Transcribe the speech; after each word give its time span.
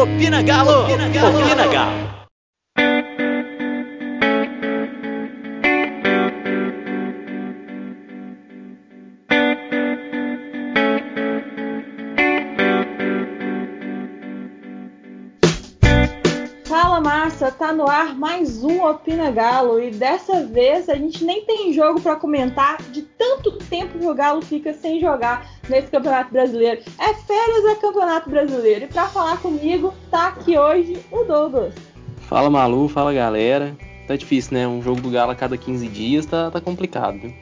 Opina 0.00 0.42
Galo! 0.42 0.84
Opina 0.84 1.08
Galo! 1.10 1.38
Opina 1.38 1.66
Galo! 1.66 2.20
Fala 16.64 16.98
massa, 17.02 17.50
tá 17.50 17.70
no 17.74 17.86
ar 17.86 18.14
mais 18.16 18.64
um 18.64 18.82
Opina 18.82 19.30
Galo 19.30 19.82
e 19.82 19.90
dessa 19.90 20.46
vez 20.46 20.88
a 20.88 20.94
gente 20.94 21.22
nem 21.22 21.44
tem 21.44 21.74
jogo 21.74 22.00
para 22.00 22.16
comentar 22.16 22.80
de 22.84 23.02
tanto 23.02 23.58
tempo 23.70 23.98
que 23.98 24.04
o 24.04 24.14
Galo 24.14 24.42
fica 24.42 24.74
sem 24.74 25.00
jogar 25.00 25.48
nesse 25.68 25.88
Campeonato 25.88 26.32
Brasileiro. 26.32 26.82
É 26.98 27.14
férias 27.14 27.64
é 27.64 27.74
Campeonato 27.76 28.28
Brasileiro 28.28 28.84
e 28.84 28.88
para 28.88 29.06
falar 29.06 29.38
comigo 29.38 29.94
tá 30.10 30.28
aqui 30.28 30.58
hoje 30.58 30.98
o 31.10 31.24
Douglas. 31.24 31.72
Fala 32.22 32.50
Malu, 32.50 32.88
fala 32.88 33.14
galera. 33.14 33.76
Tá 34.06 34.16
difícil, 34.16 34.54
né? 34.54 34.66
Um 34.66 34.82
jogo 34.82 35.00
do 35.00 35.08
Galo 35.08 35.30
a 35.30 35.36
cada 35.36 35.56
15 35.56 35.86
dias 35.86 36.26
tá, 36.26 36.50
tá 36.50 36.60
complicado. 36.60 37.16
Viu? 37.16 37.32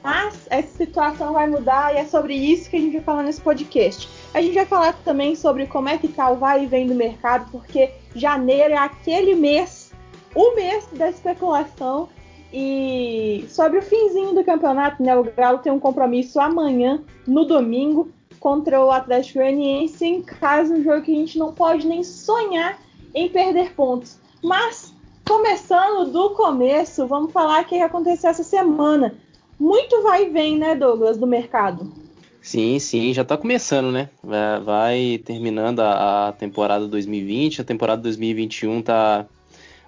Mas 0.00 0.46
essa 0.48 0.76
situação 0.76 1.32
vai 1.32 1.48
mudar 1.48 1.92
e 1.92 1.98
é 1.98 2.04
sobre 2.04 2.34
isso 2.34 2.70
que 2.70 2.76
a 2.76 2.80
gente 2.80 2.92
vai 2.92 3.02
falar 3.02 3.24
nesse 3.24 3.40
podcast. 3.40 4.08
A 4.32 4.40
gente 4.40 4.54
vai 4.54 4.64
falar 4.64 4.92
também 5.04 5.34
sobre 5.34 5.66
como 5.66 5.88
é 5.88 5.98
que 5.98 6.06
tá 6.06 6.30
o 6.30 6.36
vai 6.36 6.62
e 6.62 6.66
vem 6.66 6.86
do 6.86 6.94
mercado, 6.94 7.50
porque 7.50 7.90
janeiro 8.14 8.74
é 8.74 8.76
aquele 8.76 9.34
mês, 9.34 9.92
o 10.36 10.54
mês 10.54 10.86
da 10.92 11.10
especulação. 11.10 12.08
E 12.56 13.46
sobre 13.48 13.80
o 13.80 13.82
finzinho 13.82 14.32
do 14.32 14.44
campeonato, 14.44 15.02
né? 15.02 15.16
O 15.16 15.24
Galo 15.24 15.58
tem 15.58 15.72
um 15.72 15.80
compromisso 15.80 16.38
amanhã, 16.38 17.02
no 17.26 17.44
domingo, 17.44 18.10
contra 18.38 18.80
o 18.80 18.92
Atlético 18.92 19.40
Goianiense 19.40 20.04
em 20.04 20.22
casa, 20.22 20.72
um 20.72 20.80
jogo 20.80 21.02
que 21.02 21.10
a 21.10 21.18
gente 21.18 21.36
não 21.36 21.52
pode 21.52 21.84
nem 21.84 22.04
sonhar 22.04 22.78
em 23.12 23.28
perder 23.28 23.74
pontos. 23.74 24.20
Mas, 24.40 24.94
começando 25.26 26.12
do 26.12 26.30
começo, 26.30 27.08
vamos 27.08 27.32
falar 27.32 27.62
o 27.62 27.64
que 27.64 27.80
aconteceu 27.80 28.30
essa 28.30 28.44
semana. 28.44 29.16
Muito 29.58 30.04
vai 30.04 30.26
e 30.26 30.30
vem, 30.30 30.56
né, 30.56 30.76
Douglas, 30.76 31.18
do 31.18 31.26
mercado. 31.26 31.92
Sim, 32.40 32.78
sim, 32.78 33.12
já 33.12 33.24
tá 33.24 33.36
começando, 33.36 33.90
né? 33.90 34.10
Vai, 34.22 34.60
vai 34.60 35.18
terminando 35.24 35.80
a, 35.80 36.28
a, 36.28 36.32
temporada 36.32 36.86
2020, 36.86 37.62
a 37.62 37.64
temporada 37.64 38.02
2021 38.02 38.80
tá 38.80 39.26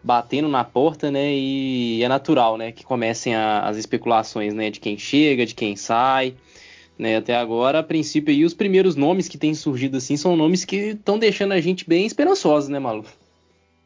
batendo 0.06 0.46
na 0.46 0.62
porta, 0.62 1.10
né? 1.10 1.34
E 1.34 2.00
é 2.00 2.08
natural, 2.08 2.56
né, 2.56 2.70
que 2.70 2.86
comecem 2.86 3.34
a, 3.34 3.62
as 3.62 3.76
especulações, 3.76 4.54
né, 4.54 4.70
de 4.70 4.78
quem 4.78 4.96
chega, 4.96 5.44
de 5.44 5.54
quem 5.54 5.74
sai. 5.74 6.34
Né, 6.96 7.16
até 7.16 7.36
agora, 7.36 7.80
a 7.80 7.82
princípio, 7.82 8.32
aí, 8.32 8.44
os 8.44 8.54
primeiros 8.54 8.94
nomes 8.94 9.28
que 9.28 9.36
têm 9.36 9.52
surgido 9.52 9.98
assim 9.98 10.16
são 10.16 10.34
nomes 10.34 10.64
que 10.64 10.76
estão 10.76 11.18
deixando 11.18 11.52
a 11.52 11.60
gente 11.60 11.86
bem 11.86 12.06
esperançosos, 12.06 12.70
né, 12.70 12.78
Malu? 12.78 13.04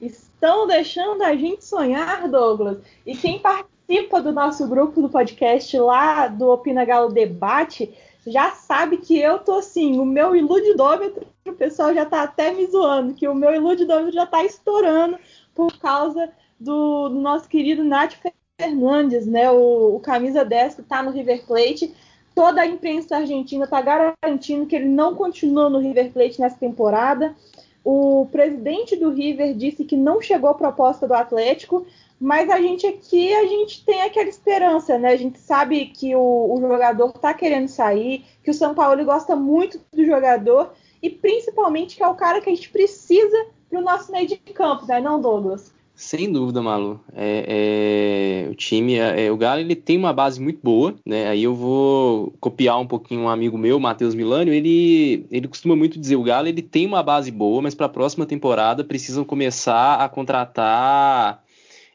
Estão 0.01 0.67
deixando 0.67 1.23
a 1.23 1.35
gente 1.35 1.65
sonhar, 1.65 2.29
Douglas. 2.29 2.79
E 3.05 3.17
quem 3.17 3.41
participa 3.41 4.21
do 4.21 4.31
nosso 4.31 4.69
grupo 4.69 5.03
do 5.03 5.09
podcast 5.09 5.77
lá 5.79 6.29
do 6.29 6.51
Opina 6.51 6.85
Galo 6.85 7.13
Debate 7.13 7.91
já 8.27 8.51
sabe 8.51 8.99
que 8.99 9.19
eu 9.19 9.39
tô 9.39 9.55
assim, 9.55 9.99
o 9.99 10.05
meu 10.05 10.37
iludidômetro, 10.37 11.27
o 11.47 11.53
pessoal 11.53 11.93
já 11.95 12.05
tá 12.05 12.23
até 12.23 12.53
me 12.53 12.67
zoando, 12.67 13.15
que 13.15 13.27
o 13.27 13.35
meu 13.35 13.53
iludidômetro 13.53 14.13
já 14.13 14.27
tá 14.27 14.45
estourando 14.45 15.19
por 15.55 15.79
causa 15.79 16.31
do, 16.59 17.09
do 17.09 17.21
nosso 17.21 17.49
querido 17.49 17.83
Nath 17.83 18.15
Fernandes, 18.61 19.27
né? 19.27 19.51
O, 19.51 19.97
o 19.97 20.01
camisa 20.01 20.45
10 20.45 20.77
que 20.77 20.83
tá 20.83 21.03
no 21.03 21.11
River 21.11 21.45
Plate. 21.47 21.95
Toda 22.35 22.61
a 22.61 22.67
imprensa 22.67 23.17
argentina 23.17 23.67
tá 23.67 23.81
garantindo 23.81 24.67
que 24.67 24.77
ele 24.77 24.89
não 24.89 25.15
continua 25.15 25.69
no 25.69 25.79
River 25.79 26.13
Plate 26.13 26.41
nessa 26.41 26.57
temporada. 26.57 27.35
O 27.83 28.27
presidente 28.31 28.95
do 28.95 29.11
River 29.11 29.55
disse 29.55 29.85
que 29.85 29.97
não 29.97 30.21
chegou 30.21 30.51
a 30.51 30.55
proposta 30.55 31.09
do 31.09 31.15
Atlético, 31.15 31.87
mas 32.21 32.51
a 32.51 32.61
gente 32.61 32.87
aqui, 32.87 33.33
a 33.33 33.47
gente 33.47 33.83
tem 33.85 34.03
aquela 34.03 34.29
esperança, 34.29 34.99
né? 34.99 35.09
A 35.09 35.17
gente 35.17 35.39
sabe 35.39 35.87
que 35.87 36.15
o, 36.15 36.55
o 36.55 36.61
jogador 36.61 37.13
tá 37.13 37.33
querendo 37.33 37.69
sair, 37.69 38.27
que 38.45 38.51
o 38.51 38.55
São 38.55 38.75
Paulo 38.75 39.03
gosta 39.05 39.35
muito 39.35 39.81
do 39.91 40.05
jogador 40.05 40.75
e 41.03 41.09
principalmente 41.09 41.97
que 41.97 42.03
é 42.03 42.09
o 42.09 42.15
cara 42.15 42.43
que 42.43 42.51
a 42.51 42.55
gente 42.55 42.69
precisa 42.69 43.47
pro 43.71 43.81
nosso 43.81 44.13
meio 44.13 44.27
de 44.27 44.37
campo, 44.37 44.85
né? 44.87 45.01
Não, 45.01 45.21
Douglas? 45.21 45.73
Sem 45.95 46.33
dúvida, 46.33 46.63
Malu. 46.63 46.99
É, 47.15 48.47
é, 48.47 48.51
o 48.51 48.55
time, 48.55 48.95
é, 48.95 49.27
é, 49.27 49.31
o 49.31 49.37
Galo, 49.37 49.61
ele 49.61 49.77
tem 49.77 49.99
uma 49.99 50.15
base 50.15 50.41
muito 50.41 50.59
boa, 50.63 50.95
né? 51.05 51.29
Aí 51.29 51.43
eu 51.43 51.55
vou 51.55 52.33
copiar 52.41 52.81
um 52.81 52.87
pouquinho 52.87 53.21
um 53.21 53.29
amigo 53.29 53.59
meu, 53.59 53.79
Matheus 53.79 54.15
Milânio. 54.15 54.55
Ele, 54.55 55.27
ele 55.31 55.47
costuma 55.47 55.77
muito 55.77 56.01
dizer: 56.01 56.17
o 56.17 56.23
Galo 56.23 56.49
ele 56.49 56.63
tem 56.63 56.87
uma 56.87 57.03
base 57.03 57.31
boa, 57.31 57.61
mas 57.61 57.75
para 57.75 57.85
a 57.85 57.91
próxima 57.91 58.25
temporada 58.25 58.83
precisam 58.83 59.25
começar 59.25 59.97
a 59.97 60.09
contratar 60.09 61.45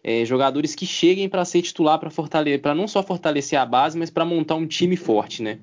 é, 0.04 0.24
jogadores 0.24 0.76
que 0.76 0.86
cheguem 0.86 1.28
para 1.28 1.44
ser 1.44 1.64
titular 1.64 1.98
para 1.98 2.12
fortalecer, 2.12 2.62
para 2.62 2.76
não 2.76 2.88
só 2.88 3.02
fortalecer 3.02 3.58
a 3.58 3.66
base, 3.66 3.98
mas 3.98 4.12
para 4.12 4.24
montar 4.24 4.54
um 4.54 4.68
time 4.68 4.96
forte, 4.96 5.42
né? 5.42 5.58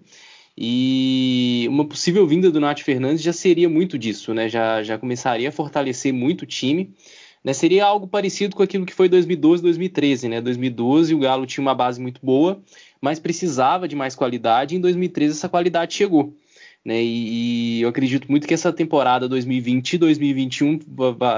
E 0.56 1.66
uma 1.68 1.86
possível 1.86 2.26
vinda 2.26 2.50
do 2.50 2.60
Nath 2.60 2.80
Fernandes 2.80 3.22
já 3.22 3.32
seria 3.32 3.68
muito 3.68 3.98
disso, 3.98 4.34
né? 4.34 4.48
Já, 4.48 4.82
já 4.82 4.98
começaria 4.98 5.48
a 5.48 5.52
fortalecer 5.52 6.12
muito 6.12 6.42
o 6.42 6.46
time. 6.46 6.94
Né? 7.42 7.52
Seria 7.52 7.84
algo 7.84 8.06
parecido 8.06 8.54
com 8.54 8.62
aquilo 8.62 8.86
que 8.86 8.94
foi 8.94 9.08
2012, 9.08 9.62
2013, 9.62 10.28
né? 10.28 10.40
2012 10.40 11.14
o 11.14 11.18
Galo 11.18 11.46
tinha 11.46 11.62
uma 11.62 11.74
base 11.74 12.00
muito 12.00 12.20
boa, 12.22 12.62
mas 13.00 13.18
precisava 13.18 13.88
de 13.88 13.96
mais 13.96 14.14
qualidade. 14.14 14.74
E 14.74 14.78
em 14.78 14.80
2013 14.80 15.36
essa 15.36 15.48
qualidade 15.48 15.94
chegou. 15.94 16.34
Né, 16.84 17.00
e, 17.00 17.78
e, 17.78 17.82
eu 17.82 17.88
acredito 17.88 18.28
muito 18.28 18.44
que 18.44 18.54
essa 18.54 18.72
temporada 18.72 19.28
2020 19.28 19.92
e 19.92 19.98
2021 19.98 20.80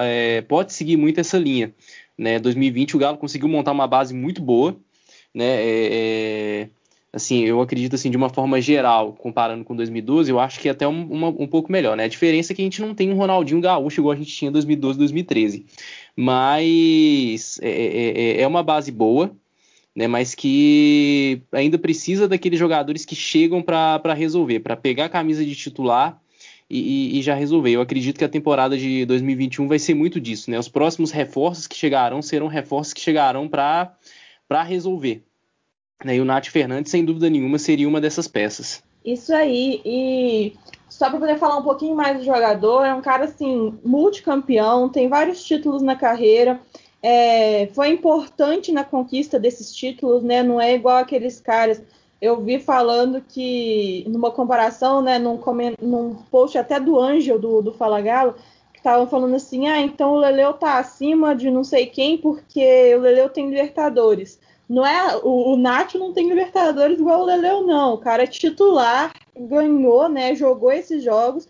é, 0.02 0.40
pode 0.40 0.72
seguir 0.72 0.96
muito 0.96 1.20
essa 1.20 1.38
linha. 1.38 1.74
Né? 2.16 2.38
2020 2.38 2.96
o 2.96 2.98
Galo 2.98 3.18
conseguiu 3.18 3.48
montar 3.48 3.72
uma 3.72 3.86
base 3.86 4.14
muito 4.14 4.40
boa, 4.40 4.74
né? 5.34 5.44
É, 5.44 5.88
é, 5.92 6.68
assim, 7.14 7.44
eu 7.44 7.60
acredito 7.60 7.94
assim 7.94 8.10
de 8.10 8.16
uma 8.16 8.28
forma 8.28 8.60
geral, 8.60 9.12
comparando 9.12 9.64
com 9.64 9.76
2012, 9.76 10.30
eu 10.30 10.40
acho 10.40 10.58
que 10.58 10.68
é 10.68 10.72
até 10.72 10.86
um, 10.86 11.06
uma, 11.06 11.28
um 11.28 11.46
pouco 11.46 11.70
melhor, 11.70 11.96
né? 11.96 12.04
A 12.04 12.08
diferença 12.08 12.52
é 12.52 12.56
que 12.56 12.62
a 12.62 12.64
gente 12.64 12.80
não 12.80 12.94
tem 12.94 13.12
um 13.12 13.16
Ronaldinho 13.16 13.60
Gaúcho 13.60 14.00
igual 14.00 14.12
a 14.12 14.16
gente 14.16 14.32
tinha 14.32 14.48
em 14.48 14.52
2012, 14.52 14.98
2013, 14.98 15.64
mas 16.16 17.60
é, 17.62 17.70
é, 17.70 18.20
é, 18.20 18.40
é 18.42 18.46
uma 18.46 18.64
base 18.64 18.90
boa, 18.90 19.34
né? 19.94 20.08
Mas 20.08 20.34
que 20.34 21.42
ainda 21.52 21.78
precisa 21.78 22.26
daqueles 22.26 22.58
jogadores 22.58 23.04
que 23.04 23.14
chegam 23.14 23.62
para 23.62 24.12
resolver, 24.12 24.60
para 24.60 24.76
pegar 24.76 25.04
a 25.04 25.08
camisa 25.08 25.44
de 25.44 25.54
titular 25.54 26.20
e, 26.68 27.18
e, 27.18 27.22
já 27.22 27.34
resolver. 27.34 27.70
Eu 27.70 27.80
acredito 27.80 28.18
que 28.18 28.24
a 28.24 28.28
temporada 28.28 28.76
de 28.76 29.06
2021 29.06 29.68
vai 29.68 29.78
ser 29.78 29.94
muito 29.94 30.20
disso, 30.20 30.50
né? 30.50 30.58
Os 30.58 30.68
próximos 30.68 31.12
reforços 31.12 31.68
que 31.68 31.76
chegarão 31.76 32.20
serão 32.20 32.48
reforços 32.48 32.92
que 32.92 33.00
chegarão 33.00 33.48
para 33.48 33.96
resolver. 34.64 35.22
Né? 36.04 36.16
E 36.16 36.20
o 36.20 36.24
Nath 36.24 36.46
Fernandes, 36.46 36.90
sem 36.90 37.04
dúvida 37.04 37.30
nenhuma, 37.30 37.58
seria 37.58 37.88
uma 37.88 38.00
dessas 38.00 38.28
peças. 38.28 38.82
Isso 39.04 39.34
aí, 39.34 39.80
e 39.84 40.52
só 40.88 41.10
para 41.10 41.18
poder 41.18 41.38
falar 41.38 41.58
um 41.58 41.62
pouquinho 41.62 41.94
mais 41.94 42.18
do 42.18 42.24
jogador, 42.24 42.84
é 42.84 42.94
um 42.94 43.02
cara 43.02 43.24
assim, 43.24 43.74
multicampeão, 43.84 44.88
tem 44.88 45.08
vários 45.08 45.42
títulos 45.44 45.82
na 45.82 45.96
carreira. 45.96 46.60
É, 47.02 47.68
foi 47.74 47.88
importante 47.88 48.72
na 48.72 48.84
conquista 48.84 49.38
desses 49.38 49.74
títulos, 49.74 50.22
né? 50.22 50.42
Não 50.42 50.60
é 50.60 50.74
igual 50.74 50.96
aqueles 50.96 51.38
caras 51.40 51.82
eu 52.24 52.40
vi 52.40 52.58
falando 52.58 53.20
que, 53.20 54.02
numa 54.08 54.30
comparação, 54.30 55.02
né, 55.02 55.18
num, 55.18 55.38
num 55.82 56.14
post 56.30 56.56
até 56.56 56.80
do 56.80 56.98
Ângel, 56.98 57.38
do, 57.38 57.60
do 57.60 57.72
Fala 57.72 58.00
Galo, 58.00 58.34
que 58.72 58.78
estavam 58.78 59.06
falando 59.06 59.34
assim, 59.34 59.68
ah, 59.68 59.78
então 59.78 60.12
o 60.12 60.18
Leleu 60.18 60.54
tá 60.54 60.78
acima 60.78 61.36
de 61.36 61.50
não 61.50 61.62
sei 61.62 61.84
quem 61.84 62.16
porque 62.16 62.94
o 62.96 63.00
Leleu 63.00 63.28
tem 63.28 63.50
Libertadores. 63.50 64.38
Não 64.68 64.84
é, 64.84 65.16
o, 65.22 65.52
o 65.52 65.56
Nacho 65.56 65.98
não 65.98 66.12
tem 66.12 66.28
Libertadores 66.28 66.98
igual 66.98 67.20
o 67.20 67.24
Leleu, 67.24 67.66
não. 67.66 67.94
O 67.94 67.98
cara 67.98 68.22
é 68.24 68.26
titular, 68.26 69.12
ganhou, 69.36 70.08
né, 70.08 70.34
jogou 70.34 70.72
esses 70.72 71.02
jogos, 71.02 71.46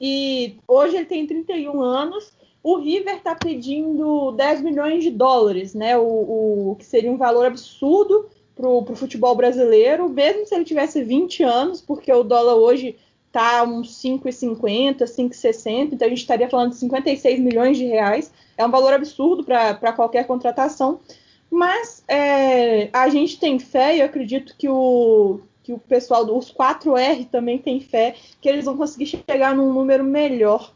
e 0.00 0.56
hoje 0.66 0.96
ele 0.96 1.06
tem 1.06 1.26
31 1.26 1.80
anos, 1.80 2.32
o 2.62 2.76
River 2.76 3.16
está 3.16 3.34
pedindo 3.34 4.32
10 4.32 4.60
milhões 4.62 5.02
de 5.02 5.10
dólares, 5.10 5.74
né? 5.74 5.96
O, 5.96 6.70
o, 6.72 6.76
que 6.76 6.84
seria 6.84 7.10
um 7.10 7.16
valor 7.16 7.46
absurdo 7.46 8.28
pro, 8.54 8.82
pro 8.82 8.96
futebol 8.96 9.34
brasileiro, 9.34 10.08
mesmo 10.08 10.46
se 10.46 10.54
ele 10.54 10.64
tivesse 10.64 11.02
20 11.02 11.42
anos, 11.42 11.80
porque 11.80 12.12
o 12.12 12.22
dólar 12.22 12.56
hoje 12.56 12.96
tá 13.30 13.62
uns 13.62 14.02
5,50, 14.02 15.04
5,60, 15.04 15.92
então 15.92 16.06
a 16.06 16.08
gente 16.08 16.18
estaria 16.18 16.48
falando 16.48 16.70
de 16.70 16.76
56 16.76 17.40
milhões 17.40 17.76
de 17.76 17.84
reais. 17.84 18.32
É 18.56 18.66
um 18.66 18.70
valor 18.70 18.92
absurdo 18.92 19.44
para 19.44 19.92
qualquer 19.92 20.26
contratação. 20.26 21.00
Mas 21.50 22.04
é, 22.06 22.90
a 22.92 23.08
gente 23.08 23.38
tem 23.40 23.58
fé, 23.58 23.96
e 23.96 24.00
eu 24.00 24.06
acredito 24.06 24.54
que 24.56 24.68
o, 24.68 25.40
que 25.62 25.72
o 25.72 25.78
pessoal 25.78 26.24
dos 26.24 26.52
4R 26.52 27.28
também 27.30 27.58
tem 27.58 27.80
fé, 27.80 28.14
que 28.40 28.48
eles 28.48 28.64
vão 28.64 28.76
conseguir 28.76 29.06
chegar 29.06 29.54
num 29.54 29.72
número 29.72 30.04
melhor 30.04 30.72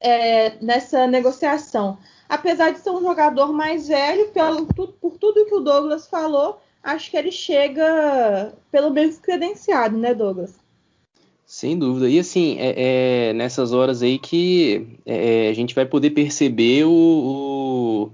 é, 0.00 0.56
nessa 0.62 1.06
negociação. 1.06 1.98
Apesar 2.28 2.70
de 2.70 2.80
ser 2.80 2.90
um 2.90 3.00
jogador 3.00 3.52
mais 3.52 3.88
velho, 3.88 4.28
pelo, 4.28 4.66
por 4.66 5.16
tudo 5.18 5.46
que 5.46 5.54
o 5.54 5.60
Douglas 5.60 6.06
falou, 6.08 6.60
acho 6.82 7.10
que 7.10 7.16
ele 7.16 7.32
chega 7.32 8.52
pelo 8.70 8.90
menos 8.90 9.18
credenciado, 9.18 9.96
né, 9.96 10.14
Douglas? 10.14 10.58
Sem 11.46 11.78
dúvida. 11.78 12.10
E 12.10 12.18
assim, 12.18 12.58
é, 12.58 13.30
é 13.30 13.32
nessas 13.32 13.72
horas 13.72 14.02
aí 14.02 14.18
que 14.18 14.98
é, 15.06 15.48
a 15.48 15.54
gente 15.54 15.74
vai 15.74 15.86
poder 15.86 16.10
perceber 16.10 16.84
o, 16.84 16.90
o, 16.92 18.10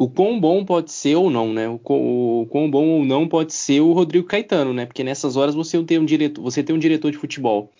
o, 0.00 0.08
quão 0.08 0.40
bom 0.40 0.64
pode 0.64 0.90
ser 0.90 1.14
ou 1.16 1.28
não, 1.28 1.52
né? 1.52 1.68
O, 1.68 2.46
quão 2.48 2.70
bom 2.70 2.88
ou 2.88 3.04
não 3.04 3.28
pode 3.28 3.52
ser 3.52 3.82
o 3.82 3.92
Rodrigo 3.92 4.26
Caetano, 4.26 4.72
né? 4.72 4.86
Porque 4.86 5.04
nessas 5.04 5.36
horas 5.36 5.54
você 5.54 5.82
tem 5.84 5.98
um 5.98 6.06
diretor, 6.06 6.40
você 6.40 6.62
tem 6.62 6.74
um 6.74 6.78
diretor 6.78 7.10
de 7.10 7.18
futebol 7.18 7.70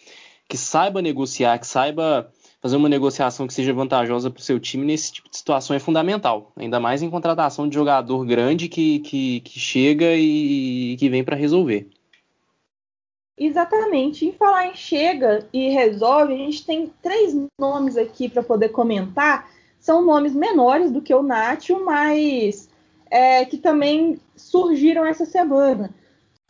que 0.46 0.58
saiba 0.58 1.00
negociar, 1.00 1.58
que 1.58 1.67
saiba 1.67 2.31
fazer 2.61 2.76
uma 2.76 2.90
negociação 2.90 3.46
que 3.46 3.55
seja 3.55 3.72
vantajosa 3.72 4.31
para 4.31 4.38
o 4.38 4.43
seu 4.43 4.61
time 4.61 4.84
nesse 4.84 5.12
tipo 5.12 5.31
de 5.31 5.37
situação 5.38 5.75
é 5.75 5.78
fundamental. 5.78 6.52
Ainda 6.56 6.78
mais 6.78 7.02
em 7.02 7.08
contratação 7.08 7.67
de 7.67 7.75
jogador 7.75 8.23
grande 8.26 8.69
que, 8.69 8.99
que, 8.99 9.40
que 9.40 9.58
chega 9.58 10.14
e, 10.14 10.93
e 10.93 10.96
que 10.99 11.08
vem 11.08 11.25
para 11.25 11.37
resolver. 11.37 11.88
Exatamente. 13.34 14.26
Em 14.26 14.32
falar 14.32 14.66
em 14.66 14.75
chega 14.75 15.49
e 15.55 15.70
resolve, 15.70 16.34
a 16.34 16.37
gente 16.37 16.66
tem 16.66 16.93
três 17.00 17.34
nomes 17.58 17.96
aqui 17.96 18.28
para 18.28 18.43
poder 18.43 18.69
comentar. 18.69 19.49
São 19.90 20.02
nomes 20.02 20.32
menores 20.37 20.92
do 20.92 21.02
que 21.02 21.12
o 21.12 21.20
Nacho, 21.20 21.84
mas 21.84 22.69
é, 23.10 23.44
que 23.44 23.56
também 23.56 24.20
surgiram 24.37 25.04
essa 25.04 25.26
semana. 25.26 25.92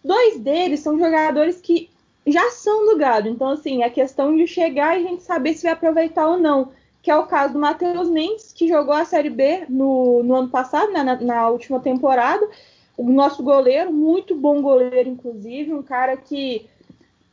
Dois 0.04 0.38
deles 0.38 0.80
são 0.80 0.98
jogadores 0.98 1.58
que 1.58 1.88
já 2.26 2.50
são 2.50 2.84
do 2.84 2.98
gado. 2.98 3.30
Então, 3.30 3.48
assim, 3.48 3.82
a 3.82 3.88
questão 3.88 4.36
de 4.36 4.46
chegar 4.46 4.94
e 4.94 5.06
a 5.06 5.08
gente 5.08 5.22
saber 5.22 5.54
se 5.54 5.62
vai 5.62 5.72
aproveitar 5.72 6.28
ou 6.28 6.36
não. 6.36 6.72
Que 7.00 7.10
é 7.10 7.16
o 7.16 7.26
caso 7.28 7.54
do 7.54 7.58
Matheus 7.58 8.10
Mendes, 8.10 8.52
que 8.52 8.68
jogou 8.68 8.92
a 8.92 9.06
Série 9.06 9.30
B 9.30 9.64
no, 9.70 10.22
no 10.22 10.34
ano 10.34 10.50
passado, 10.50 10.92
né, 10.92 11.02
na, 11.02 11.18
na 11.18 11.48
última 11.48 11.80
temporada. 11.80 12.46
O 12.94 13.10
nosso 13.10 13.42
goleiro, 13.42 13.90
muito 13.90 14.36
bom 14.36 14.60
goleiro, 14.60 15.08
inclusive, 15.08 15.72
um 15.72 15.82
cara 15.82 16.14
que 16.14 16.68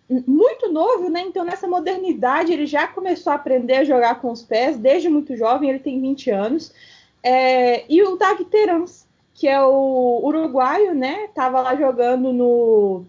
muito 0.09 0.71
novo, 0.71 1.09
né? 1.09 1.21
Então, 1.21 1.44
nessa 1.44 1.68
modernidade, 1.68 2.54
ele 2.54 2.65
já 2.65 2.88
começou 2.88 3.31
a 3.31 3.36
aprender 3.36 3.75
a 3.75 3.83
jogar 3.83 4.21
com 4.21 4.31
os 4.31 4.42
pés 4.42 4.77
desde 4.77 5.09
muito 5.09 5.36
jovem, 5.36 5.69
ele 5.69 5.80
tem 5.80 6.00
20 6.00 6.30
anos. 6.31 6.74
É, 7.21 7.83
e 7.92 8.01
o 8.01 8.15
Dag 8.15 8.44
Terans, 8.45 9.06
que 9.33 9.48
é 9.48 9.62
o 9.62 10.21
uruguaio, 10.24 10.94
né? 10.94 11.27
Tava 11.33 11.62
lá 11.62 11.75
jogando 11.75 12.31
no 12.31 13.06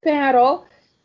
Penharol. 0.00 0.64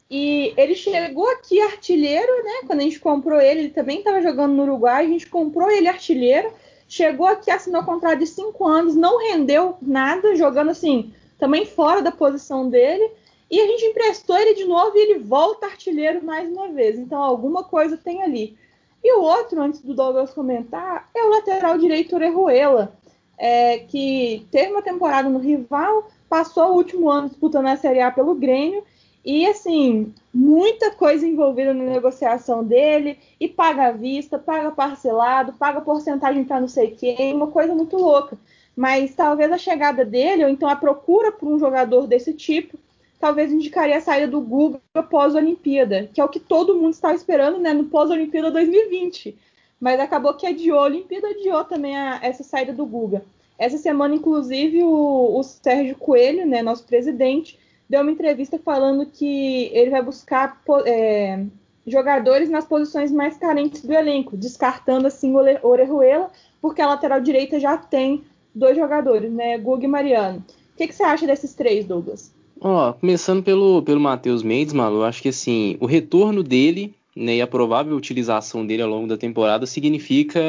E 0.10 0.54
ele 0.56 0.76
chegou 0.76 1.28
aqui 1.30 1.60
artilheiro, 1.60 2.32
né? 2.44 2.68
Quando 2.68 2.80
a 2.80 2.84
gente 2.84 3.00
comprou 3.00 3.42
ele, 3.42 3.62
ele 3.62 3.70
também 3.70 4.00
estava 4.00 4.22
jogando 4.22 4.54
no 4.54 4.64
Uruguai. 4.64 5.06
A 5.06 5.10
gente 5.10 5.28
comprou 5.28 5.72
ele 5.72 5.88
artilheiro. 5.88 6.54
Chegou 6.88 7.26
aqui, 7.26 7.50
assinou 7.50 7.84
contrato 7.84 8.20
de 8.20 8.28
cinco 8.28 8.66
anos, 8.66 8.96
não 8.96 9.18
rendeu 9.18 9.76
nada, 9.82 10.36
jogando 10.36 10.70
assim, 10.70 11.12
também 11.40 11.66
fora 11.66 12.02
da 12.02 12.12
posição 12.12 12.70
dele. 12.70 13.12
E 13.50 13.62
a 13.62 13.68
gente 13.68 13.86
emprestou 13.86 14.38
ele 14.38 14.56
de 14.56 14.66
novo 14.66 14.98
e 14.98 15.00
ele 15.00 15.20
volta 15.20 15.68
artilheiro 15.68 16.24
mais 16.24 16.50
uma 16.50 16.70
vez. 16.70 16.98
Então 16.98 17.22
alguma 17.22 17.64
coisa 17.64 17.96
tem 17.98 18.24
ali. 18.24 18.58
E 19.04 19.14
o 19.14 19.22
outro, 19.22 19.62
antes 19.62 19.82
do 19.82 19.94
Douglas 19.94 20.34
comentar, 20.34 21.10
é 21.14 21.24
o 21.24 21.30
lateral 21.30 21.78
direito 21.78 22.16
Orejuela, 22.16 22.98
é, 23.38 23.80
que 23.80 24.48
teve 24.50 24.72
uma 24.72 24.82
temporada 24.82 25.30
no 25.30 25.38
rival, 25.38 26.10
passou 26.28 26.72
o 26.72 26.76
último 26.76 27.10
ano 27.10 27.30
disputando 27.30 27.68
a 27.68 27.78
Série 27.78 28.02
A 28.02 28.10
pelo 28.10 28.34
Grêmio. 28.34 28.84
E 29.24 29.46
assim, 29.46 30.14
muita 30.34 30.92
coisa 30.92 31.26
envolvida 31.26 31.74
na 31.74 31.84
negociação 31.84 32.64
dele, 32.64 33.18
e 33.40 33.48
paga 33.48 33.88
à 33.88 33.92
vista, 33.92 34.40
paga 34.40 34.72
parcelado, 34.72 35.54
paga 35.54 35.82
porcentagem 35.82 36.44
para 36.44 36.62
não 36.62 36.68
sei 36.68 36.92
quem, 36.92 37.34
uma 37.34 37.48
coisa 37.48 37.74
muito 37.76 37.98
louca. 37.98 38.38
Mas 38.76 39.16
talvez 39.16 39.52
a 39.52 39.58
chegada 39.58 40.04
dele, 40.04 40.44
ou 40.44 40.50
então 40.50 40.68
a 40.68 40.76
procura 40.76 41.32
por 41.32 41.48
um 41.48 41.60
jogador 41.60 42.08
desse 42.08 42.34
tipo, 42.34 42.78
talvez 43.20 43.52
indicaria 43.52 43.98
a 43.98 44.02
saída 44.02 44.28
do 44.28 44.42
Guga 44.42 44.80
pós-Olimpíada, 45.10 46.10
que 46.14 46.22
é 46.22 46.24
o 46.24 46.30
que 46.30 46.40
todo 46.40 46.76
mundo 46.76 46.94
estava 46.94 47.16
esperando 47.16 47.60
né, 47.60 47.74
no 47.74 47.86
pós-Olimpíada 47.86 48.52
2020. 48.52 49.38
Mas 49.80 50.00
acabou 50.00 50.34
que 50.34 50.46
adiou 50.46 50.80
a 50.80 50.84
Olimpíada, 50.84 51.28
adiou 51.28 51.64
também 51.64 51.96
a, 51.96 52.20
essa 52.22 52.44
saída 52.44 52.74
do 52.74 52.86
Guga. 52.86 53.24
Essa 53.58 53.78
semana, 53.78 54.16
inclusive, 54.16 54.84
o, 54.84 55.38
o 55.38 55.44
Sérgio 55.44 55.96
Coelho, 55.96 56.46
né, 56.46 56.62
nosso 56.62 56.86
presidente, 56.86 57.58
deu 57.90 58.02
uma 58.02 58.12
entrevista 58.12 58.60
falando 58.60 59.06
que 59.06 59.70
ele 59.74 59.92
vai 59.92 60.02
buscar 60.02 60.62
é, 60.86 61.46
jogadores 61.88 62.50
nas 62.50 62.66
posições 62.66 63.12
mais 63.12 63.38
carentes 63.38 63.82
do 63.82 63.94
elenco, 63.94 64.36
descartando 64.36 65.08
assim 65.08 65.34
o 65.34 65.68
Orejuela, 65.68 66.32
porque 66.62 66.82
a 66.82 66.88
lateral 66.88 67.22
direita 67.22 67.60
já 67.60 67.78
tem 67.78 68.24
dois 68.54 68.76
jogadores, 68.76 69.32
né, 69.32 69.58
Guga 69.58 69.86
e 69.86 69.88
Mariano. 69.88 70.44
O 70.74 70.78
que, 70.78 70.88
que 70.88 70.96
você 70.96 71.04
acha 71.04 71.26
desses 71.26 71.54
três, 71.54 71.86
Douglas? 71.86 72.35
Ó, 72.60 72.94
começando 72.94 73.44
pelo, 73.44 73.82
pelo 73.82 74.00
Matheus 74.00 74.42
Mendes, 74.42 74.74
Malu, 74.74 75.04
acho 75.04 75.22
que 75.22 75.30
assim, 75.30 75.78
o 75.80 75.86
retorno 75.86 76.42
dele 76.42 76.94
né, 77.16 77.38
e 77.38 77.42
a 77.42 77.48
provável 77.48 77.96
utilização 77.96 78.66
dele 78.66 78.82
ao 78.82 78.90
longo 78.90 79.08
da 79.08 79.18
temporada 79.18 79.66
significa 79.66 80.42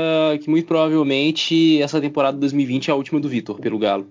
que 0.42 0.50
muito 0.50 0.66
provavelmente 0.66 1.80
essa 1.80 2.00
temporada 2.00 2.36
2020 2.38 2.88
é 2.88 2.92
a 2.92 2.96
última 2.96 3.20
do 3.20 3.28
Vitor 3.28 3.60
pelo 3.60 3.78
Galo. 3.78 4.06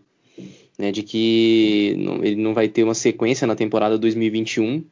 Né, 0.78 0.92
de 0.92 1.04
que 1.04 1.96
não, 1.98 2.22
ele 2.22 2.36
não 2.36 2.54
vai 2.54 2.68
ter 2.68 2.84
uma 2.84 2.94
sequência 2.94 3.48
na 3.48 3.56
temporada 3.56 3.98
2021, 3.98 4.84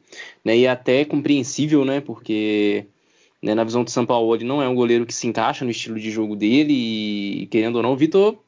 né, 0.42 0.56
e 0.56 0.64
é 0.64 0.70
até 0.70 1.04
compreensível, 1.04 1.84
né, 1.84 2.00
porque 2.00 2.86
né, 3.42 3.54
na 3.54 3.64
visão 3.64 3.84
do 3.84 3.90
São 3.90 4.06
Paulo 4.06 4.34
ele 4.34 4.44
não 4.44 4.62
é 4.62 4.68
um 4.68 4.74
goleiro 4.74 5.04
que 5.04 5.12
se 5.12 5.26
encaixa 5.26 5.62
no 5.62 5.70
estilo 5.70 6.00
de 6.00 6.10
jogo 6.10 6.34
dele, 6.34 6.72
e 6.72 7.46
querendo 7.48 7.76
ou 7.76 7.82
não, 7.82 7.92
o 7.92 7.96
Vitor 7.96 8.38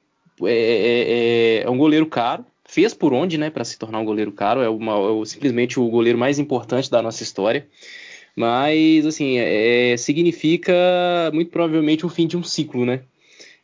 é, 0.45 0.51
é, 0.51 1.59
é, 1.59 1.63
é 1.65 1.71
um 1.71 1.77
goleiro 1.77 2.07
caro, 2.07 2.43
fez 2.69 2.93
por 2.93 3.13
onde, 3.13 3.39
né, 3.39 3.51
para 3.51 3.65
se 3.65 3.79
tornar 3.79 4.01
um 4.01 4.05
goleiro 4.05 4.33
caro, 4.33 4.61
é, 4.61 4.69
uma, 4.69 4.95
é 4.95 5.25
simplesmente 5.25 5.79
o 5.79 5.89
goleiro 5.89 6.19
mais 6.19 6.39
importante 6.39 6.91
da 6.91 7.01
nossa 7.01 7.23
história. 7.23 7.67
Mas, 8.35 9.07
assim, 9.07 9.39
é, 9.39 9.93
é, 9.93 9.97
significa 9.97 10.75
muito 11.33 11.51
provavelmente 11.51 12.05
o 12.05 12.09
fim 12.09 12.27
de 12.27 12.37
um 12.37 12.43
ciclo, 12.43 12.85
né? 12.85 13.01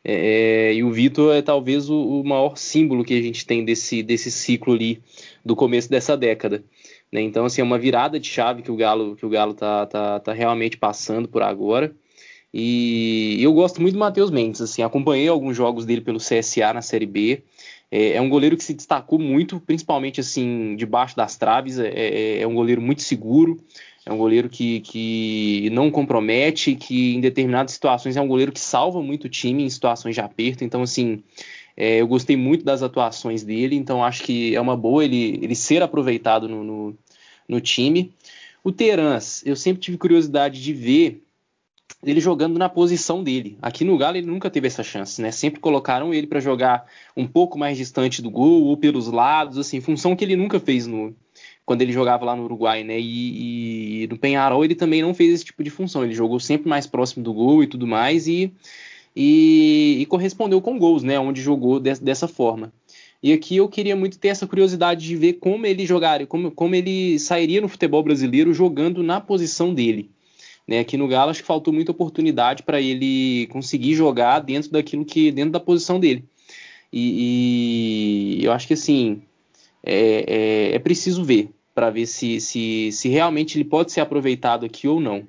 É, 0.04 0.70
é, 0.70 0.74
e 0.74 0.82
o 0.82 0.90
Vitor 0.90 1.34
é 1.34 1.42
talvez 1.42 1.88
o, 1.88 1.94
o, 1.94 2.24
maior 2.24 2.56
símbolo 2.56 3.04
que 3.04 3.14
a 3.14 3.22
gente 3.22 3.46
tem 3.46 3.64
desse, 3.64 4.02
desse 4.02 4.30
ciclo 4.30 4.74
ali 4.74 5.00
do 5.44 5.54
começo 5.54 5.88
dessa 5.88 6.16
década. 6.16 6.64
Né? 7.12 7.20
Então, 7.20 7.44
assim, 7.44 7.60
é 7.60 7.64
uma 7.64 7.78
virada 7.78 8.18
de 8.18 8.26
chave 8.28 8.62
que 8.62 8.72
o 8.72 8.76
Galo, 8.76 9.14
que 9.14 9.24
o 9.26 9.28
Galo 9.28 9.54
tá, 9.54 9.86
tá, 9.86 10.18
tá 10.20 10.32
realmente 10.32 10.76
passando 10.76 11.28
por 11.28 11.42
agora. 11.42 11.94
E 12.52 13.38
eu 13.40 13.52
gosto 13.52 13.80
muito 13.80 13.94
do 13.94 14.00
Matheus 14.00 14.30
Mendes, 14.30 14.60
assim, 14.60 14.82
acompanhei 14.82 15.28
alguns 15.28 15.56
jogos 15.56 15.86
dele 15.86 16.00
pelo 16.00 16.18
CSA 16.18 16.74
na 16.74 16.82
Série 16.82 17.06
B. 17.06 17.42
É, 17.94 18.14
é, 18.14 18.20
um 18.22 18.28
goleiro 18.30 18.56
que 18.56 18.64
se 18.64 18.72
destacou 18.72 19.18
muito, 19.18 19.60
principalmente 19.60 20.18
assim, 20.18 20.74
debaixo 20.76 21.14
das 21.14 21.36
traves. 21.36 21.78
É, 21.78 21.88
é, 21.88 22.40
é 22.40 22.46
um 22.46 22.54
goleiro 22.54 22.80
muito 22.80 23.02
seguro, 23.02 23.62
é 24.06 24.10
um 24.10 24.16
goleiro 24.16 24.48
que, 24.48 24.80
que 24.80 25.68
não 25.70 25.90
compromete, 25.90 26.74
que 26.74 27.14
em 27.14 27.20
determinadas 27.20 27.72
situações 27.72 28.16
é 28.16 28.20
um 28.22 28.26
goleiro 28.26 28.50
que 28.50 28.60
salva 28.60 29.02
muito 29.02 29.24
o 29.24 29.28
time 29.28 29.62
em 29.62 29.68
situações 29.68 30.14
de 30.14 30.22
aperto. 30.22 30.64
Então, 30.64 30.80
assim, 30.80 31.22
é, 31.76 32.00
eu 32.00 32.08
gostei 32.08 32.34
muito 32.34 32.64
das 32.64 32.82
atuações 32.82 33.44
dele, 33.44 33.76
então 33.76 34.02
acho 34.02 34.22
que 34.22 34.56
é 34.56 34.60
uma 34.60 34.76
boa 34.76 35.04
ele, 35.04 35.38
ele 35.42 35.54
ser 35.54 35.82
aproveitado 35.82 36.48
no, 36.48 36.64
no, 36.64 36.98
no 37.46 37.60
time. 37.60 38.10
O 38.64 38.72
Terans, 38.72 39.42
eu 39.44 39.54
sempre 39.54 39.82
tive 39.82 39.98
curiosidade 39.98 40.62
de 40.62 40.72
ver 40.72 41.22
ele 42.04 42.20
jogando 42.20 42.58
na 42.58 42.68
posição 42.68 43.22
dele. 43.22 43.56
Aqui 43.62 43.84
no 43.84 43.96
Galo 43.96 44.16
ele 44.16 44.26
nunca 44.26 44.50
teve 44.50 44.66
essa 44.66 44.82
chance, 44.82 45.22
né? 45.22 45.30
Sempre 45.30 45.60
colocaram 45.60 46.12
ele 46.12 46.26
para 46.26 46.40
jogar 46.40 46.84
um 47.16 47.26
pouco 47.26 47.58
mais 47.58 47.76
distante 47.76 48.20
do 48.20 48.30
gol 48.30 48.64
ou 48.64 48.76
pelos 48.76 49.06
lados, 49.06 49.56
assim, 49.56 49.80
função 49.80 50.16
que 50.16 50.24
ele 50.24 50.36
nunca 50.36 50.58
fez 50.58 50.86
no 50.86 51.14
quando 51.64 51.82
ele 51.82 51.92
jogava 51.92 52.24
lá 52.24 52.34
no 52.34 52.42
Uruguai, 52.44 52.82
né? 52.82 52.98
E, 52.98 54.02
e 54.02 54.06
no 54.08 54.18
Penharol 54.18 54.64
ele 54.64 54.74
também 54.74 55.00
não 55.00 55.14
fez 55.14 55.32
esse 55.32 55.44
tipo 55.44 55.62
de 55.62 55.70
função. 55.70 56.02
Ele 56.02 56.12
jogou 56.12 56.40
sempre 56.40 56.68
mais 56.68 56.86
próximo 56.88 57.22
do 57.22 57.32
gol 57.32 57.62
e 57.62 57.68
tudo 57.68 57.86
mais 57.86 58.26
e, 58.26 58.52
e, 59.14 59.98
e 60.00 60.06
correspondeu 60.06 60.60
com 60.60 60.78
gols, 60.78 61.04
né? 61.04 61.20
Onde 61.20 61.40
jogou 61.40 61.78
de, 61.78 61.94
dessa 62.00 62.26
forma. 62.26 62.72
E 63.22 63.32
aqui 63.32 63.56
eu 63.56 63.68
queria 63.68 63.94
muito 63.94 64.18
ter 64.18 64.28
essa 64.28 64.48
curiosidade 64.48 65.06
de 65.06 65.14
ver 65.14 65.34
como 65.34 65.64
ele 65.64 65.86
jogaria, 65.86 66.26
como, 66.26 66.50
como 66.50 66.74
ele 66.74 67.16
sairia 67.20 67.60
no 67.60 67.68
futebol 67.68 68.02
brasileiro 68.02 68.52
jogando 68.52 69.00
na 69.00 69.20
posição 69.20 69.72
dele. 69.72 70.10
Né? 70.66 70.78
Aqui 70.78 70.96
no 70.96 71.08
Galo 71.08 71.30
acho 71.30 71.40
que 71.40 71.46
faltou 71.46 71.72
muita 71.72 71.92
oportunidade 71.92 72.62
para 72.62 72.80
ele 72.80 73.46
conseguir 73.48 73.94
jogar 73.94 74.40
dentro 74.40 74.70
daquilo 74.70 75.04
que 75.04 75.30
dentro 75.30 75.52
da 75.52 75.60
posição 75.60 75.98
dele. 75.98 76.24
E, 76.92 78.38
e 78.40 78.44
eu 78.44 78.52
acho 78.52 78.66
que 78.66 78.74
assim 78.74 79.22
é, 79.82 80.72
é, 80.72 80.74
é 80.76 80.78
preciso 80.78 81.24
ver 81.24 81.50
para 81.74 81.90
ver 81.90 82.06
se, 82.06 82.40
se, 82.40 82.90
se 82.92 83.08
realmente 83.08 83.56
ele 83.56 83.64
pode 83.64 83.92
ser 83.92 84.00
aproveitado 84.00 84.66
aqui 84.66 84.86
ou 84.86 85.00
não. 85.00 85.26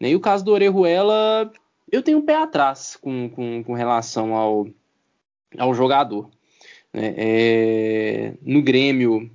Né? 0.00 0.10
E 0.10 0.16
o 0.16 0.20
caso 0.20 0.44
do 0.44 0.52
Orejuela, 0.52 1.50
eu 1.90 2.02
tenho 2.02 2.18
um 2.18 2.22
pé 2.22 2.36
atrás 2.36 2.96
com, 3.00 3.28
com, 3.28 3.62
com 3.64 3.74
relação 3.74 4.34
ao, 4.34 4.66
ao 5.58 5.74
jogador. 5.74 6.30
Né? 6.92 7.14
É, 7.16 8.34
no 8.42 8.62
Grêmio, 8.62 9.30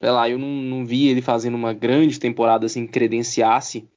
sei 0.00 0.10
lá, 0.10 0.28
eu 0.28 0.38
não, 0.38 0.48
não 0.48 0.84
vi 0.84 1.08
ele 1.08 1.22
fazendo 1.22 1.54
uma 1.54 1.72
grande 1.72 2.18
temporada 2.18 2.66
assim, 2.66 2.86
credenciasse 2.86 3.88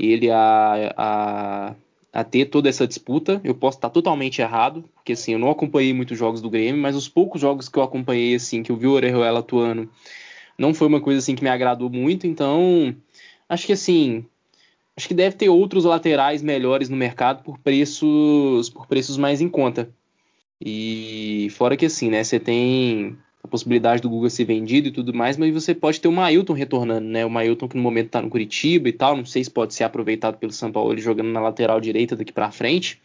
ele 0.00 0.30
a, 0.30 0.94
a, 0.96 1.74
a, 2.12 2.24
ter 2.24 2.46
toda 2.46 2.68
essa 2.68 2.86
disputa. 2.86 3.40
Eu 3.44 3.54
posso 3.54 3.78
estar 3.78 3.90
totalmente 3.90 4.40
errado, 4.40 4.84
porque 4.94 5.12
assim, 5.12 5.32
eu 5.32 5.38
não 5.38 5.50
acompanhei 5.50 5.92
muitos 5.92 6.18
jogos 6.18 6.40
do 6.40 6.50
Grêmio, 6.50 6.80
mas 6.80 6.96
os 6.96 7.08
poucos 7.08 7.40
jogos 7.40 7.68
que 7.68 7.78
eu 7.78 7.82
acompanhei, 7.82 8.34
assim, 8.34 8.62
que 8.62 8.72
eu 8.72 8.76
vi 8.76 8.86
o 8.86 8.92
Orejuela 8.92 9.40
atuando, 9.40 9.88
não 10.58 10.74
foi 10.74 10.88
uma 10.88 11.00
coisa 11.00 11.18
assim 11.18 11.34
que 11.34 11.42
me 11.42 11.50
agradou 11.50 11.90
muito, 11.90 12.26
então 12.26 12.94
acho 13.48 13.66
que 13.66 13.72
assim, 13.72 14.24
acho 14.96 15.08
que 15.08 15.14
deve 15.14 15.36
ter 15.36 15.48
outros 15.48 15.84
laterais 15.84 16.42
melhores 16.42 16.88
no 16.88 16.96
mercado 16.96 17.42
por 17.42 17.58
preços, 17.58 18.68
por 18.70 18.86
preços 18.86 19.16
mais 19.16 19.40
em 19.40 19.48
conta. 19.48 19.90
E 20.60 21.48
fora 21.52 21.76
que 21.76 21.86
assim, 21.86 22.10
né, 22.10 22.22
você 22.22 22.38
tem 22.38 23.16
a 23.42 23.48
possibilidade 23.48 24.02
do 24.02 24.10
Guga 24.10 24.28
ser 24.28 24.44
vendido 24.44 24.88
e 24.88 24.90
tudo 24.90 25.14
mais, 25.14 25.36
mas 25.36 25.52
você 25.52 25.74
pode 25.74 26.00
ter 26.00 26.08
o 26.08 26.12
Mailton 26.12 26.52
retornando, 26.52 27.08
né? 27.08 27.24
O 27.24 27.30
Mailton 27.30 27.68
que 27.68 27.76
no 27.76 27.82
momento 27.82 28.06
está 28.06 28.20
no 28.20 28.28
Curitiba 28.28 28.88
e 28.88 28.92
tal, 28.92 29.16
não 29.16 29.24
sei 29.24 29.42
se 29.42 29.50
pode 29.50 29.74
ser 29.74 29.84
aproveitado 29.84 30.36
pelo 30.36 30.52
São 30.52 30.70
Paulo 30.70 30.92
ele 30.92 31.00
jogando 31.00 31.28
na 31.28 31.40
lateral 31.40 31.80
direita 31.80 32.14
daqui 32.14 32.32
para 32.32 32.50
frente. 32.50 33.00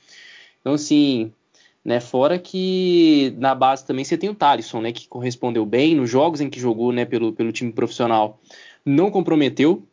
Então 0.60 0.74
assim, 0.74 1.32
né, 1.84 2.00
fora 2.00 2.38
que 2.38 3.34
na 3.38 3.56
base 3.56 3.86
também 3.86 4.04
você 4.04 4.18
tem 4.18 4.30
o 4.30 4.36
Thalisson, 4.36 4.82
né, 4.82 4.92
que 4.92 5.08
correspondeu 5.08 5.66
bem 5.66 5.96
nos 5.96 6.10
jogos 6.10 6.42
em 6.42 6.50
que 6.50 6.60
jogou, 6.60 6.92
né, 6.92 7.06
pelo, 7.06 7.32
pelo 7.32 7.52
time 7.52 7.72
profissional. 7.72 8.40
Não 8.86 9.10
comprometeu, 9.10 9.84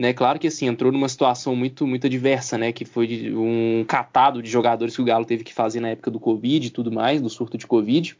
né? 0.00 0.14
Claro 0.14 0.38
que 0.38 0.46
assim 0.46 0.66
entrou 0.66 0.90
numa 0.90 1.10
situação 1.10 1.54
muito 1.54 1.86
muito 1.86 2.06
adversa, 2.06 2.56
né? 2.56 2.72
Que 2.72 2.86
foi 2.86 3.30
um 3.36 3.84
catado 3.86 4.42
de 4.42 4.48
jogadores 4.50 4.96
que 4.96 5.02
o 5.02 5.04
Galo 5.04 5.26
teve 5.26 5.44
que 5.44 5.52
fazer 5.52 5.78
na 5.78 5.90
época 5.90 6.10
do 6.10 6.18
Covid 6.18 6.66
e 6.66 6.70
tudo 6.70 6.90
mais, 6.90 7.20
do 7.20 7.28
surto 7.28 7.58
de 7.58 7.66
Covid. 7.66 8.16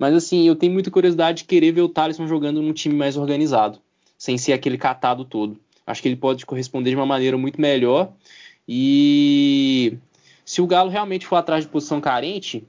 Mas 0.00 0.14
assim, 0.14 0.48
eu 0.48 0.56
tenho 0.56 0.72
muita 0.72 0.90
curiosidade 0.90 1.38
de 1.38 1.44
querer 1.44 1.72
ver 1.72 1.82
o 1.82 1.88
Thalisson 1.88 2.26
jogando 2.26 2.62
num 2.62 2.72
time 2.72 2.94
mais 2.94 3.18
organizado, 3.18 3.78
sem 4.16 4.38
ser 4.38 4.54
aquele 4.54 4.78
catado 4.78 5.26
todo. 5.26 5.60
Acho 5.86 6.00
que 6.00 6.08
ele 6.08 6.16
pode 6.16 6.46
corresponder 6.46 6.88
de 6.88 6.96
uma 6.96 7.04
maneira 7.04 7.36
muito 7.36 7.60
melhor. 7.60 8.10
E 8.66 9.98
se 10.42 10.62
o 10.62 10.66
Galo 10.66 10.88
realmente 10.88 11.26
for 11.26 11.36
atrás 11.36 11.64
de 11.64 11.70
posição 11.70 12.00
carente, 12.00 12.64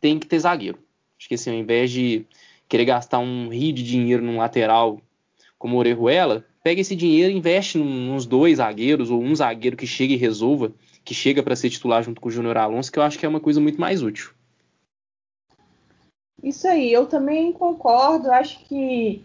tem 0.00 0.16
que 0.16 0.28
ter 0.28 0.38
zagueiro. 0.38 0.78
Acho 1.18 1.28
que 1.28 1.34
assim, 1.34 1.50
ao 1.50 1.56
invés 1.56 1.90
de 1.90 2.24
querer 2.68 2.84
gastar 2.84 3.18
um 3.18 3.48
rio 3.48 3.72
de 3.72 3.82
dinheiro 3.82 4.22
num 4.22 4.36
lateral 4.36 5.00
como 5.58 5.74
o 5.74 5.78
Orejuela, 5.80 6.46
pega 6.62 6.80
esse 6.80 6.94
dinheiro 6.94 7.32
e 7.32 7.36
investe 7.36 7.78
nos 7.78 8.26
dois 8.26 8.58
zagueiros 8.58 9.10
ou 9.10 9.20
um 9.20 9.34
zagueiro 9.34 9.76
que 9.76 9.88
chega 9.88 10.12
e 10.12 10.16
resolva, 10.16 10.70
que 11.04 11.14
chega 11.14 11.42
para 11.42 11.56
ser 11.56 11.68
titular 11.68 12.04
junto 12.04 12.20
com 12.20 12.28
o 12.28 12.32
Júnior 12.32 12.56
Alonso, 12.56 12.92
que 12.92 12.98
eu 13.00 13.02
acho 13.02 13.18
que 13.18 13.26
é 13.26 13.28
uma 13.28 13.40
coisa 13.40 13.60
muito 13.60 13.80
mais 13.80 14.04
útil. 14.04 14.35
Isso 16.42 16.68
aí, 16.68 16.92
eu 16.92 17.06
também 17.06 17.52
concordo. 17.52 18.30
Acho 18.30 18.58
que, 18.66 19.22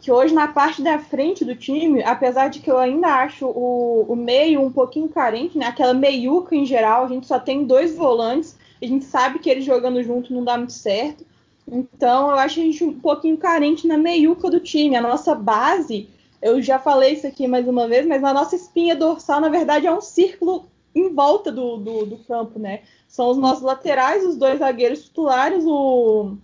que 0.00 0.12
hoje 0.12 0.34
na 0.34 0.48
parte 0.48 0.82
da 0.82 0.98
frente 0.98 1.44
do 1.44 1.56
time, 1.56 2.02
apesar 2.02 2.48
de 2.48 2.60
que 2.60 2.70
eu 2.70 2.78
ainda 2.78 3.08
acho 3.08 3.46
o, 3.46 4.04
o 4.08 4.16
meio 4.16 4.60
um 4.62 4.70
pouquinho 4.70 5.08
carente, 5.08 5.58
né? 5.58 5.66
Aquela 5.66 5.94
meiuca 5.94 6.54
em 6.54 6.66
geral, 6.66 7.04
a 7.04 7.08
gente 7.08 7.26
só 7.26 7.38
tem 7.38 7.64
dois 7.64 7.96
volantes, 7.96 8.56
a 8.80 8.86
gente 8.86 9.04
sabe 9.04 9.38
que 9.38 9.50
eles 9.50 9.64
jogando 9.64 10.02
junto 10.02 10.32
não 10.32 10.44
dá 10.44 10.56
muito 10.56 10.72
certo. 10.72 11.26
Então 11.66 12.30
eu 12.30 12.36
acho 12.36 12.60
a 12.60 12.62
gente 12.62 12.84
um 12.84 12.98
pouquinho 13.00 13.36
carente 13.36 13.86
na 13.86 13.96
meiuca 13.96 14.50
do 14.50 14.60
time. 14.60 14.96
A 14.96 15.02
nossa 15.02 15.34
base 15.34 16.08
eu 16.42 16.62
já 16.62 16.78
falei 16.78 17.12
isso 17.14 17.26
aqui 17.26 17.46
mais 17.46 17.66
uma 17.68 17.86
vez, 17.86 18.06
mas 18.06 18.24
a 18.24 18.32
nossa 18.32 18.56
espinha 18.56 18.96
dorsal, 18.96 19.40
na 19.40 19.48
verdade, 19.48 19.86
é 19.86 19.92
um 19.92 20.00
círculo 20.00 20.66
em 20.94 21.12
volta 21.14 21.52
do, 21.52 21.76
do, 21.76 22.06
do 22.06 22.18
campo, 22.18 22.58
né? 22.58 22.82
São 23.06 23.30
os 23.30 23.36
nossos 23.36 23.62
laterais, 23.62 24.24
os 24.24 24.36
dois 24.36 24.58
zagueiros 24.58 25.04
titulares, 25.04 25.64
o 25.66 26.36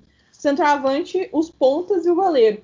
centroavante, 0.47 1.29
os 1.33 1.51
pontas 1.51 2.07
e 2.07 2.11
o 2.11 2.15
goleiro. 2.15 2.63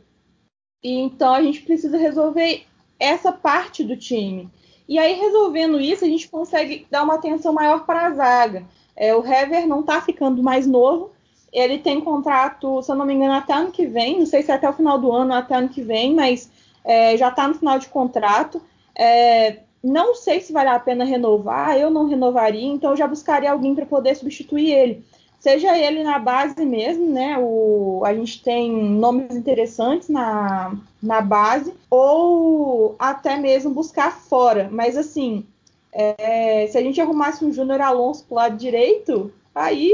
E 0.82 0.98
então 1.00 1.34
a 1.34 1.42
gente 1.42 1.62
precisa 1.62 1.96
resolver 1.96 2.64
essa 2.98 3.32
parte 3.32 3.82
do 3.82 3.96
time. 3.96 4.48
E 4.88 4.98
aí, 4.98 5.14
resolvendo 5.14 5.80
isso, 5.80 6.04
a 6.04 6.08
gente 6.08 6.28
consegue 6.28 6.86
dar 6.90 7.02
uma 7.02 7.14
atenção 7.14 7.52
maior 7.52 7.84
para 7.84 8.06
a 8.06 8.10
zaga. 8.12 8.64
É, 8.94 9.14
o 9.14 9.24
Hever 9.24 9.66
não 9.66 9.80
está 9.80 10.00
ficando 10.00 10.42
mais 10.42 10.66
novo. 10.66 11.10
Ele 11.52 11.78
tem 11.78 12.00
contrato, 12.00 12.82
se 12.82 12.90
eu 12.90 12.96
não 12.96 13.04
me 13.04 13.14
engano, 13.14 13.32
até 13.32 13.52
ano 13.52 13.72
que 13.72 13.86
vem. 13.86 14.18
Não 14.18 14.26
sei 14.26 14.42
se 14.42 14.50
é 14.50 14.54
até 14.54 14.68
o 14.68 14.72
final 14.72 14.98
do 14.98 15.10
ano, 15.10 15.34
até 15.34 15.56
ano 15.56 15.68
que 15.68 15.82
vem, 15.82 16.14
mas 16.14 16.50
é, 16.84 17.16
já 17.16 17.28
está 17.28 17.48
no 17.48 17.54
final 17.54 17.78
de 17.78 17.88
contrato. 17.88 18.62
É, 18.96 19.58
não 19.82 20.14
sei 20.14 20.40
se 20.40 20.52
vale 20.52 20.68
a 20.68 20.78
pena 20.78 21.04
renovar, 21.04 21.76
eu 21.76 21.90
não 21.90 22.06
renovaria, 22.06 22.66
então 22.66 22.90
eu 22.90 22.96
já 22.96 23.06
buscaria 23.06 23.50
alguém 23.50 23.74
para 23.74 23.86
poder 23.86 24.14
substituir 24.14 24.70
ele. 24.70 25.04
Seja 25.42 25.76
ele 25.76 26.04
na 26.04 26.20
base 26.20 26.64
mesmo, 26.64 27.04
né? 27.10 27.36
O, 27.36 28.04
a 28.06 28.14
gente 28.14 28.40
tem 28.44 28.70
nomes 28.70 29.34
interessantes 29.34 30.08
na, 30.08 30.72
na 31.02 31.20
base, 31.20 31.74
ou 31.90 32.94
até 32.96 33.36
mesmo 33.36 33.74
buscar 33.74 34.12
fora. 34.12 34.68
Mas 34.70 34.96
assim, 34.96 35.44
é, 35.92 36.68
se 36.68 36.78
a 36.78 36.80
gente 36.80 37.00
arrumasse 37.00 37.44
um 37.44 37.52
Júnior 37.52 37.80
Alonso 37.80 38.24
pro 38.24 38.36
lado 38.36 38.56
direito, 38.56 39.32
aí, 39.52 39.92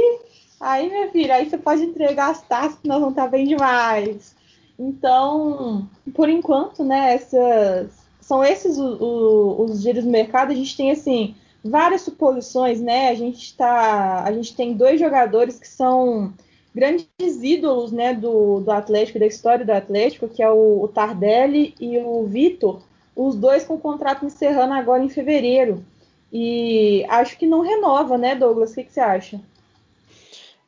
aí, 0.61 0.91
minha 0.91 1.11
filha, 1.11 1.37
aí 1.37 1.49
você 1.49 1.57
pode 1.57 1.83
entregar 1.83 2.29
as 2.31 2.43
taças 2.43 2.79
que 2.79 2.87
nós 2.87 2.99
vamos 2.99 3.15
estar 3.15 3.25
tá 3.25 3.31
bem 3.31 3.47
demais. 3.47 4.37
Então, 4.79 5.89
por 6.13 6.29
enquanto, 6.29 6.85
né, 6.85 7.15
essas, 7.15 7.91
são 8.21 8.45
esses 8.45 8.77
os, 8.77 9.01
os, 9.01 9.71
os 9.71 9.81
giros 9.81 10.05
do 10.05 10.11
mercado. 10.11 10.53
A 10.53 10.55
gente 10.55 10.77
tem 10.77 10.91
assim 10.91 11.35
várias 11.69 12.03
suposições, 12.03 12.81
né? 12.81 13.11
A 13.11 13.15
gente 13.15 13.57
tá, 13.57 14.25
a 14.25 14.33
gente 14.33 14.55
tem 14.55 14.75
dois 14.75 14.99
jogadores 14.99 15.59
que 15.59 15.69
são 15.69 16.33
grandes 16.75 17.07
ídolos, 17.19 17.91
né, 17.91 18.15
do, 18.15 18.61
do 18.61 18.71
Atlético, 18.71 19.19
da 19.19 19.27
história 19.27 19.65
do 19.65 19.73
Atlético, 19.73 20.29
que 20.29 20.43
é 20.43 20.51
o, 20.51 20.83
o 20.83 20.89
Tardelli 20.89 21.75
e 21.81 21.99
o 21.99 22.25
Vitor, 22.25 22.83
os 23.17 23.35
dois 23.35 23.65
com 23.65 23.77
contrato 23.79 24.25
encerrando 24.25 24.75
agora 24.75 25.03
em 25.03 25.09
fevereiro. 25.09 25.85
E 26.33 27.05
acho 27.09 27.37
que 27.37 27.47
não 27.47 27.63
renova, 27.63 28.17
né, 28.17 28.35
Douglas? 28.35 28.71
O 28.71 28.75
que, 28.75 28.85
que 28.85 28.93
você 28.93 29.01
acha? 29.01 29.41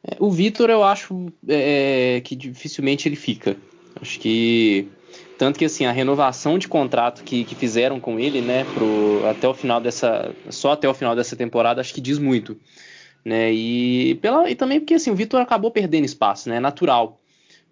É, 0.02 0.16
o 0.19 0.30
Vitor, 0.30 0.71
eu 0.71 0.83
acho 0.83 1.26
é, 1.47 2.21
que 2.25 2.35
dificilmente 2.35 3.07
ele 3.07 3.16
fica. 3.16 3.57
Acho 4.00 4.19
que 4.19 4.88
tanto 5.40 5.59
que 5.59 5.64
assim 5.64 5.87
a 5.87 5.90
renovação 5.90 6.59
de 6.59 6.68
contrato 6.68 7.25
que, 7.25 7.44
que 7.44 7.54
fizeram 7.54 7.99
com 7.99 8.20
ele, 8.20 8.42
né, 8.42 8.66
pro, 8.75 9.26
até 9.26 9.49
o 9.49 9.54
final 9.54 9.80
dessa, 9.80 10.35
só 10.50 10.73
até 10.73 10.87
o 10.87 10.92
final 10.92 11.16
dessa 11.16 11.35
temporada, 11.35 11.80
acho 11.80 11.94
que 11.94 12.00
diz 12.02 12.18
muito, 12.18 12.59
né? 13.25 13.50
E 13.50 14.16
pela 14.16 14.50
e 14.50 14.54
também 14.54 14.78
porque 14.78 14.92
assim 14.92 15.11
o 15.11 15.14
Vitor 15.14 15.40
acabou 15.40 15.70
perdendo 15.70 16.04
espaço, 16.04 16.50
né? 16.50 16.56
É 16.56 16.61
natural, 16.61 17.18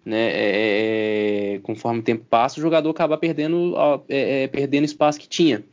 né? 0.03 0.31
É, 0.31 1.53
é, 1.53 1.59
conforme 1.59 1.99
o 1.99 2.03
tempo 2.03 2.25
passa, 2.27 2.59
o 2.59 2.61
jogador 2.63 2.89
acaba 2.89 3.19
perdendo 3.19 3.75
é, 4.09 4.45
é, 4.45 4.47
perdendo 4.47 4.85
espaço 4.85 5.19
que 5.19 5.29
tinha. 5.29 5.63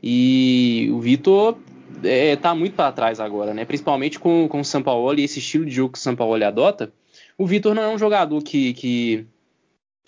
E 0.00 0.88
o 0.92 1.00
Vitor 1.00 1.58
é, 2.04 2.36
tá 2.36 2.54
muito 2.54 2.76
para 2.76 2.92
trás 2.92 3.18
agora, 3.18 3.52
né? 3.52 3.64
Principalmente 3.64 4.20
com, 4.20 4.46
com 4.46 4.60
o 4.60 4.84
Paulo 4.84 5.18
e 5.18 5.24
esse 5.24 5.40
estilo 5.40 5.64
de 5.64 5.72
jogo 5.72 5.94
que 5.94 5.98
o 5.98 6.02
São 6.02 6.14
Paulo 6.14 6.44
adota. 6.44 6.92
O 7.36 7.44
Vitor 7.44 7.74
não 7.74 7.82
é 7.82 7.88
um 7.88 7.98
jogador 7.98 8.40
que, 8.40 8.72
que 8.74 9.26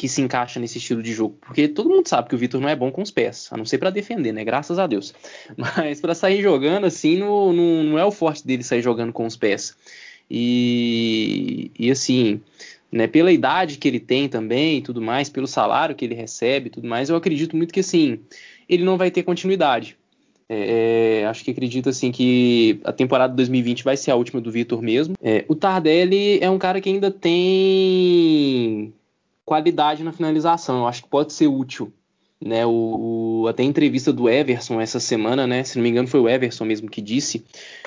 que 0.02 0.08
se 0.08 0.20
encaixa 0.20 0.58
nesse 0.58 0.78
estilo 0.78 1.00
de 1.00 1.12
jogo, 1.12 1.38
porque 1.40 1.68
todo 1.68 1.88
mundo 1.88 2.08
sabe 2.08 2.28
que 2.28 2.34
o 2.34 2.38
Vitor 2.38 2.60
não 2.60 2.68
é 2.68 2.74
bom 2.74 2.90
com 2.90 3.02
os 3.02 3.12
pés, 3.12 3.48
a 3.52 3.56
não 3.56 3.64
ser 3.64 3.78
para 3.78 3.88
defender, 3.88 4.32
né? 4.32 4.42
Graças 4.42 4.76
a 4.76 4.84
Deus. 4.88 5.14
Mas 5.56 6.00
para 6.00 6.12
sair 6.12 6.42
jogando 6.42 6.86
assim, 6.86 7.16
não, 7.18 7.52
não, 7.52 7.96
é 7.96 8.04
o 8.04 8.10
forte 8.10 8.44
dele 8.44 8.64
sair 8.64 8.82
jogando 8.82 9.12
com 9.12 9.24
os 9.24 9.36
pés. 9.36 9.76
E, 10.28 11.70
e 11.78 11.88
assim, 11.88 12.40
né, 12.90 13.06
pela 13.06 13.30
idade 13.30 13.78
que 13.78 13.86
ele 13.86 14.00
tem 14.00 14.28
também 14.28 14.78
e 14.78 14.82
tudo 14.82 15.00
mais, 15.00 15.28
pelo 15.28 15.46
salário 15.46 15.94
que 15.94 16.04
ele 16.04 16.16
recebe 16.16 16.66
e 16.66 16.70
tudo 16.70 16.88
mais, 16.88 17.08
eu 17.08 17.14
acredito 17.14 17.56
muito 17.56 17.72
que 17.72 17.78
assim, 17.78 18.18
ele 18.68 18.82
não 18.82 18.98
vai 18.98 19.08
ter 19.08 19.22
continuidade. 19.22 19.96
É, 20.48 21.20
é 21.20 21.26
acho 21.26 21.44
que 21.44 21.52
acredito 21.52 21.88
assim 21.88 22.10
que 22.10 22.80
a 22.82 22.92
temporada 22.92 23.36
2020 23.36 23.84
vai 23.84 23.96
ser 23.96 24.10
a 24.10 24.16
última 24.16 24.40
do 24.40 24.50
Vitor 24.50 24.82
mesmo. 24.82 25.14
É, 25.22 25.44
o 25.46 25.54
Tardelli 25.54 26.40
é 26.42 26.50
um 26.50 26.58
cara 26.58 26.80
que 26.80 26.88
ainda 26.88 27.08
tem 27.08 28.92
qualidade 29.52 30.02
na 30.02 30.12
finalização. 30.12 30.78
Eu 30.78 30.86
acho 30.86 31.02
que 31.02 31.10
pode 31.10 31.34
ser 31.34 31.46
útil. 31.46 31.92
Né, 32.44 32.66
o, 32.66 33.42
o, 33.42 33.46
até 33.46 33.62
a 33.62 33.66
entrevista 33.66 34.12
do 34.12 34.28
Everson 34.28 34.80
essa 34.80 34.98
semana, 34.98 35.46
né, 35.46 35.62
se 35.62 35.76
não 35.76 35.82
me 35.84 35.90
engano 35.90 36.08
foi 36.08 36.18
o 36.18 36.28
Everson 36.28 36.64
mesmo 36.64 36.90
que 36.90 37.00
disse, 37.00 37.44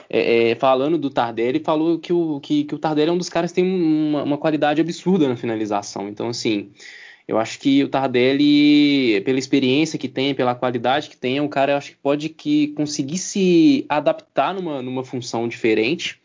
é, 0.10 0.52
é, 0.52 0.56
falando 0.56 0.98
do 0.98 1.10
Tardelli, 1.10 1.60
falou 1.60 2.00
que 2.00 2.14
o, 2.14 2.40
que, 2.40 2.64
que, 2.64 2.74
o 2.74 2.80
Tardelli 2.80 3.10
é 3.10 3.12
um 3.12 3.18
dos 3.18 3.28
caras 3.28 3.52
que 3.52 3.56
tem 3.56 3.66
uma, 3.66 4.24
uma, 4.24 4.38
qualidade 4.38 4.80
absurda 4.80 5.28
na 5.28 5.36
finalização. 5.36 6.08
Então, 6.08 6.30
assim, 6.30 6.70
eu 7.28 7.38
acho 7.38 7.60
que 7.60 7.84
o 7.84 7.90
Tardelli, 7.90 9.20
pela 9.26 9.40
experiência 9.40 10.00
que 10.00 10.08
tem, 10.08 10.34
pela 10.34 10.56
qualidade 10.56 11.10
que 11.10 11.18
tem, 11.18 11.36
é 11.36 11.42
um 11.42 11.50
cara 11.50 11.74
eu 11.74 11.78
acho 11.78 11.92
que 11.92 11.98
pode 11.98 12.30
que 12.30 12.70
conseguir 12.70 13.18
se 13.18 13.86
adaptar 13.90 14.54
numa, 14.54 14.82
numa 14.82 15.04
função 15.04 15.50
diferente 15.50 16.18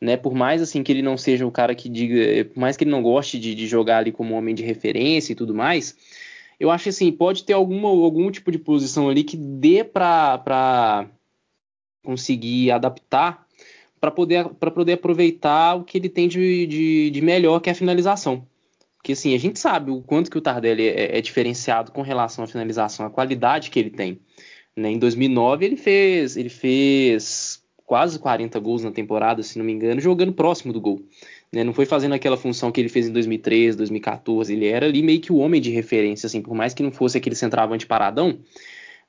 né? 0.00 0.16
Por 0.16 0.34
mais 0.34 0.62
assim 0.62 0.82
que 0.82 0.90
ele 0.90 1.02
não 1.02 1.16
seja 1.16 1.46
o 1.46 1.50
cara 1.50 1.74
que 1.74 1.88
diga, 1.88 2.44
por 2.46 2.58
mais 2.58 2.76
que 2.76 2.84
ele 2.84 2.90
não 2.90 3.02
goste 3.02 3.38
de, 3.38 3.54
de 3.54 3.66
jogar 3.66 3.98
ali 3.98 4.12
como 4.12 4.34
homem 4.34 4.54
de 4.54 4.62
referência 4.62 5.32
e 5.32 5.36
tudo 5.36 5.54
mais, 5.54 5.96
eu 6.58 6.70
acho 6.70 6.88
assim 6.88 7.12
pode 7.12 7.44
ter 7.44 7.52
alguma, 7.52 7.88
algum 7.88 8.30
tipo 8.30 8.50
de 8.50 8.58
posição 8.58 9.08
ali 9.08 9.24
que 9.24 9.36
dê 9.36 9.84
para 9.84 11.06
conseguir 12.02 12.70
adaptar 12.70 13.46
para 14.00 14.10
poder, 14.10 14.48
poder 14.48 14.94
aproveitar 14.94 15.74
o 15.74 15.84
que 15.84 15.98
ele 15.98 16.08
tem 16.08 16.26
de, 16.26 16.66
de, 16.66 17.10
de, 17.10 17.20
melhor 17.20 17.60
que 17.60 17.68
é 17.68 17.72
a 17.72 17.76
finalização. 17.76 18.46
Porque 18.96 19.12
assim, 19.12 19.34
a 19.34 19.38
gente 19.38 19.58
sabe 19.58 19.90
o 19.90 20.00
quanto 20.00 20.30
que 20.30 20.38
o 20.38 20.40
Tardelli 20.40 20.88
é, 20.88 21.18
é 21.18 21.20
diferenciado 21.20 21.92
com 21.92 22.00
relação 22.00 22.42
à 22.44 22.46
finalização, 22.46 23.04
a 23.04 23.10
qualidade 23.10 23.70
que 23.70 23.78
ele 23.78 23.90
tem. 23.90 24.18
Né? 24.74 24.90
Em 24.90 24.98
2009 24.98 25.66
ele 25.66 25.76
fez, 25.76 26.36
ele 26.36 26.48
fez 26.48 27.59
quase 27.90 28.20
40 28.20 28.56
gols 28.60 28.84
na 28.84 28.92
temporada, 28.92 29.42
se 29.42 29.58
não 29.58 29.64
me 29.64 29.72
engano, 29.72 30.00
jogando 30.00 30.32
próximo 30.32 30.72
do 30.72 30.80
gol. 30.80 31.02
Né? 31.52 31.64
Não 31.64 31.72
foi 31.72 31.84
fazendo 31.84 32.14
aquela 32.14 32.36
função 32.36 32.70
que 32.70 32.80
ele 32.80 32.88
fez 32.88 33.08
em 33.08 33.12
2013, 33.12 33.76
2014. 33.76 34.52
Ele 34.52 34.68
era 34.68 34.86
ali 34.86 35.02
meio 35.02 35.20
que 35.20 35.32
o 35.32 35.38
homem 35.38 35.60
de 35.60 35.72
referência, 35.72 36.28
assim, 36.28 36.40
por 36.40 36.54
mais 36.54 36.72
que 36.72 36.84
não 36.84 36.92
fosse 36.92 37.18
aquele 37.18 37.34
centroavante 37.34 37.88
paradão, 37.88 38.38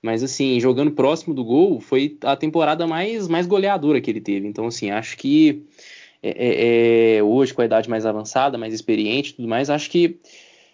Mas 0.02 0.24
assim, 0.24 0.60
jogando 0.60 0.90
próximo 0.90 1.32
do 1.32 1.44
gol, 1.44 1.80
foi 1.80 2.18
a 2.24 2.36
temporada 2.36 2.88
mais, 2.88 3.28
mais 3.28 3.46
goleadora 3.46 4.02
que 4.02 4.10
ele 4.10 4.20
teve. 4.20 4.48
Então, 4.48 4.66
assim, 4.66 4.90
acho 4.90 5.16
que 5.16 5.62
é, 6.24 6.32
é, 6.32 7.18
é 7.18 7.24
hoje, 7.24 7.54
com 7.54 7.62
a 7.62 7.66
idade 7.66 7.88
mais 7.88 8.04
avançada, 8.04 8.58
mais 8.58 8.74
experiente 8.74 9.36
tudo 9.36 9.48
mais, 9.48 9.70
acho 9.70 9.92
que 9.92 10.18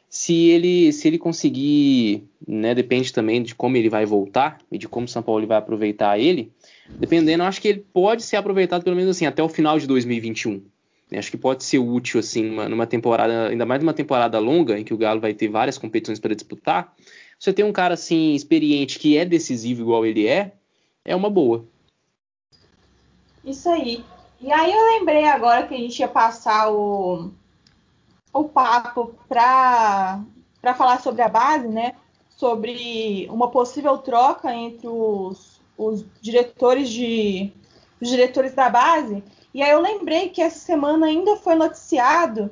se 0.10 0.34
ele 0.48 0.94
se 0.94 1.08
ele 1.08 1.18
conseguir, 1.18 2.24
né, 2.48 2.74
depende 2.74 3.12
também 3.12 3.44
de 3.44 3.54
como 3.54 3.76
ele 3.76 3.90
vai 3.90 4.06
voltar 4.06 4.60
e 4.72 4.78
de 4.78 4.88
como 4.88 5.06
o 5.06 5.10
São 5.10 5.22
Paulo 5.22 5.46
vai 5.46 5.58
aproveitar 5.58 6.18
ele, 6.18 6.50
dependendo, 6.90 7.44
acho 7.44 7.62
que 7.62 7.68
ele 7.68 7.86
pode 7.94 8.24
ser 8.24 8.38
aproveitado 8.38 8.84
pelo 8.84 8.96
menos 8.96 9.16
assim 9.16 9.26
até 9.26 9.42
o 9.44 9.50
final 9.50 9.78
de 9.80 9.88
2021. 9.88 10.64
Acho 11.16 11.32
que 11.32 11.38
pode 11.38 11.64
ser 11.64 11.80
útil 11.80 12.20
assim 12.20 12.44
numa, 12.44 12.86
temporada, 12.86 13.48
ainda 13.48 13.66
mais 13.66 13.82
numa 13.82 13.94
temporada 13.94 14.38
longa 14.40 14.78
em 14.78 14.84
que 14.84 14.94
o 14.94 14.98
Galo 14.98 15.22
vai 15.22 15.34
ter 15.34 15.48
várias 15.48 15.78
competições 15.78 16.20
para 16.20 16.36
disputar. 16.36 16.94
Você 17.40 17.54
tem 17.54 17.64
um 17.64 17.72
cara 17.72 17.94
assim 17.94 18.34
experiente 18.34 19.00
que 19.00 19.18
é 19.18 19.24
decisivo 19.24 19.84
igual 19.84 20.06
ele 20.06 20.28
é, 20.28 20.54
é 21.06 21.16
uma 21.16 21.30
boa. 21.30 21.66
Isso 23.46 23.70
aí. 23.70 24.04
E 24.42 24.52
aí 24.52 24.72
eu 24.72 25.00
lembrei 25.00 25.26
agora 25.26 25.66
que 25.66 25.74
a 25.74 25.78
gente 25.78 25.98
ia 26.00 26.08
passar 26.08 26.70
o, 26.70 27.32
o 28.34 28.44
papo 28.44 29.16
para 29.30 30.24
falar 30.76 31.00
sobre 31.00 31.22
a 31.22 31.30
base, 31.30 31.68
né? 31.68 31.96
Sobre 32.30 33.28
uma 33.32 33.50
possível 33.50 33.98
troca 33.98 34.54
entre 34.54 34.88
os, 34.88 35.47
os 35.78 36.06
diretores 36.22 36.90
de 36.90 37.52
os 38.02 38.10
diretores 38.10 38.54
da 38.54 38.70
base. 38.70 39.24
E 39.54 39.62
aí 39.62 39.72
eu 39.72 39.82
lembrei 39.82 40.30
que 40.30 40.42
essa 40.42 40.60
semana 40.60 41.08
ainda 41.08 41.36
foi 41.38 41.56
noticiado 41.56 42.52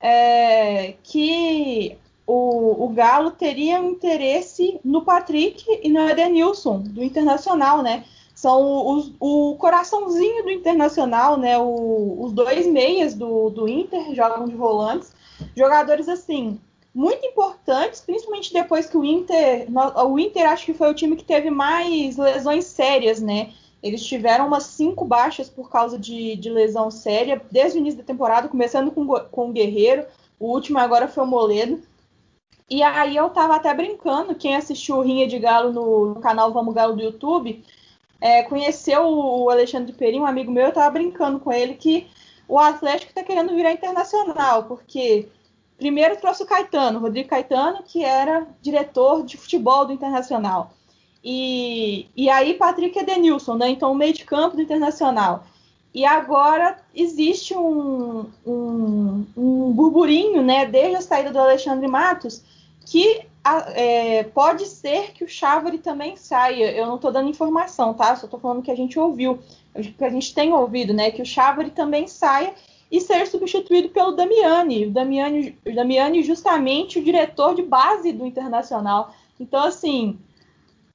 é, 0.00 0.94
que 1.02 1.96
o, 2.26 2.84
o, 2.84 2.88
Galo 2.88 3.32
teria 3.32 3.80
um 3.80 3.90
interesse 3.90 4.80
no 4.84 5.02
Patrick 5.02 5.64
e 5.82 5.88
no 5.88 6.08
Edenilson, 6.08 6.80
do 6.80 7.02
Internacional, 7.02 7.82
né? 7.82 8.04
São 8.34 8.96
os, 8.96 9.12
o 9.20 9.56
coraçãozinho 9.56 10.44
do 10.44 10.50
Internacional, 10.50 11.36
né? 11.36 11.58
O, 11.58 12.16
os 12.20 12.32
dois 12.32 12.66
meias 12.66 13.14
do, 13.14 13.50
do 13.50 13.68
Inter 13.68 14.14
jogam 14.14 14.48
de 14.48 14.54
volantes. 14.54 15.12
Jogadores, 15.54 16.08
assim, 16.08 16.58
muito 16.94 17.24
importantes, 17.24 18.00
principalmente 18.00 18.52
depois 18.52 18.86
que 18.86 18.96
o 18.96 19.04
Inter... 19.04 19.66
O 20.06 20.18
Inter 20.18 20.48
acho 20.48 20.66
que 20.66 20.74
foi 20.74 20.90
o 20.90 20.94
time 20.94 21.16
que 21.16 21.24
teve 21.24 21.50
mais 21.50 22.16
lesões 22.16 22.64
sérias, 22.64 23.20
né? 23.20 23.52
Eles 23.82 24.04
tiveram 24.04 24.46
umas 24.46 24.64
cinco 24.64 25.04
baixas 25.04 25.48
por 25.48 25.70
causa 25.70 25.98
de, 25.98 26.36
de 26.36 26.50
lesão 26.50 26.90
séria 26.90 27.40
desde 27.50 27.78
o 27.78 27.80
início 27.80 27.98
da 27.98 28.04
temporada, 28.04 28.48
começando 28.48 28.90
com, 28.90 29.06
com 29.06 29.48
o 29.48 29.52
Guerreiro, 29.52 30.04
o 30.38 30.52
último 30.52 30.78
agora 30.78 31.08
foi 31.08 31.24
o 31.24 31.26
Moledo. 31.26 31.82
E 32.68 32.82
aí 32.82 33.16
eu 33.16 33.30
tava 33.30 33.56
até 33.56 33.72
brincando, 33.74 34.34
quem 34.34 34.54
assistiu 34.54 34.96
o 34.96 35.02
Rinha 35.02 35.26
de 35.26 35.38
Galo 35.38 35.72
no, 35.72 36.14
no 36.14 36.20
canal 36.20 36.52
Vamos 36.52 36.74
Galo 36.74 36.94
do 36.94 37.02
YouTube, 37.02 37.64
é, 38.20 38.42
conheceu 38.42 39.02
o 39.02 39.48
Alexandre 39.50 39.92
Perim, 39.92 40.20
um 40.20 40.26
amigo 40.26 40.52
meu, 40.52 40.66
eu 40.66 40.72
tava 40.72 40.90
brincando 40.90 41.40
com 41.40 41.50
ele 41.50 41.74
que 41.74 42.06
o 42.46 42.58
Atlético 42.58 43.10
está 43.10 43.22
querendo 43.22 43.54
virar 43.54 43.72
internacional, 43.72 44.64
porque 44.64 45.28
primeiro 45.80 46.16
trouxe 46.16 46.42
o 46.42 46.46
Caetano, 46.46 47.00
Rodrigo 47.00 47.30
Caetano, 47.30 47.82
que 47.82 48.04
era 48.04 48.46
diretor 48.60 49.24
de 49.24 49.38
futebol 49.38 49.86
do 49.86 49.94
Internacional. 49.94 50.74
E, 51.24 52.06
e 52.14 52.28
aí 52.28 52.54
Patrick 52.54 52.98
Edenilson, 52.98 53.54
né? 53.54 53.70
Então 53.70 53.90
o 53.90 53.94
meio 53.94 54.12
de 54.12 54.24
campo 54.24 54.56
do 54.56 54.62
Internacional. 54.62 55.44
E 55.92 56.04
agora 56.04 56.78
existe 56.94 57.56
um, 57.56 58.26
um, 58.46 59.26
um 59.36 59.72
burburinho, 59.72 60.42
né? 60.42 60.66
Desde 60.66 60.96
a 60.96 61.00
saída 61.00 61.32
do 61.32 61.38
Alexandre 61.38 61.88
Matos, 61.88 62.44
que 62.84 63.22
é, 63.74 64.24
pode 64.24 64.66
ser 64.66 65.12
que 65.12 65.24
o 65.24 65.28
Chávari 65.28 65.78
também 65.78 66.14
saia. 66.14 66.70
Eu 66.72 66.86
não 66.86 66.96
estou 66.96 67.10
dando 67.10 67.30
informação, 67.30 67.94
tá? 67.94 68.14
Só 68.16 68.26
estou 68.26 68.38
falando 68.38 68.62
que 68.62 68.70
a 68.70 68.76
gente 68.76 68.98
ouviu, 68.98 69.38
que 69.74 70.04
a 70.04 70.10
gente 70.10 70.34
tem 70.34 70.52
ouvido, 70.52 70.92
né? 70.92 71.10
Que 71.10 71.22
o 71.22 71.26
Chávari 71.26 71.70
também 71.70 72.06
saia 72.06 72.54
e 72.90 73.00
ser 73.00 73.26
substituído 73.26 73.90
pelo 73.90 74.12
Damiani. 74.12 74.86
O 74.86 74.90
Damiani, 74.90 75.56
o 75.64 75.74
Damiani 75.74 76.22
justamente 76.22 76.98
o 76.98 77.04
diretor 77.04 77.54
de 77.54 77.62
base 77.62 78.12
do 78.12 78.26
Internacional. 78.26 79.14
Então, 79.38 79.62
assim, 79.62 80.18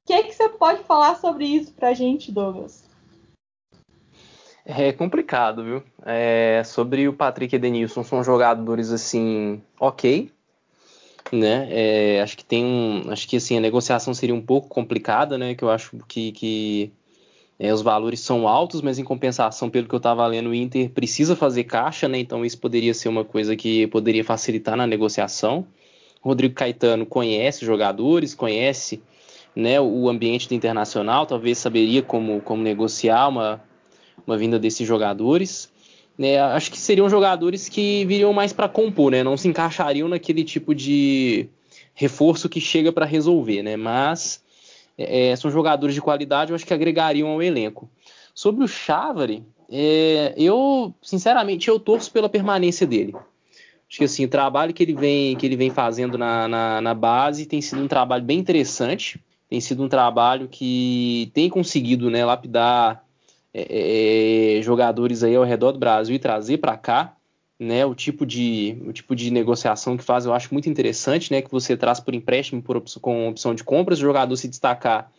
o 0.04 0.08
que, 0.08 0.24
que 0.24 0.34
você 0.34 0.50
pode 0.50 0.84
falar 0.84 1.16
sobre 1.16 1.46
isso 1.46 1.72
para 1.72 1.90
a 1.90 1.94
gente, 1.94 2.32
Douglas? 2.32 2.84
É 4.66 4.92
complicado, 4.92 5.64
viu? 5.64 5.84
É, 6.04 6.64
sobre 6.66 7.08
o 7.08 7.14
Patrick 7.14 7.56
e 7.56 7.60
Denilson, 7.60 8.04
são 8.04 8.24
jogadores 8.24 8.92
assim, 8.92 9.62
ok, 9.80 10.32
né? 11.32 11.68
É, 11.70 12.22
acho 12.22 12.36
que 12.36 12.44
tem 12.44 12.66
um, 12.66 13.12
acho 13.12 13.28
que 13.28 13.38
assim 13.38 13.58
a 13.58 13.62
negociação 13.62 14.14
seria 14.14 14.34
um 14.34 14.42
pouco 14.42 14.68
complicada, 14.68 15.38
né? 15.38 15.54
Que 15.54 15.64
eu 15.64 15.70
acho 15.70 15.98
que, 16.08 16.32
que 16.32 16.92
é, 17.58 17.74
os 17.74 17.82
valores 17.82 18.20
são 18.20 18.48
altos, 18.48 18.82
mas 18.82 19.00
em 19.00 19.04
compensação, 19.04 19.70
pelo 19.70 19.88
que 19.88 19.96
eu 19.96 19.98
estava 19.98 20.26
lendo, 20.28 20.50
o 20.50 20.56
Inter 20.56 20.90
precisa 20.90 21.36
fazer 21.36 21.64
caixa, 21.64 22.08
né? 22.08 22.20
Então 22.20 22.46
isso 22.46 22.58
poderia 22.58 22.94
ser 22.94 23.08
uma 23.08 23.24
coisa 23.24 23.56
que 23.56 23.88
poderia 23.88 24.24
facilitar 24.24 24.76
na 24.76 24.86
negociação. 24.86 25.66
Rodrigo 26.22 26.56
Caetano 26.56 27.06
conhece 27.06 27.66
jogadores, 27.66 28.34
conhece 28.34 29.02
né, 29.56 29.80
o 29.80 30.10
ambiente 30.10 30.50
do 30.50 30.54
internacional, 30.54 31.26
talvez 31.26 31.58
saberia 31.58 32.02
como, 32.02 32.42
como 32.42 32.62
negociar 32.62 33.30
uma, 33.30 33.64
uma 34.28 34.38
vinda 34.38 34.60
desses 34.60 34.86
jogadores. 34.86 35.72
Né, 36.18 36.40
acho 36.40 36.72
que 36.72 36.78
seriam 36.78 37.10
jogadores 37.10 37.68
que 37.70 38.06
viriam 38.06 38.32
mais 38.32 38.54
para 38.54 38.70
compor, 38.70 39.12
né, 39.12 39.22
não 39.22 39.36
se 39.36 39.50
encaixariam 39.50 40.08
naquele 40.08 40.46
tipo 40.46 40.74
de 40.74 41.48
reforço 41.94 42.48
que 42.48 42.62
chega 42.62 42.92
para 42.92 43.06
resolver, 43.06 43.62
né, 43.62 43.76
mas 43.76 44.42
é, 44.98 45.30
é, 45.30 45.36
são 45.36 45.52
jogadores 45.52 45.94
de 45.94 46.02
qualidade, 46.02 46.52
eu 46.52 46.56
acho 46.56 46.66
que 46.66 46.74
agregariam 46.74 47.30
ao 47.30 47.42
elenco. 47.42 47.90
Sobre 48.34 48.64
o 48.64 48.68
Chávari, 48.68 49.44
é, 49.70 50.34
eu 50.38 50.94
sinceramente 51.02 51.68
eu 51.70 51.80
torço 51.80 52.12
pela 52.12 52.30
permanência 52.30 52.86
dele. 52.86 53.16
Acho 53.88 54.00
que 54.00 54.04
assim, 54.04 54.26
o 54.26 54.30
trabalho 54.30 54.74
que 54.74 54.84
ele 54.84 54.94
vem, 54.94 55.36
que 55.36 55.46
ele 55.46 55.56
vem 55.56 55.70
fazendo 55.70 56.18
na, 56.18 56.48
na, 56.48 56.82
na 56.82 56.94
base 56.94 57.46
tem 57.46 57.62
sido 57.62 57.82
um 57.82 57.88
trabalho 57.88 58.24
bem 58.24 58.40
interessante 58.40 59.20
tem 59.50 59.62
sido 59.62 59.84
um 59.84 59.90
trabalho 59.90 60.48
que 60.48 61.32
tem 61.34 61.50
conseguido 61.50 62.10
né, 62.10 62.26
lapidar 62.26 63.04
é, 63.54 64.58
é, 64.58 64.62
jogadores 64.62 65.24
aí 65.24 65.36
ao 65.36 65.44
redor 65.44 65.72
do 65.72 65.80
Brasil 65.80 66.16
e 66.16 66.20
trazer 66.20 66.58
para 66.58 66.76
cá 66.78 67.16
né, 67.60 67.86
o 67.86 67.96
tipo 67.96 68.26
de 68.26 68.78
o 68.86 68.92
tipo 68.92 69.16
de 69.16 69.32
negociação 69.32 69.96
que 69.96 70.04
faz 70.04 70.26
eu 70.26 70.34
acho 70.34 70.54
muito 70.54 70.70
interessante 70.70 71.32
né 71.32 71.42
que 71.42 71.50
você 71.50 71.78
traz 71.78 72.00
por 72.00 72.14
empréstimo 72.14 72.62
por 72.62 72.76
opção, 72.76 73.02
com 73.02 73.30
opção 73.30 73.56
de 73.56 73.64
compras 73.64 74.00
o 74.00 74.02
jogador 74.02 74.36
se 74.36 74.48
destacar 74.48 75.10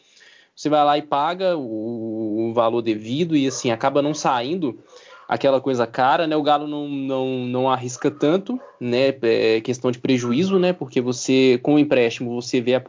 você 0.54 0.68
vai 0.68 0.84
lá 0.84 0.98
e 0.98 1.02
paga 1.02 1.56
o, 1.56 2.50
o, 2.50 2.52
valor 2.52 2.82
devido 2.82 3.34
e 3.34 3.46
assim 3.46 3.70
acaba 3.70 4.02
não 4.02 4.12
saindo 4.12 4.78
aquela 5.26 5.62
coisa 5.62 5.86
cara 5.86 6.26
né 6.26 6.36
o 6.36 6.42
Galo 6.42 6.66
não, 6.66 6.86
não, 6.86 7.26
não 7.46 7.70
arrisca 7.70 8.10
tanto 8.10 8.60
né 8.78 9.14
é 9.22 9.60
questão 9.62 9.90
de 9.90 9.98
prejuízo 9.98 10.58
né 10.58 10.74
porque 10.74 11.00
você 11.00 11.58
com 11.62 11.76
o 11.76 11.78
empréstimo 11.78 12.34
você 12.34 12.60
vê 12.60 12.74
a, 12.74 12.82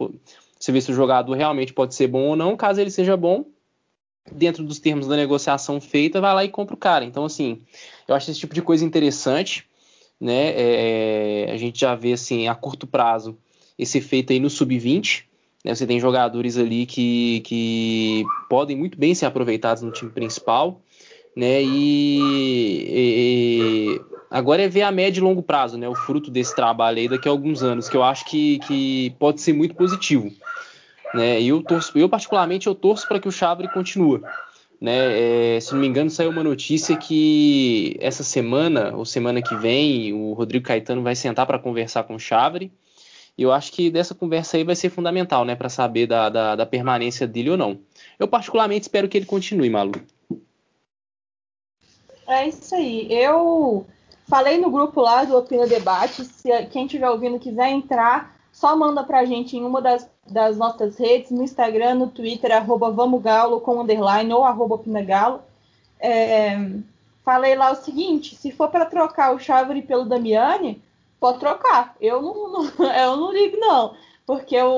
você 0.58 0.72
vê 0.72 0.80
se 0.80 0.90
o 0.90 0.94
jogador 0.94 1.32
realmente 1.34 1.72
pode 1.72 1.94
ser 1.94 2.08
bom 2.08 2.22
ou 2.28 2.36
não. 2.36 2.56
Caso 2.56 2.80
ele 2.80 2.90
seja 2.90 3.16
bom, 3.16 3.44
dentro 4.30 4.64
dos 4.64 4.80
termos 4.80 5.06
da 5.06 5.16
negociação 5.16 5.80
feita, 5.80 6.20
vai 6.20 6.34
lá 6.34 6.44
e 6.44 6.48
compra 6.48 6.74
o 6.74 6.78
cara. 6.78 7.04
Então, 7.04 7.24
assim, 7.24 7.60
eu 8.08 8.14
acho 8.14 8.30
esse 8.30 8.40
tipo 8.40 8.54
de 8.54 8.62
coisa 8.62 8.84
interessante. 8.84 9.66
Né? 10.20 10.52
É, 10.56 11.50
a 11.52 11.56
gente 11.56 11.78
já 11.78 11.94
vê 11.94 12.14
assim 12.14 12.48
a 12.48 12.54
curto 12.54 12.86
prazo 12.86 13.38
esse 13.78 13.98
efeito 13.98 14.32
aí 14.32 14.40
no 14.40 14.50
sub-20. 14.50 15.24
Né? 15.64 15.74
Você 15.74 15.86
tem 15.86 16.00
jogadores 16.00 16.56
ali 16.56 16.86
que, 16.86 17.40
que 17.40 18.24
podem 18.48 18.76
muito 18.76 18.98
bem 18.98 19.14
ser 19.14 19.26
aproveitados 19.26 19.82
no 19.82 19.92
time 19.92 20.10
principal. 20.10 20.80
Né? 21.36 21.62
E, 21.62 22.88
e, 22.88 24.00
agora 24.28 24.62
é 24.62 24.68
ver 24.68 24.82
a 24.82 24.90
médio 24.90 25.20
e 25.20 25.22
longo 25.22 25.42
prazo, 25.42 25.78
né? 25.78 25.88
O 25.88 25.94
fruto 25.94 26.32
desse 26.32 26.52
trabalho 26.52 26.98
aí 26.98 27.08
daqui 27.08 27.28
a 27.28 27.30
alguns 27.30 27.62
anos, 27.62 27.88
que 27.88 27.96
eu 27.96 28.02
acho 28.02 28.24
que, 28.24 28.58
que 28.60 29.14
pode 29.20 29.40
ser 29.40 29.52
muito 29.52 29.76
positivo. 29.76 30.32
Né? 31.14 31.40
Eu, 31.40 31.62
torço, 31.62 31.96
eu, 31.96 32.08
particularmente, 32.08 32.66
eu 32.66 32.74
torço 32.74 33.06
para 33.06 33.20
que 33.20 33.28
o 33.28 33.32
Chabre 33.32 33.68
continue. 33.68 34.20
Né? 34.80 35.56
É, 35.56 35.60
se 35.60 35.72
não 35.72 35.80
me 35.80 35.86
engano, 35.86 36.08
saiu 36.08 36.30
uma 36.30 36.44
notícia 36.44 36.96
que 36.96 37.96
essa 38.00 38.22
semana, 38.22 38.94
ou 38.96 39.04
semana 39.04 39.42
que 39.42 39.56
vem, 39.56 40.12
o 40.12 40.32
Rodrigo 40.32 40.66
Caetano 40.66 41.02
vai 41.02 41.16
sentar 41.16 41.46
para 41.46 41.58
conversar 41.58 42.04
com 42.04 42.14
o 42.14 42.20
Chavre. 42.20 42.72
E 43.36 43.42
eu 43.42 43.52
acho 43.52 43.72
que 43.72 43.90
dessa 43.90 44.14
conversa 44.14 44.56
aí 44.56 44.64
vai 44.64 44.74
ser 44.74 44.90
fundamental, 44.90 45.44
né, 45.44 45.54
para 45.54 45.68
saber 45.68 46.06
da, 46.06 46.28
da, 46.28 46.56
da, 46.56 46.66
permanência 46.66 47.26
dele 47.26 47.50
ou 47.50 47.56
não. 47.56 47.78
Eu 48.18 48.26
particularmente 48.26 48.82
espero 48.82 49.08
que 49.08 49.16
ele 49.16 49.26
continue, 49.26 49.70
Malu. 49.70 49.92
É 52.26 52.48
isso 52.48 52.74
aí. 52.74 53.06
Eu 53.12 53.86
falei 54.26 54.58
no 54.58 54.70
grupo 54.70 55.00
lá 55.00 55.22
do 55.24 55.36
Opina 55.36 55.68
Debate. 55.68 56.24
Se 56.24 56.50
quem 56.66 56.86
estiver 56.86 57.08
ouvindo 57.08 57.38
quiser 57.38 57.68
entrar, 57.70 58.36
só 58.52 58.76
manda 58.76 59.04
pra 59.04 59.24
gente 59.24 59.56
em 59.56 59.64
uma 59.64 59.80
das, 59.80 60.10
das 60.30 60.56
nossas 60.56 60.96
redes, 60.98 61.30
no 61.30 61.42
Instagram, 61.42 61.94
no 61.94 62.08
Twitter, 62.08 62.54
arroba 62.54 62.90
vamogalo 62.90 63.60
com 63.60 63.80
underline 63.80 64.32
ou 64.32 64.44
arroba 64.44 64.78
pinagalo. 64.78 65.40
É, 66.00 66.56
falei 67.24 67.54
lá 67.54 67.72
o 67.72 67.76
seguinte, 67.76 68.36
se 68.36 68.50
for 68.52 68.68
para 68.68 68.86
trocar 68.86 69.34
o 69.34 69.38
Chavre 69.38 69.82
pelo 69.82 70.04
Damiani, 70.04 70.80
pode 71.18 71.40
trocar. 71.40 71.94
Eu 72.00 72.22
não, 72.22 72.52
não, 72.52 72.84
eu 72.94 73.16
não 73.16 73.32
ligo, 73.32 73.56
não. 73.58 73.94
porque 74.26 74.60
o, 74.60 74.68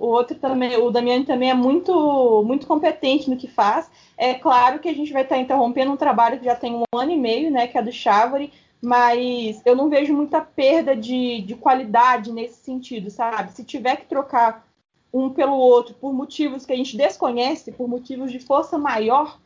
o 0.00 0.06
outro 0.06 0.36
também, 0.36 0.76
o 0.76 0.90
Damiani 0.90 1.24
também 1.24 1.50
é 1.50 1.54
muito, 1.54 2.42
muito 2.44 2.66
competente 2.66 3.30
no 3.30 3.36
que 3.36 3.46
faz. 3.46 3.90
É 4.18 4.34
claro 4.34 4.80
que 4.80 4.88
a 4.88 4.94
gente 4.94 5.12
vai 5.12 5.22
estar 5.22 5.38
interrompendo 5.38 5.92
um 5.92 5.96
trabalho 5.96 6.38
que 6.38 6.44
já 6.44 6.54
tem 6.54 6.74
um 6.74 6.84
ano 6.98 7.12
e 7.12 7.16
meio, 7.16 7.50
né, 7.50 7.66
que 7.66 7.78
é 7.78 7.82
do 7.82 7.92
Chavari, 7.92 8.52
mas 8.82 9.60
eu 9.64 9.76
não 9.76 9.88
vejo 9.88 10.14
muita 10.14 10.40
perda 10.40 10.96
de, 10.96 11.42
de 11.42 11.54
qualidade 11.54 12.32
nesse 12.32 12.64
sentido, 12.64 13.10
sabe? 13.10 13.52
Se 13.52 13.62
tiver 13.62 13.96
que 13.96 14.06
trocar 14.06 14.66
um 15.12 15.30
pelo 15.30 15.56
outro 15.56 15.94
por 15.94 16.12
motivos 16.12 16.64
que 16.64 16.72
a 16.72 16.76
gente 16.76 16.96
desconhece, 16.96 17.72
por 17.72 17.88
motivos 17.88 18.30
de 18.30 18.38
força 18.38 18.78
maior, 18.78 19.38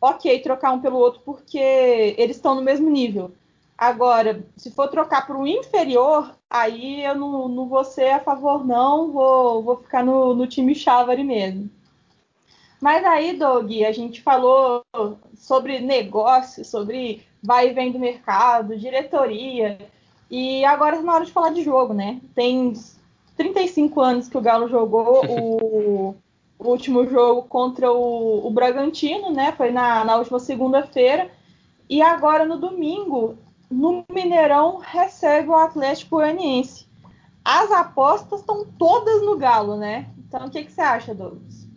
ok, 0.00 0.40
trocar 0.40 0.72
um 0.72 0.80
pelo 0.80 0.98
outro 0.98 1.20
porque 1.24 2.14
eles 2.18 2.36
estão 2.36 2.54
no 2.54 2.62
mesmo 2.62 2.90
nível. 2.90 3.32
Agora, 3.76 4.44
se 4.56 4.70
for 4.70 4.88
trocar 4.88 5.26
para 5.26 5.36
o 5.36 5.46
inferior, 5.46 6.36
aí 6.48 7.04
eu 7.04 7.16
não, 7.16 7.48
não 7.48 7.68
vou 7.68 7.84
ser 7.84 8.10
a 8.10 8.20
favor, 8.20 8.64
não, 8.64 9.10
vou, 9.10 9.62
vou 9.62 9.76
ficar 9.78 10.04
no, 10.04 10.34
no 10.34 10.46
time 10.46 10.74
Chavari 10.74 11.24
mesmo. 11.24 11.68
Mas 12.80 13.04
aí, 13.04 13.36
Doug, 13.36 13.70
a 13.86 13.92
gente 13.92 14.22
falou 14.22 14.84
sobre 15.36 15.78
negócio, 15.80 16.64
sobre 16.64 17.24
vai 17.42 17.70
e 17.70 17.72
vem 17.72 17.92
do 17.92 17.98
mercado, 17.98 18.78
diretoria, 18.78 19.78
e 20.30 20.64
agora 20.64 20.96
é 20.96 21.00
na 21.02 21.14
hora 21.14 21.24
de 21.24 21.32
falar 21.32 21.50
de 21.50 21.62
jogo, 21.62 21.92
né? 21.92 22.20
Tem 22.34 22.72
35 23.36 24.00
anos 24.00 24.28
que 24.28 24.36
o 24.36 24.40
Galo 24.40 24.68
jogou 24.68 25.24
o, 25.26 26.16
o 26.58 26.68
último 26.68 27.06
jogo 27.06 27.42
contra 27.42 27.90
o, 27.90 28.46
o 28.46 28.50
Bragantino, 28.50 29.30
né? 29.30 29.52
Foi 29.52 29.70
na, 29.70 30.04
na 30.04 30.16
última 30.16 30.38
segunda-feira. 30.38 31.30
E 31.88 32.00
agora 32.00 32.44
no 32.44 32.58
domingo 32.58 33.36
no 33.70 34.04
Mineirão 34.12 34.78
recebe 34.78 35.48
o 35.48 35.54
Atlético 35.54 36.16
Goianiense. 36.16 36.86
As 37.44 37.70
apostas 37.72 38.40
estão 38.40 38.64
todas 38.78 39.22
no 39.22 39.36
Galo, 39.36 39.76
né? 39.76 40.08
Então, 40.18 40.46
o 40.46 40.50
que, 40.50 40.64
que 40.64 40.72
você 40.72 40.80
acha, 40.80 41.14
Douglas? 41.14 41.68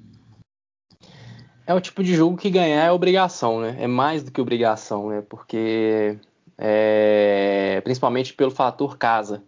É 1.66 1.74
o 1.74 1.82
tipo 1.82 2.04
de 2.04 2.14
jogo 2.14 2.38
que 2.38 2.50
ganhar 2.50 2.86
é 2.86 2.92
obrigação, 2.92 3.60
né? 3.60 3.76
É 3.80 3.88
mais 3.88 4.22
do 4.22 4.32
que 4.32 4.40
obrigação, 4.40 5.10
né? 5.10 5.24
Porque 5.28 6.20
é, 6.58 7.82
principalmente 7.84 8.34
pelo 8.34 8.52
fator 8.52 8.98
casa. 8.98 9.44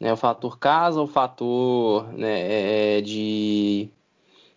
Né? 0.00 0.12
O 0.12 0.16
fator 0.16 0.58
casa, 0.58 1.00
o 1.00 1.06
fator 1.06 2.12
né, 2.12 2.98
é, 2.98 3.00
de, 3.00 3.88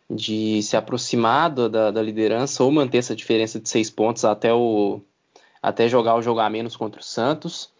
de 0.09 0.61
se 0.63 0.75
aproximar 0.75 1.49
da, 1.49 1.91
da 1.91 2.01
liderança 2.01 2.63
ou 2.63 2.71
manter 2.71 2.99
essa 2.99 3.15
diferença 3.15 3.59
de 3.59 3.69
seis 3.69 3.89
pontos 3.89 4.25
até 4.25 4.53
o, 4.53 5.01
até 5.61 5.87
jogar 5.87 6.15
o 6.15 6.21
jogo 6.21 6.39
a 6.39 6.49
menos 6.49 6.75
contra 6.75 7.01
o 7.01 7.03
Santos. 7.03 7.71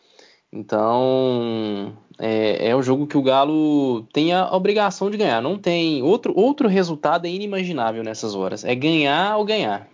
Então 0.51 1.95
é, 2.17 2.69
é 2.69 2.75
o 2.75 2.81
jogo 2.81 3.05
que 3.05 3.17
o 3.17 3.21
Galo 3.21 4.03
tem 4.11 4.33
a 4.33 4.51
obrigação 4.55 5.11
de 5.11 5.17
ganhar. 5.17 5.41
Não 5.41 5.57
tem 5.57 6.01
outro 6.01 6.33
outro 6.35 6.67
resultado 6.67 7.27
é 7.27 7.29
inimaginável 7.29 8.03
nessas 8.03 8.35
horas. 8.35 8.63
É 8.63 8.73
ganhar 8.73 9.37
ou 9.37 9.45
ganhar. 9.45 9.87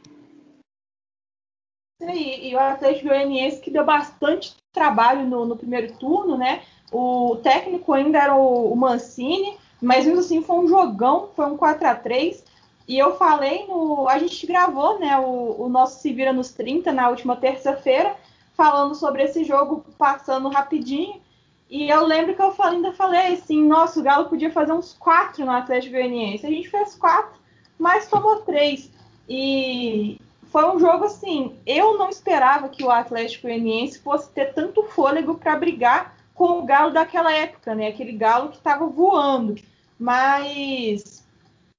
E, 2.01 2.49
e 2.49 2.56
o 2.56 2.60
Atlético 2.60 3.08
Goianiense 3.08 3.62
que 3.62 3.71
deu 3.71 3.86
bastante 3.86 4.56
trabalho 4.71 5.25
no, 5.25 5.45
no, 5.45 5.56
primeiro 5.56 5.93
turno, 5.97 6.38
né? 6.38 6.62
O 6.91 7.37
técnico 7.43 7.93
ainda 7.93 8.19
era 8.19 8.35
o, 8.35 8.71
o 8.71 8.75
Mancini, 8.75 9.57
mas 9.81 10.05
mesmo 10.05 10.19
assim 10.19 10.41
foi 10.41 10.57
um 10.57 10.67
jogão, 10.67 11.29
foi 11.35 11.45
um 11.45 11.57
4 11.57 11.87
a 11.87 11.95
3 11.95 12.43
e 12.87 12.97
eu 12.97 13.15
falei 13.17 13.65
no. 13.67 14.07
A 14.07 14.19
gente 14.19 14.45
gravou 14.45 14.99
né, 14.99 15.17
o, 15.17 15.63
o 15.63 15.69
nosso 15.69 15.99
Se 16.01 16.13
Vira 16.13 16.31
nos 16.31 16.51
30 16.51 16.91
na 16.91 17.09
última 17.09 17.35
terça-feira, 17.35 18.15
falando 18.55 18.93
sobre 18.93 19.23
esse 19.23 19.43
jogo, 19.43 19.83
passando 19.97 20.49
rapidinho. 20.49 21.19
E 21.67 21.89
eu 21.89 22.05
lembro 22.05 22.35
que 22.35 22.41
eu 22.41 22.53
ainda 22.59 22.93
falei 22.93 23.33
assim: 23.33 23.63
nossa, 23.65 23.99
o 23.99 24.03
Galo 24.03 24.29
podia 24.29 24.51
fazer 24.51 24.71
uns 24.71 24.93
quatro 24.93 25.43
no 25.43 25.51
Atlético 25.51 25.93
Goianiense. 25.93 26.45
A 26.45 26.49
gente 26.49 26.69
fez 26.69 26.95
quatro, 26.95 27.39
mas 27.77 28.07
tomou 28.07 28.41
três. 28.41 28.91
E 29.27 30.21
foi 30.43 30.65
um 30.69 30.79
jogo 30.79 31.05
assim: 31.05 31.57
eu 31.65 31.97
não 31.97 32.09
esperava 32.09 32.69
que 32.69 32.83
o 32.83 32.91
Atlético 32.91 33.47
Goianiense 33.47 33.99
fosse 33.99 34.29
ter 34.29 34.53
tanto 34.53 34.83
fôlego 34.83 35.35
para 35.35 35.57
brigar 35.57 36.14
com 36.35 36.59
o 36.59 36.65
Galo 36.65 36.91
daquela 36.91 37.33
época, 37.33 37.73
né? 37.73 37.87
Aquele 37.87 38.11
Galo 38.11 38.49
que 38.49 38.57
estava 38.57 38.85
voando. 38.85 39.55
Mas 39.97 41.25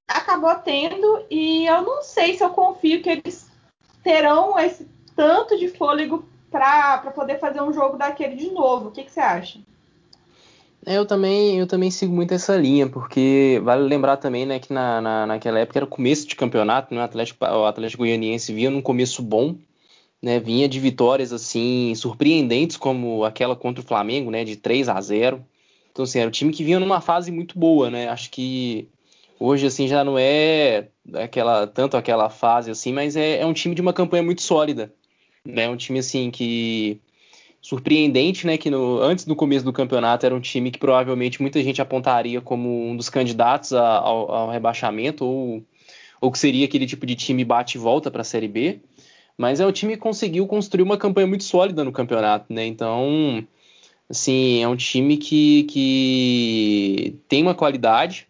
acabou 0.09 0.55
tendo 0.57 1.25
e 1.31 1.67
eu 1.67 1.83
não 1.83 2.03
sei 2.03 2.37
se 2.37 2.43
eu 2.43 2.51
confio 2.51 3.03
que 3.03 3.11
eles 3.11 3.51
terão 4.03 4.59
esse 4.59 4.89
tanto 5.15 5.59
de 5.59 5.69
fôlego 5.69 6.25
para 6.51 6.99
poder 7.15 7.39
fazer 7.39 7.61
um 7.61 7.73
jogo 7.73 7.99
daquele 7.99 8.35
de 8.35 8.51
novo. 8.51 8.89
O 8.89 8.91
que, 8.91 9.05
que 9.05 9.13
você 9.13 9.21
acha? 9.21 9.61
É, 10.87 10.97
eu 10.97 11.05
também, 11.05 11.59
eu 11.59 11.67
também 11.67 11.91
sigo 11.91 12.15
muito 12.15 12.33
essa 12.33 12.57
linha, 12.57 12.89
porque 12.89 13.61
vale 13.65 13.83
lembrar 13.83 14.17
também 14.19 14.47
né, 14.47 14.61
que 14.61 14.73
na, 14.73 15.01
na, 15.01 15.27
naquela 15.27 15.59
época 15.59 15.81
era 15.81 15.87
começo 15.87 16.29
de 16.29 16.37
campeonato, 16.37 16.95
né, 16.95 17.01
o, 17.01 17.05
Atlético, 17.05 17.45
o 17.45 17.67
Atlético 17.67 18.05
Goianiense 18.05 18.53
vinha 18.53 18.71
num 18.71 18.81
começo 18.81 19.21
bom, 19.21 19.57
né, 20.23 20.41
vinha 20.41 20.69
de 20.69 20.81
vitórias 20.81 21.33
assim 21.33 21.95
surpreendentes, 21.95 22.77
como 22.77 23.25
aquela 23.25 23.55
contra 23.57 23.83
o 23.83 23.87
Flamengo, 23.87 24.31
né, 24.31 24.45
de 24.45 24.57
3 24.57 24.89
a 24.89 25.01
0 25.01 25.45
Então, 25.93 26.05
assim, 26.05 26.19
era 26.19 26.29
um 26.29 26.33
time 26.33 26.53
que 26.53 26.65
vinha 26.65 26.81
numa 26.81 27.01
fase 27.01 27.31
muito 27.31 27.59
boa, 27.59 27.91
né? 27.91 28.09
Acho 28.09 28.31
que 28.31 28.89
hoje 29.39 29.67
assim 29.67 29.87
já 29.87 30.03
não 30.05 30.19
é 30.19 30.89
aquela 31.15 31.67
tanto 31.67 31.97
aquela 31.97 32.31
fase 32.31 32.71
assim, 32.71 32.93
mas 32.93 33.17
é, 33.17 33.41
é 33.41 33.47
um 33.47 33.53
time 33.53 33.75
de 33.75 33.83
uma 33.83 33.93
campanha 33.93 34.23
muito 34.23 34.43
sólida, 34.43 34.93
né? 35.45 35.69
Um 35.69 35.77
time 35.77 35.99
assim 35.99 36.31
que 36.31 37.01
surpreendente, 37.61 38.47
né? 38.47 38.57
Que 38.57 38.71
no, 38.71 39.01
antes 39.01 39.25
do 39.25 39.35
começo 39.35 39.65
do 39.65 39.73
campeonato 39.73 40.25
era 40.25 40.35
um 40.35 40.41
time 40.41 40.71
que 40.71 40.79
provavelmente 40.79 41.41
muita 41.41 41.63
gente 41.63 41.83
apontaria 41.83 42.41
como 42.41 42.89
um 42.89 42.97
dos 42.97 43.09
candidatos 43.09 43.73
a, 43.73 43.99
ao, 43.99 44.31
ao, 44.31 44.51
rebaixamento 44.51 45.25
ou, 45.25 45.65
ou 46.21 46.31
que 46.31 46.39
seria 46.39 46.65
aquele 46.65 46.87
tipo 46.87 47.05
de 47.05 47.17
time 47.17 47.45
bate 47.45 47.77
e 47.77 47.81
volta 47.81 48.11
para 48.11 48.21
a 48.21 48.25
Série 48.25 48.49
B. 48.49 48.81
Mas 49.37 49.61
é 49.61 49.67
um 49.67 49.73
time 49.73 49.95
que 49.95 49.99
conseguiu 50.01 50.47
construir 50.47 50.83
uma 50.83 50.97
campanha 50.97 51.27
muito 51.27 51.45
sólida 51.45 51.85
no 51.85 51.93
campeonato, 51.93 52.53
né? 52.53 52.65
Então, 52.67 53.47
assim, 54.09 54.63
é 54.63 54.69
um 54.69 54.77
time 54.77 55.17
que, 55.17 55.65
que 55.65 57.19
tem 57.29 57.43
uma 57.43 57.55
qualidade, 57.55 58.29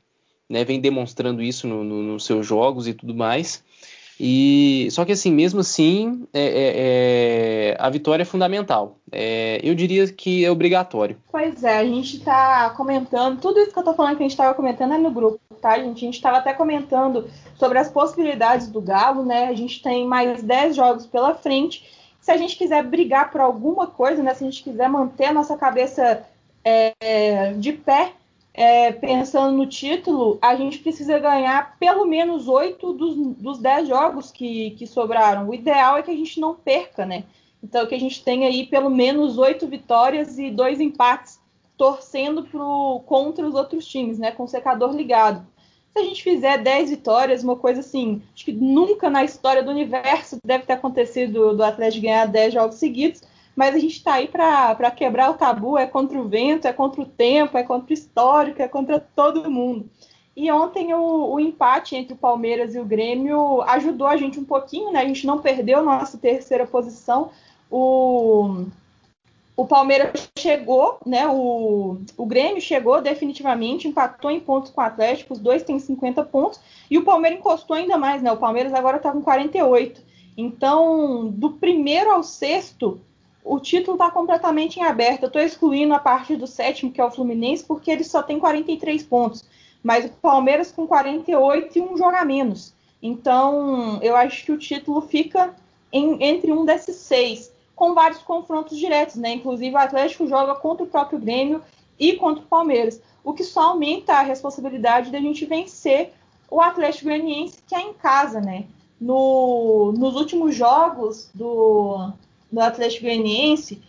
né, 0.49 0.65
vem 0.65 0.81
demonstrando 0.81 1.43
isso 1.43 1.67
no, 1.67 1.85
no, 1.85 2.03
nos 2.03 2.25
seus 2.25 2.47
jogos 2.47 2.87
e 2.89 2.95
tudo 2.95 3.15
mais. 3.15 3.65
E 4.19 4.89
só 4.91 5.05
que 5.05 5.13
assim, 5.13 5.31
mesmo 5.31 5.61
assim, 5.61 6.27
é, 6.33 6.41
é, 6.41 6.73
é, 6.77 7.77
a 7.79 7.91
vitória 7.91 8.23
é 8.23 8.27
fundamental. 8.27 8.97
É, 9.13 9.61
eu 9.63 9.75
diria 9.75 10.11
que 10.11 10.45
é 10.45 10.51
obrigatório. 10.51 11.19
Pois 11.31 11.63
é, 11.63 11.79
a 11.79 11.85
gente 11.85 12.17
está 12.17 12.71
comentando, 12.71 13.41
tudo 13.41 13.61
isso 13.61 13.73
que 13.73 13.79
eu 13.79 13.83
estou 13.83 13.95
falando 13.95 14.17
que 14.17 14.23
a 14.23 14.25
gente 14.25 14.33
estava 14.33 14.55
comentando 14.55 14.95
é 14.95 14.99
no 14.99 15.11
grupo, 15.11 15.39
tá, 15.61 15.79
gente? 15.79 15.99
A 15.99 16.07
gente 16.07 16.15
estava 16.15 16.39
até 16.39 16.55
comentando 16.55 17.29
sobre 17.57 17.79
as 17.79 17.91
possibilidades 17.91 18.69
do 18.69 18.81
Galo, 18.81 19.23
né? 19.23 19.49
A 19.49 19.55
gente 19.55 19.83
tem 19.83 20.07
mais 20.07 20.43
10 20.43 20.77
jogos 20.77 21.07
pela 21.07 21.35
frente. 21.35 21.85
Se 22.21 22.31
a 22.31 22.37
gente 22.39 22.57
quiser 22.57 22.83
brigar 22.85 23.31
por 23.31 23.43
alguma 23.43 23.87
coisa, 23.87 24.23
né? 24.23 24.33
Se 24.35 24.45
a 24.45 24.51
gente 24.51 24.63
quiser 24.63 24.89
manter 24.89 25.27
a 25.27 25.33
nossa 25.33 25.57
cabeça 25.57 26.25
é, 26.65 27.53
de 27.53 27.73
pé, 27.73 28.13
é, 28.57 28.91
pensando 28.91 29.55
no 29.55 29.67
título, 29.67 30.39
a 30.41 30.57
gente 30.57 30.79
precisa 30.79 31.19
ganhar 31.19 31.77
pelo 31.79 32.07
menos 32.07 32.49
oito 32.49 32.95
dos, 32.95 33.59
dez 33.59 33.87
jogos 33.87 34.33
que, 34.33 34.71
que 34.71 34.87
sobraram. 34.87 35.47
O 35.47 35.55
ideal 35.55 35.99
é 35.99 36.03
que 36.03 36.11
a 36.11 36.17
gente 36.17 36.41
não 36.41 36.55
perca, 36.55 37.05
né? 37.05 37.25
Então, 37.63 37.87
que 37.87 37.95
a 37.95 38.01
gente 38.01 38.25
tenha 38.25 38.49
aí 38.49 38.65
pelo 38.65 38.89
menos 38.89 39.37
oito 39.37 39.69
vitórias 39.69 40.39
e 40.39 40.51
dois 40.51 40.81
empates, 40.81 41.39
torcendo 41.77 42.45
pro, 42.45 43.03
contra 43.05 43.47
os 43.47 43.55
outros 43.55 43.87
times, 43.87 44.19
né? 44.19 44.31
Com 44.31 44.45
o 44.45 44.49
secador 44.49 44.97
ligado. 44.97 45.47
Se 45.93 45.99
a 45.99 46.05
gente 46.05 46.23
fizer 46.23 46.57
dez 46.57 46.89
vitórias, 46.89 47.45
uma 47.45 47.57
coisa 47.57 47.81
assim, 47.81 48.23
acho 48.35 48.45
que 48.47 48.53
nunca 48.53 49.11
na 49.11 49.23
história 49.23 49.63
do 49.63 49.71
universo 49.71 50.39
deve 50.43 50.65
ter 50.65 50.73
acontecido 50.73 51.55
do 51.55 51.63
Atlético 51.63 52.05
ganhar 52.05 52.25
dez 52.25 52.55
jogos 52.55 52.77
seguidos 52.77 53.23
mas 53.57 53.75
a 53.75 53.79
gente 53.79 53.95
está 53.95 54.15
aí 54.15 54.29
para 54.29 54.91
quebrar 54.91 55.31
o 55.31 55.35
tabu, 55.35 55.79
é 55.79 55.87
contra 55.87 56.19
o 56.19 56.29
vento, 56.29 56.69
é 56.69 56.73
contra 56.75 57.01
o 57.01 57.07
tempo, 57.07 57.57
é 57.57 57.63
contra 57.63 57.91
o 57.91 57.95
histórico, 57.95 58.61
é 58.61 58.69
contra 58.69 59.01
todo 59.01 59.51
mundo. 59.51 59.89
E 60.37 60.53
ontem 60.53 60.93
o, 60.93 61.33
o, 61.33 61.41
empate 61.41 61.97
entre 61.97 62.13
o 62.13 62.19
Palmeiras 62.19 62.75
e 62.75 62.79
o 62.79 62.85
Grêmio 62.85 63.63
ajudou 63.63 64.07
a 64.07 64.19
gente 64.19 64.39
um 64.39 64.45
pouquinho, 64.45 64.93
né? 64.93 65.01
A 65.01 65.07
gente 65.07 65.27
não 65.27 65.39
perdeu 65.39 65.83
nossa 65.83 66.19
terceira 66.19 66.67
posição. 66.67 67.31
O, 67.71 68.67
o 69.57 69.67
Palmeiras 69.67 70.29
chegou, 70.39 70.99
né? 71.07 71.27
O, 71.27 71.97
o 72.19 72.27
Grêmio 72.27 72.61
chegou 72.61 73.01
definitivamente, 73.01 73.89
empatou 73.89 74.31
em 74.31 74.39
pontos 74.39 74.71
com 74.71 74.83
o 74.83 74.85
Atlético, 74.85 75.33
os 75.33 75.41
dois 75.41 75.63
têm 75.63 75.79
50 75.79 76.23
pontos, 76.25 76.61
e 76.91 76.99
o 76.99 77.05
Palmeiras 77.05 77.39
encostou 77.39 77.75
ainda 77.75 77.97
mais, 77.97 78.21
né? 78.21 78.31
O 78.31 78.37
Palmeiras 78.37 78.75
agora 78.75 78.99
está 78.99 79.11
com 79.11 79.23
48. 79.23 80.03
Então, 80.37 81.29
do 81.29 81.53
primeiro 81.53 82.11
ao 82.11 82.23
sexto, 82.23 83.01
o 83.47 83.61
título 83.61 83.97
está 83.97 84.11
completamente 84.11 84.81
em 84.81 84.83
aberto. 84.83 85.23
Eu 85.23 85.29
estou 85.29 85.41
excluindo 85.41 85.95
a 85.95 86.01
parte 86.01 86.35
do 86.35 86.47
sétimo, 86.47 86.91
que 86.91 87.01
é 87.01 87.05
o 87.05 87.11
Fluminense, 87.11 87.65
porque 87.65 87.91
ele 87.91 88.03
só 88.03 88.23
tem 88.23 88.41
43 88.41 89.05
pontos. 89.05 89.45
Mas 89.83 90.05
o 90.05 90.09
Palmeiras 90.09 90.73
com 90.73 90.87
48 90.87 91.79
e 91.79 91.81
um 91.81 91.97
jogo 91.97 92.17
a 92.17 92.25
menos. 92.25 92.75
Então, 93.01 94.01
eu 94.03 94.17
acho 94.17 94.45
que 94.45 94.51
o 94.51 94.59
título 94.59 95.01
fica 95.01 95.55
em, 95.93 96.23
entre 96.25 96.53
um 96.53 96.65
desses 96.65 96.97
seis, 96.97 97.53
com 97.77 97.95
vários 97.95 98.21
confrontos 98.21 98.77
diretos, 98.77 99.15
né? 99.15 99.35
Inclusive, 99.35 99.75
o 99.75 99.79
Atlético 99.79 100.27
joga 100.27 100.57
contra 100.57 100.85
o 100.85 100.89
próprio 100.89 101.21
Grêmio 101.21 101.63
e 101.99 102.15
contra 102.15 102.43
o 102.43 102.47
Palmeiras. 102.47 103.01
o 103.23 103.33
que 103.33 103.45
só 103.45 103.71
aumenta 103.71 104.15
a 104.15 104.23
responsabilidade 104.23 105.11
da 105.11 105.21
gente 105.21 105.45
vencer 105.47 106.13
o 106.51 106.61
Atlético 106.61 107.07
Goianiense 107.07 107.59
que 107.67 107.75
é 107.75 107.81
em 107.81 107.93
casa, 107.93 108.41
né? 108.41 108.67
No, 109.01 109.93
nos 109.93 110.17
últimos 110.17 110.55
jogos 110.55 111.29
do, 111.35 111.96
do 112.57 112.63
Atlético 112.63 113.05
Goianiense, 113.05 113.83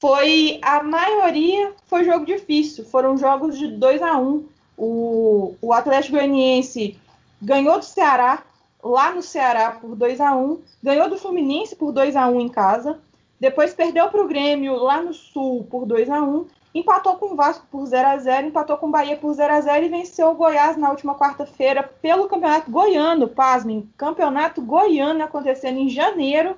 foi 0.00 0.58
a 0.62 0.82
maioria 0.82 1.74
foi 1.86 2.04
jogo 2.04 2.24
difícil, 2.24 2.82
foram 2.86 3.18
jogos 3.18 3.58
de 3.58 3.68
2 3.68 4.00
a 4.00 4.16
1 4.16 4.46
o, 4.78 5.54
o 5.60 5.72
Atlético 5.74 6.16
Goianiense 6.16 6.96
ganhou 7.42 7.78
do 7.78 7.84
Ceará, 7.84 8.42
lá 8.82 9.12
no 9.12 9.20
Ceará, 9.20 9.72
por 9.72 9.94
2 9.94 10.22
a 10.22 10.34
1 10.34 10.58
ganhou 10.82 11.10
do 11.10 11.18
Fluminense 11.18 11.76
por 11.76 11.92
2 11.92 12.16
a 12.16 12.28
1 12.28 12.40
em 12.40 12.48
casa, 12.48 12.98
depois 13.38 13.74
perdeu 13.74 14.08
para 14.08 14.24
o 14.24 14.28
Grêmio 14.28 14.76
lá 14.76 15.02
no 15.02 15.12
Sul 15.12 15.66
por 15.70 15.84
2 15.84 16.08
a 16.08 16.22
1 16.22 16.46
empatou 16.74 17.16
com 17.16 17.34
o 17.34 17.36
Vasco 17.36 17.66
por 17.70 17.84
0 17.84 18.08
a 18.08 18.16
0 18.16 18.46
empatou 18.46 18.78
com 18.78 18.86
o 18.86 18.90
Bahia 18.90 19.18
por 19.18 19.34
0 19.34 19.52
a 19.52 19.60
0 19.60 19.84
e 19.84 19.88
venceu 19.90 20.30
o 20.30 20.34
Goiás 20.34 20.78
na 20.78 20.88
última 20.88 21.14
quarta-feira 21.14 21.82
pelo 21.82 22.26
Campeonato 22.26 22.70
Goiano, 22.70 23.28
pasmem, 23.28 23.86
Campeonato 23.98 24.62
Goiano 24.62 25.22
acontecendo 25.22 25.78
em 25.78 25.90
janeiro, 25.90 26.56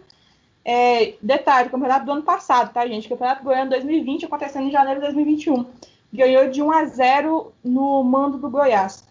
é, 0.65 1.15
detalhe, 1.23 1.71
campeonato 1.71 2.05
do 2.05 2.13
ano 2.13 2.23
passado, 2.23 2.73
tá, 2.73 2.87
gente? 2.87 3.09
Campeonato 3.09 3.43
Goiano 3.43 3.71
2020 3.71 4.27
acontecendo 4.27 4.69
em 4.69 4.71
janeiro 4.71 5.01
de 5.01 5.07
2021 5.07 5.67
ganhou 6.13 6.51
de 6.51 6.63
1 6.63 6.73
a 6.73 6.85
0 6.85 7.53
no 7.63 8.03
mando 8.03 8.39
do 8.39 8.51
Goiás. 8.51 9.05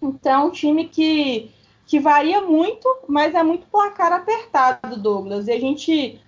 Então, 0.00 0.48
um 0.48 0.50
time 0.50 0.88
que, 0.88 1.50
que 1.86 1.98
varia 1.98 2.40
muito, 2.42 2.88
mas 3.08 3.34
é 3.34 3.42
muito 3.42 3.66
placar 3.66 4.12
apertado, 4.12 4.96
Douglas. 4.96 5.48
E 5.48 5.52
a 5.52 5.60
gente, 5.60 6.20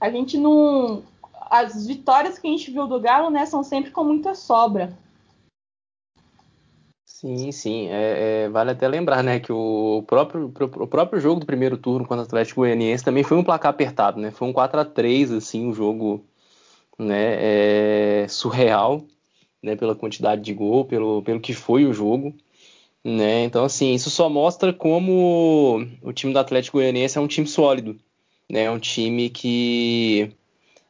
a 0.00 0.10
gente 0.10 0.38
não. 0.38 1.02
As 1.50 1.86
vitórias 1.86 2.38
que 2.38 2.46
a 2.46 2.50
gente 2.50 2.70
viu 2.70 2.86
do 2.86 3.00
Galo, 3.00 3.30
né, 3.30 3.46
são 3.46 3.62
sempre 3.62 3.90
com 3.90 4.04
muita 4.04 4.34
sobra. 4.34 4.96
Sim, 7.24 7.52
sim. 7.52 7.88
É, 7.88 8.44
é, 8.44 8.48
vale 8.50 8.72
até 8.72 8.86
lembrar, 8.86 9.22
né, 9.24 9.40
que 9.40 9.50
o 9.50 10.04
próprio, 10.06 10.52
o 10.78 10.86
próprio 10.86 11.18
jogo 11.18 11.40
do 11.40 11.46
primeiro 11.46 11.78
turno 11.78 12.06
contra 12.06 12.22
o 12.22 12.26
Atlético 12.26 12.60
Goianiense 12.60 13.02
também 13.02 13.24
foi 13.24 13.38
um 13.38 13.42
placar 13.44 13.70
apertado, 13.70 14.20
né? 14.20 14.30
Foi 14.30 14.46
um 14.46 14.52
4 14.52 14.78
a 14.78 14.84
3 14.84 15.32
assim, 15.32 15.66
um 15.66 15.72
jogo 15.72 16.22
né, 16.98 18.24
é, 18.24 18.28
surreal 18.28 19.04
né, 19.62 19.76
pela 19.76 19.94
quantidade 19.96 20.42
de 20.42 20.54
gol, 20.54 20.84
pelo, 20.86 21.22
pelo 21.22 21.40
que 21.40 21.54
foi 21.54 21.86
o 21.86 21.94
jogo. 21.94 22.34
Né? 23.04 23.44
Então, 23.44 23.64
assim, 23.64 23.94
isso 23.94 24.10
só 24.10 24.28
mostra 24.30 24.72
como 24.72 25.78
o 26.02 26.12
time 26.12 26.32
do 26.32 26.38
Atlético 26.40 26.78
Goianiense 26.78 27.18
é 27.18 27.20
um 27.22 27.28
time 27.28 27.46
sólido, 27.46 27.98
né? 28.50 28.64
É 28.64 28.70
um 28.72 28.78
time 28.80 29.30
que 29.30 30.32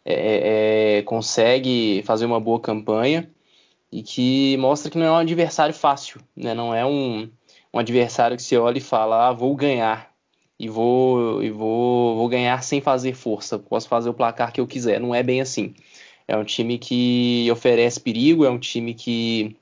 é, 0.05 0.15
é, 0.15 0.99
é, 0.99 1.03
consegue 1.03 2.03
fazer 2.07 2.27
uma 2.27 2.41
boa 2.41 2.61
campanha 2.61 3.31
e 3.95 4.03
que 4.03 4.57
mostra 4.57 4.91
que 4.91 4.99
não 4.99 5.07
é 5.07 5.11
um 5.13 5.17
adversário 5.19 5.73
fácil, 5.73 6.21
né? 6.37 6.53
Não 6.53 6.75
é 6.75 6.85
um, 6.85 7.31
um 7.73 7.79
adversário 7.79 8.37
que 8.37 8.43
você 8.43 8.57
olha 8.59 8.79
e 8.79 8.81
fala, 8.81 9.29
ah, 9.29 9.33
vou 9.33 9.55
ganhar 9.55 10.13
e 10.59 10.69
vou 10.69 11.41
e 11.41 11.49
vou, 11.49 12.17
vou 12.17 12.29
ganhar 12.29 12.61
sem 12.65 12.81
fazer 12.81 13.15
força, 13.15 13.57
posso 13.57 13.87
fazer 13.87 14.09
o 14.09 14.15
placar 14.15 14.53
que 14.53 14.61
eu 14.61 14.67
quiser. 14.67 14.99
Não 15.01 15.15
é 15.15 15.23
bem 15.23 15.41
assim. 15.41 15.75
É 16.27 16.37
um 16.37 16.43
time 16.43 16.77
que 16.77 17.49
oferece 17.53 18.01
perigo, 18.01 18.45
é 18.45 18.51
um 18.51 18.59
time 18.59 18.95
que, 18.95 19.55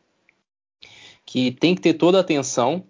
que 1.27 1.51
tem 1.51 1.75
que 1.75 1.83
ter 1.83 1.93
toda 1.93 2.17
a 2.17 2.23
atenção 2.23 2.85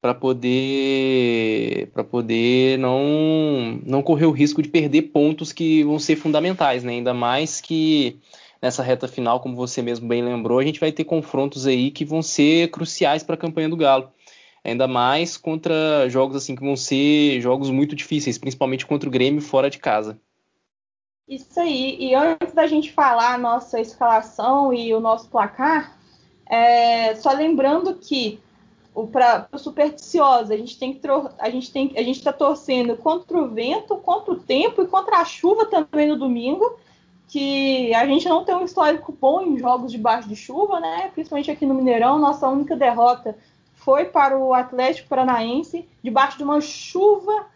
para 0.00 0.14
poder 0.14 1.88
para 1.92 2.04
poder 2.04 2.78
não 2.78 3.80
não 3.84 4.02
correr 4.02 4.26
o 4.26 4.30
risco 4.30 4.62
de 4.62 4.68
perder 4.68 5.02
pontos 5.02 5.52
que 5.52 5.82
vão 5.82 5.98
ser 5.98 6.14
fundamentais, 6.14 6.84
né? 6.84 6.92
Ainda 6.92 7.12
mais 7.12 7.60
que 7.60 8.20
nessa 8.60 8.82
reta 8.82 9.06
final, 9.08 9.40
como 9.40 9.56
você 9.56 9.82
mesmo 9.82 10.08
bem 10.08 10.22
lembrou, 10.22 10.58
a 10.58 10.64
gente 10.64 10.80
vai 10.80 10.92
ter 10.92 11.04
confrontos 11.04 11.66
aí 11.66 11.90
que 11.90 12.04
vão 12.04 12.22
ser 12.22 12.70
cruciais 12.70 13.22
para 13.22 13.34
a 13.34 13.38
campanha 13.38 13.68
do 13.68 13.76
Galo. 13.76 14.10
Ainda 14.64 14.88
mais 14.88 15.36
contra 15.36 16.08
jogos 16.08 16.36
assim 16.36 16.56
que 16.56 16.64
vão 16.64 16.76
ser 16.76 17.40
jogos 17.40 17.70
muito 17.70 17.94
difíceis, 17.94 18.36
principalmente 18.36 18.84
contra 18.84 19.08
o 19.08 19.12
Grêmio 19.12 19.40
fora 19.40 19.70
de 19.70 19.78
casa. 19.78 20.18
Isso 21.28 21.58
aí. 21.58 21.96
E 22.00 22.14
antes 22.14 22.52
da 22.52 22.66
gente 22.66 22.92
falar 22.92 23.34
a 23.34 23.38
nossa 23.38 23.80
escalação 23.80 24.72
e 24.72 24.92
o 24.94 25.00
nosso 25.00 25.28
placar, 25.28 25.96
é, 26.48 27.14
só 27.16 27.32
lembrando 27.32 27.94
que 27.94 28.40
para 29.12 29.46
o 29.52 29.58
supersticioso, 29.58 30.52
a 30.52 30.56
gente 30.56 30.78
tem 30.78 30.94
que 30.94 31.06
a 31.38 31.50
gente 31.50 31.70
tem 31.70 31.92
a 31.96 32.02
gente 32.02 32.16
está 32.16 32.32
torcendo 32.32 32.96
contra 32.96 33.36
o 33.36 33.48
vento, 33.48 33.96
contra 33.96 34.32
o 34.32 34.40
tempo 34.40 34.82
e 34.82 34.86
contra 34.86 35.18
a 35.18 35.24
chuva 35.24 35.66
também 35.66 36.08
no 36.08 36.16
domingo, 36.16 36.78
que 37.28 37.94
a 37.94 38.06
gente 38.06 38.28
não 38.28 38.44
tem 38.44 38.54
um 38.54 38.64
histórico 38.64 39.12
bom 39.12 39.42
em 39.42 39.58
jogos 39.58 39.90
debaixo 39.90 40.28
de 40.28 40.36
chuva, 40.36 40.80
né? 40.80 41.10
Principalmente 41.12 41.50
aqui 41.50 41.66
no 41.66 41.74
Mineirão, 41.74 42.18
nossa 42.18 42.48
única 42.48 42.76
derrota 42.76 43.36
foi 43.74 44.06
para 44.06 44.38
o 44.38 44.54
Atlético 44.54 45.08
Paranaense 45.08 45.86
debaixo 46.02 46.38
de 46.38 46.44
uma 46.44 46.60
chuva 46.60 47.46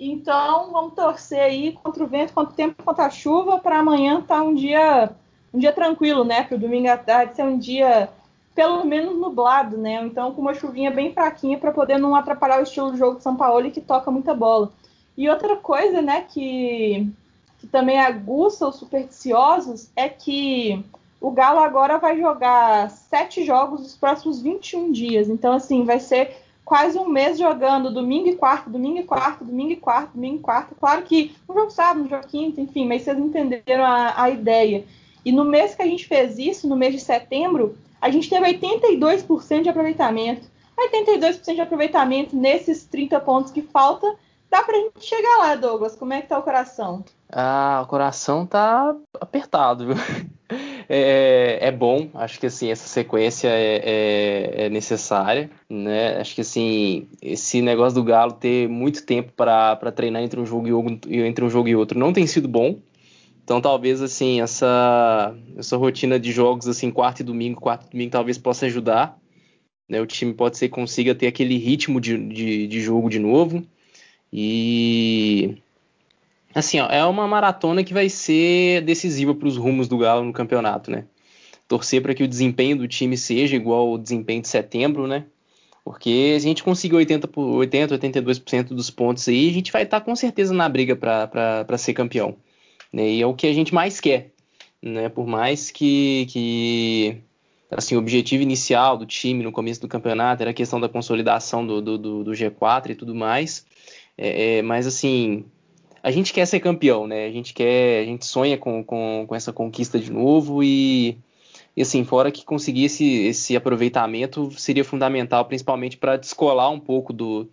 então, 0.00 0.72
vamos 0.72 0.94
torcer 0.94 1.40
aí 1.40 1.72
contra 1.72 2.02
o 2.02 2.06
vento, 2.06 2.32
contra 2.32 2.50
o 2.50 2.56
tempo, 2.56 2.82
contra 2.82 3.04
a 3.04 3.10
chuva, 3.10 3.58
para 3.58 3.80
amanhã 3.80 4.20
estar 4.20 4.36
tá 4.36 4.42
um 4.42 4.54
dia 4.54 5.10
um 5.52 5.58
dia 5.58 5.72
tranquilo, 5.72 6.24
né? 6.24 6.42
Para 6.42 6.56
o 6.56 6.58
domingo 6.58 6.88
à 6.88 6.96
tarde 6.96 7.36
ser 7.36 7.42
um 7.42 7.58
dia 7.58 8.08
pelo 8.54 8.82
menos 8.84 9.18
nublado, 9.18 9.76
né? 9.76 10.02
Então, 10.02 10.32
com 10.32 10.40
uma 10.40 10.54
chuvinha 10.54 10.90
bem 10.90 11.12
fraquinha 11.12 11.58
para 11.58 11.70
poder 11.70 11.98
não 11.98 12.16
atrapalhar 12.16 12.60
o 12.60 12.62
estilo 12.62 12.92
de 12.92 12.98
jogo 12.98 13.18
de 13.18 13.22
São 13.22 13.36
Paulo 13.36 13.70
que 13.70 13.80
toca 13.80 14.10
muita 14.10 14.32
bola. 14.32 14.72
E 15.16 15.28
outra 15.28 15.56
coisa, 15.56 16.00
né, 16.00 16.22
que, 16.22 17.10
que 17.60 17.66
também 17.66 18.00
aguça 18.00 18.66
os 18.66 18.76
supersticiosos 18.76 19.90
é 19.94 20.08
que 20.08 20.82
o 21.20 21.30
Galo 21.30 21.60
agora 21.60 21.98
vai 21.98 22.18
jogar 22.18 22.90
sete 22.90 23.44
jogos 23.44 23.80
nos 23.80 23.94
próximos 23.94 24.40
21 24.40 24.90
dias. 24.90 25.28
Então, 25.28 25.52
assim, 25.52 25.84
vai 25.84 26.00
ser 26.00 26.34
quase 26.64 26.98
um 26.98 27.08
mês 27.08 27.38
jogando 27.38 27.92
domingo 27.92 28.28
e 28.28 28.36
quarto, 28.36 28.70
domingo 28.70 28.98
e 28.98 29.02
quarto, 29.02 29.44
domingo 29.44 29.72
e 29.72 29.76
quarto, 29.76 30.14
domingo 30.14 30.36
e 30.36 30.40
quarto. 30.40 30.74
Claro 30.74 31.02
que 31.02 31.36
um 31.46 31.52
jogo 31.52 31.70
sábado, 31.70 32.04
um 32.04 32.08
jogo 32.08 32.26
quinto, 32.26 32.60
enfim, 32.60 32.86
mas 32.86 33.02
vocês 33.02 33.18
entenderam 33.18 33.84
a, 33.84 34.22
a 34.22 34.30
ideia. 34.30 34.84
E 35.22 35.30
no 35.30 35.44
mês 35.44 35.74
que 35.74 35.82
a 35.82 35.86
gente 35.86 36.06
fez 36.06 36.38
isso, 36.38 36.66
no 36.66 36.76
mês 36.76 36.94
de 36.94 37.00
setembro, 37.00 37.76
a 38.00 38.08
gente 38.08 38.30
teve 38.30 38.54
82% 38.54 39.62
de 39.62 39.68
aproveitamento. 39.68 40.48
82% 40.78 41.54
de 41.54 41.60
aproveitamento 41.60 42.34
nesses 42.34 42.84
30 42.84 43.20
pontos 43.20 43.52
que 43.52 43.60
falta, 43.60 44.14
dá 44.50 44.62
pra 44.62 44.78
gente 44.78 45.04
chegar 45.04 45.36
lá, 45.36 45.54
Douglas. 45.54 45.94
Como 45.94 46.14
é 46.14 46.22
que 46.22 46.28
tá 46.28 46.38
o 46.38 46.42
coração? 46.42 47.04
Ah, 47.32 47.80
o 47.84 47.86
coração 47.86 48.44
tá 48.44 48.94
apertado, 49.20 49.86
viu? 49.86 49.96
é, 50.88 51.58
é, 51.60 51.70
bom, 51.70 52.10
acho 52.14 52.40
que 52.40 52.46
assim, 52.46 52.70
essa 52.70 52.88
sequência 52.88 53.48
é, 53.48 53.76
é, 53.76 54.66
é, 54.66 54.68
necessária, 54.68 55.48
né? 55.68 56.16
Acho 56.18 56.34
que 56.34 56.40
assim, 56.40 57.08
esse 57.22 57.62
negócio 57.62 57.94
do 57.94 58.04
Galo 58.04 58.32
ter 58.32 58.68
muito 58.68 59.06
tempo 59.06 59.32
para 59.32 59.92
treinar 59.92 60.22
entre 60.22 60.40
um 60.40 60.46
jogo 60.46 60.66
e 60.66 60.72
outro, 60.72 61.14
entre 61.14 61.44
um 61.44 61.50
jogo 61.50 61.68
e 61.68 61.76
outro 61.76 61.98
não 61.98 62.12
tem 62.12 62.26
sido 62.26 62.48
bom. 62.48 62.78
Então 63.44 63.60
talvez 63.60 64.02
assim, 64.02 64.40
essa, 64.40 65.34
essa 65.56 65.76
rotina 65.76 66.18
de 66.18 66.32
jogos 66.32 66.66
assim, 66.66 66.90
quarto 66.90 67.20
e 67.20 67.24
domingo, 67.24 67.60
quarto 67.60 67.86
e 67.86 67.90
domingo 67.90 68.10
talvez 68.10 68.38
possa 68.38 68.66
ajudar. 68.66 69.16
Né? 69.88 70.00
O 70.00 70.06
time 70.06 70.34
pode 70.34 70.56
ser 70.58 70.68
consiga 70.68 71.14
ter 71.14 71.28
aquele 71.28 71.56
ritmo 71.58 72.00
de, 72.00 72.16
de, 72.16 72.66
de 72.66 72.80
jogo 72.80 73.08
de 73.08 73.18
novo. 73.18 73.64
E 74.32 75.56
assim, 76.54 76.80
ó, 76.80 76.86
é 76.88 77.04
uma 77.04 77.26
maratona 77.28 77.84
que 77.84 77.94
vai 77.94 78.08
ser 78.08 78.82
decisiva 78.82 79.34
para 79.34 79.48
os 79.48 79.56
rumos 79.56 79.88
do 79.88 79.98
Galo 79.98 80.24
no 80.24 80.32
campeonato, 80.32 80.90
né? 80.90 81.04
Torcer 81.68 82.02
para 82.02 82.14
que 82.14 82.22
o 82.24 82.28
desempenho 82.28 82.76
do 82.76 82.88
time 82.88 83.16
seja 83.16 83.56
igual 83.56 83.88
ao 83.88 83.98
desempenho 83.98 84.42
de 84.42 84.48
setembro, 84.48 85.06
né? 85.06 85.26
Porque 85.84 86.38
se 86.38 86.46
a 86.46 86.48
gente 86.48 86.62
conseguir 86.62 86.96
80, 86.96 87.30
80 87.34 87.98
82% 87.98 88.68
dos 88.68 88.90
pontos 88.90 89.26
aí, 89.28 89.48
a 89.48 89.52
gente 89.52 89.72
vai 89.72 89.82
estar 89.82 90.00
tá 90.00 90.04
com 90.04 90.14
certeza 90.14 90.52
na 90.52 90.68
briga 90.68 90.94
para 90.94 91.78
ser 91.78 91.94
campeão. 91.94 92.36
Né? 92.92 93.10
E 93.10 93.22
é 93.22 93.26
o 93.26 93.34
que 93.34 93.46
a 93.46 93.52
gente 93.52 93.74
mais 93.74 94.00
quer. 94.00 94.30
Né? 94.82 95.08
Por 95.08 95.26
mais 95.26 95.70
que, 95.70 96.26
que 96.30 97.16
assim, 97.70 97.96
o 97.96 97.98
objetivo 97.98 98.42
inicial 98.42 98.96
do 98.96 99.06
time 99.06 99.42
no 99.42 99.52
começo 99.52 99.80
do 99.80 99.88
campeonato 99.88 100.42
era 100.42 100.50
a 100.50 100.54
questão 100.54 100.80
da 100.80 100.88
consolidação 100.88 101.66
do, 101.66 101.80
do, 101.80 102.24
do 102.24 102.30
G4 102.32 102.90
e 102.90 102.94
tudo 102.94 103.14
mais. 103.14 103.66
É, 104.16 104.58
é, 104.58 104.62
mas 104.62 104.86
assim, 104.86 105.44
a 106.02 106.10
gente 106.10 106.32
quer 106.32 106.46
ser 106.46 106.60
campeão, 106.60 107.06
né? 107.06 107.26
A 107.26 107.30
gente 107.30 107.52
quer, 107.52 108.02
a 108.02 108.04
gente 108.04 108.24
sonha 108.24 108.56
com, 108.56 108.82
com, 108.82 109.24
com 109.26 109.34
essa 109.34 109.52
conquista 109.52 109.98
de 109.98 110.10
novo 110.10 110.62
e, 110.62 111.18
e 111.76 111.82
assim, 111.82 112.04
fora 112.04 112.30
que 112.30 112.44
conseguir 112.44 112.84
esse, 112.84 113.26
esse 113.26 113.56
aproveitamento 113.56 114.50
seria 114.52 114.84
fundamental, 114.84 115.44
principalmente 115.44 115.96
para 115.96 116.16
descolar 116.16 116.70
um 116.70 116.80
pouco 116.80 117.12
do, 117.12 117.48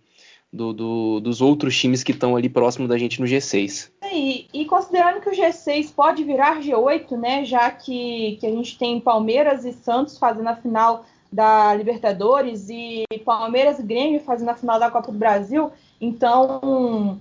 do, 0.52 0.72
do, 0.72 1.20
dos 1.20 1.42
outros 1.42 1.78
times 1.78 2.02
que 2.02 2.12
estão 2.12 2.36
ali 2.36 2.48
próximo 2.48 2.88
da 2.88 2.96
gente 2.96 3.20
no 3.20 3.26
G6. 3.26 3.90
E, 4.10 4.46
e, 4.52 4.64
considerando 4.64 5.20
que 5.20 5.28
o 5.28 5.32
G6 5.32 5.92
pode 5.94 6.24
virar 6.24 6.60
G8, 6.60 7.10
né? 7.18 7.44
Já 7.44 7.70
que, 7.70 8.38
que 8.40 8.46
a 8.46 8.50
gente 8.50 8.78
tem 8.78 8.98
Palmeiras 8.98 9.64
e 9.64 9.72
Santos 9.72 10.18
fazendo 10.18 10.48
a 10.48 10.56
final 10.56 11.04
da 11.30 11.74
Libertadores 11.74 12.70
e 12.70 13.04
Palmeiras 13.22 13.78
e 13.78 13.82
Grêmio 13.82 14.20
fazendo 14.20 14.48
a 14.48 14.54
final 14.54 14.80
da 14.80 14.90
Copa 14.90 15.12
do 15.12 15.18
Brasil, 15.18 15.70
então 16.00 17.20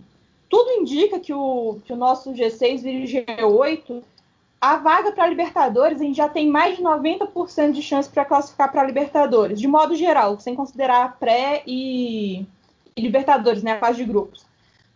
tudo 0.49 0.71
indica 0.71 1.19
que 1.19 1.33
o, 1.33 1.79
que 1.85 1.93
o 1.93 1.97
nosso 1.97 2.31
G6 2.33 2.81
vire 2.81 3.25
G8. 3.25 4.01
a 4.59 4.77
vaga 4.77 5.11
para 5.11 5.27
Libertadores, 5.27 6.01
a 6.01 6.03
gente 6.03 6.17
já 6.17 6.29
tem 6.29 6.49
mais 6.49 6.77
de 6.77 6.83
90% 6.83 7.71
de 7.71 7.81
chance 7.81 8.09
para 8.09 8.25
classificar 8.25 8.71
para 8.71 8.83
Libertadores, 8.83 9.59
de 9.59 9.67
modo 9.67 9.95
geral, 9.95 10.39
sem 10.39 10.55
considerar 10.55 11.17
pré 11.19 11.63
e, 11.67 12.45
e 12.95 13.01
Libertadores, 13.01 13.61
né, 13.61 13.73
a 13.73 13.79
fase 13.79 13.97
de 13.97 14.05
grupos. 14.05 14.45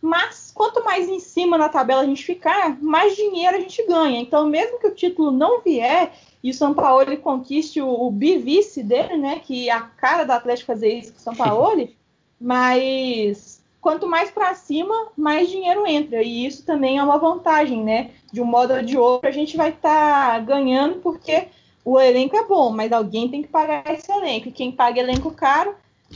Mas 0.00 0.50
quanto 0.52 0.82
mais 0.82 1.08
em 1.08 1.20
cima 1.20 1.56
na 1.56 1.68
tabela 1.68 2.02
a 2.02 2.06
gente 2.06 2.24
ficar, 2.24 2.76
mais 2.82 3.14
dinheiro 3.14 3.56
a 3.56 3.60
gente 3.60 3.86
ganha. 3.86 4.18
Então, 4.18 4.48
mesmo 4.48 4.80
que 4.80 4.88
o 4.88 4.94
título 4.94 5.30
não 5.30 5.60
vier 5.60 6.12
e 6.42 6.50
o 6.50 6.54
São 6.54 6.74
Paulo 6.74 7.02
ele 7.02 7.18
conquiste 7.18 7.80
o, 7.80 7.88
o 7.88 8.10
bivice 8.10 8.82
dele, 8.82 9.16
né, 9.16 9.38
que 9.38 9.68
é 9.68 9.72
a 9.72 9.82
cara 9.82 10.24
do 10.24 10.32
Atlético 10.32 10.72
fazer 10.72 10.92
isso 10.92 11.12
com 11.12 11.18
o 11.18 11.22
São 11.22 11.36
Paulo, 11.36 11.88
mas 12.40 13.61
quanto 13.82 14.06
mais 14.06 14.30
para 14.30 14.54
cima, 14.54 15.08
mais 15.16 15.50
dinheiro 15.50 15.84
entra. 15.84 16.22
E 16.22 16.46
isso 16.46 16.64
também 16.64 16.98
é 16.98 17.02
uma 17.02 17.18
vantagem, 17.18 17.82
né? 17.82 18.12
De 18.32 18.40
um 18.40 18.44
modo 18.44 18.72
ou 18.72 18.82
de 18.82 18.96
outro, 18.96 19.28
a 19.28 19.32
gente 19.32 19.56
vai 19.56 19.70
estar 19.70 20.34
tá 20.34 20.38
ganhando 20.38 21.00
porque 21.00 21.48
o 21.84 22.00
elenco 22.00 22.36
é 22.36 22.44
bom, 22.44 22.70
mas 22.70 22.92
alguém 22.92 23.28
tem 23.28 23.42
que 23.42 23.48
pagar 23.48 23.82
esse 23.92 24.10
elenco. 24.10 24.48
E 24.48 24.52
quem 24.52 24.70
paga 24.70 25.00
elenco 25.00 25.32
caro 25.32 25.74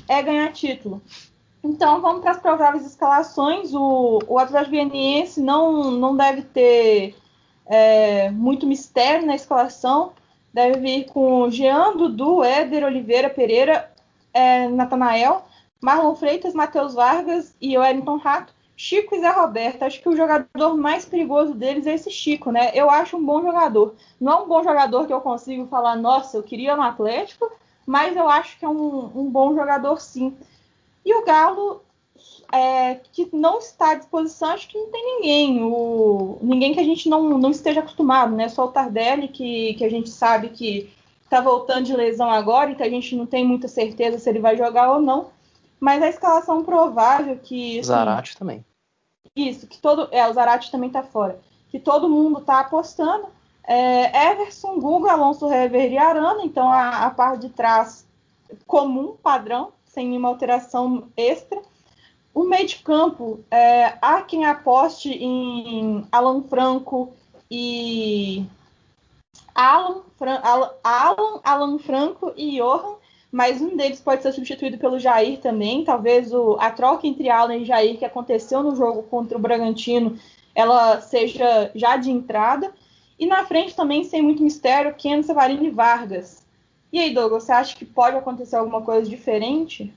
é 0.08 0.22
ganhar 0.22 0.52
título. 0.52 1.02
Então 1.62 2.00
vamos 2.00 2.22
para 2.22 2.30
as 2.30 2.38
prováveis 2.38 2.86
escalações. 2.86 3.74
O, 3.74 4.20
o 4.28 4.38
Atlético 4.38 4.70
Goianiense 4.70 5.40
não, 5.40 5.90
não 5.90 6.16
deve 6.16 6.42
ter 6.42 7.16
é, 7.66 8.30
muito 8.30 8.64
mistério 8.64 9.26
na 9.26 9.34
escalação. 9.34 10.12
Deve 10.54 10.78
vir 10.78 11.06
com 11.06 11.50
Jean, 11.50 11.96
Dudu, 11.96 12.44
Éder, 12.44 12.84
Oliveira, 12.84 13.28
Pereira, 13.28 13.90
é, 14.32 14.68
Natanael, 14.68 15.44
Marlon 15.80 16.14
Freitas, 16.14 16.54
Matheus 16.54 16.94
Vargas 16.94 17.54
e 17.60 17.76
Wellington 17.76 18.16
Rato. 18.16 18.54
Chico 18.76 19.14
e 19.14 19.20
Zé 19.20 19.30
Roberto. 19.30 19.82
Acho 19.82 20.02
que 20.02 20.08
o 20.08 20.16
jogador 20.16 20.76
mais 20.76 21.06
perigoso 21.06 21.54
deles 21.54 21.86
é 21.86 21.94
esse 21.94 22.10
Chico, 22.10 22.52
né? 22.52 22.70
Eu 22.74 22.90
acho 22.90 23.16
um 23.16 23.24
bom 23.24 23.40
jogador. 23.40 23.94
Não 24.20 24.32
é 24.32 24.36
um 24.42 24.48
bom 24.48 24.62
jogador 24.62 25.06
que 25.06 25.12
eu 25.12 25.20
consigo 25.20 25.66
falar, 25.66 25.96
nossa, 25.96 26.36
eu 26.36 26.42
queria 26.42 26.76
no 26.76 26.82
Atlético, 26.82 27.50
mas 27.86 28.14
eu 28.14 28.28
acho 28.28 28.58
que 28.58 28.64
é 28.64 28.68
um, 28.68 29.10
um 29.14 29.30
bom 29.30 29.54
jogador 29.54 29.98
sim. 29.98 30.36
E 31.04 31.14
o 31.14 31.24
Galo, 31.24 31.82
é, 32.52 32.96
que 33.12 33.28
não 33.32 33.58
está 33.58 33.92
à 33.92 33.94
disposição, 33.94 34.50
acho 34.50 34.68
que 34.68 34.78
não 34.78 34.90
tem 34.90 35.16
ninguém. 35.16 35.62
O, 35.62 36.38
ninguém 36.42 36.74
que 36.74 36.80
a 36.80 36.84
gente 36.84 37.08
não, 37.08 37.38
não 37.38 37.50
esteja 37.50 37.80
acostumado, 37.80 38.34
né? 38.34 38.48
Só 38.48 38.66
o 38.66 38.72
Tardelli, 38.72 39.28
que, 39.28 39.74
que 39.74 39.84
a 39.84 39.88
gente 39.88 40.10
sabe 40.10 40.50
que 40.50 40.90
está 41.24 41.40
voltando 41.40 41.86
de 41.86 41.96
lesão 41.96 42.30
agora 42.30 42.70
e 42.70 42.74
que 42.74 42.82
a 42.82 42.90
gente 42.90 43.16
não 43.16 43.24
tem 43.24 43.44
muita 43.44 43.68
certeza 43.68 44.18
se 44.18 44.28
ele 44.28 44.38
vai 44.38 44.56
jogar 44.56 44.92
ou 44.92 45.00
não. 45.00 45.34
Mas 45.78 46.02
a 46.02 46.08
escalação 46.08 46.64
provável 46.64 47.38
que. 47.38 47.78
Assim, 47.78 47.88
Zarate 47.88 48.36
também. 48.36 48.64
Isso, 49.34 49.66
que 49.66 49.78
todo. 49.78 50.08
É, 50.10 50.26
o 50.28 50.32
Zarate 50.32 50.70
também 50.70 50.88
está 50.88 51.02
fora. 51.02 51.38
Que 51.68 51.78
todo 51.78 52.08
mundo 52.08 52.40
está 52.40 52.60
apostando. 52.60 53.26
É, 53.64 54.30
Everson, 54.30 54.78
Guga, 54.78 55.12
Alonso 55.12 55.50
Hever 55.50 55.92
e 55.92 55.98
Arana. 55.98 56.44
Então 56.44 56.70
a, 56.70 57.06
a 57.06 57.10
parte 57.10 57.42
de 57.42 57.48
trás 57.50 58.06
comum, 58.66 59.16
padrão 59.22 59.72
sem 59.96 60.08
nenhuma 60.08 60.28
alteração 60.28 61.08
extra. 61.16 61.58
O 62.34 62.44
meio 62.44 62.66
de 62.66 62.76
campo, 62.80 63.40
é, 63.50 63.96
há 64.02 64.20
quem 64.20 64.44
aposte 64.44 65.08
em 65.08 66.06
Alan 66.12 66.42
Franco 66.42 67.14
e 67.50 68.44
Alan, 69.54 70.02
Fran, 70.18 70.38
Alan, 70.84 71.40
Alan 71.42 71.78
Franco 71.78 72.34
e 72.36 72.58
Johan, 72.58 72.96
mas 73.36 73.60
um 73.60 73.76
deles 73.76 74.00
pode 74.00 74.22
ser 74.22 74.32
substituído 74.32 74.78
pelo 74.78 74.98
Jair 74.98 75.38
também. 75.40 75.84
Talvez 75.84 76.32
o, 76.32 76.56
a 76.58 76.70
troca 76.70 77.06
entre 77.06 77.28
Alan 77.28 77.58
e 77.58 77.66
Jair 77.66 77.98
que 77.98 78.04
aconteceu 78.06 78.62
no 78.62 78.74
jogo 78.74 79.02
contra 79.02 79.36
o 79.36 79.40
Bragantino, 79.40 80.18
ela 80.54 81.02
seja 81.02 81.70
já 81.74 81.98
de 81.98 82.10
entrada. 82.10 82.72
E 83.18 83.26
na 83.26 83.44
frente 83.44 83.76
também, 83.76 84.04
sem 84.04 84.22
muito 84.22 84.42
mistério, 84.42 84.94
Ken 84.94 85.22
Savarini 85.22 85.68
Vargas. 85.68 86.46
E 86.90 86.98
aí, 86.98 87.12
Douglas, 87.12 87.42
você 87.42 87.52
acha 87.52 87.76
que 87.76 87.84
pode 87.84 88.16
acontecer 88.16 88.56
alguma 88.56 88.80
coisa 88.80 89.06
diferente? 89.06 89.92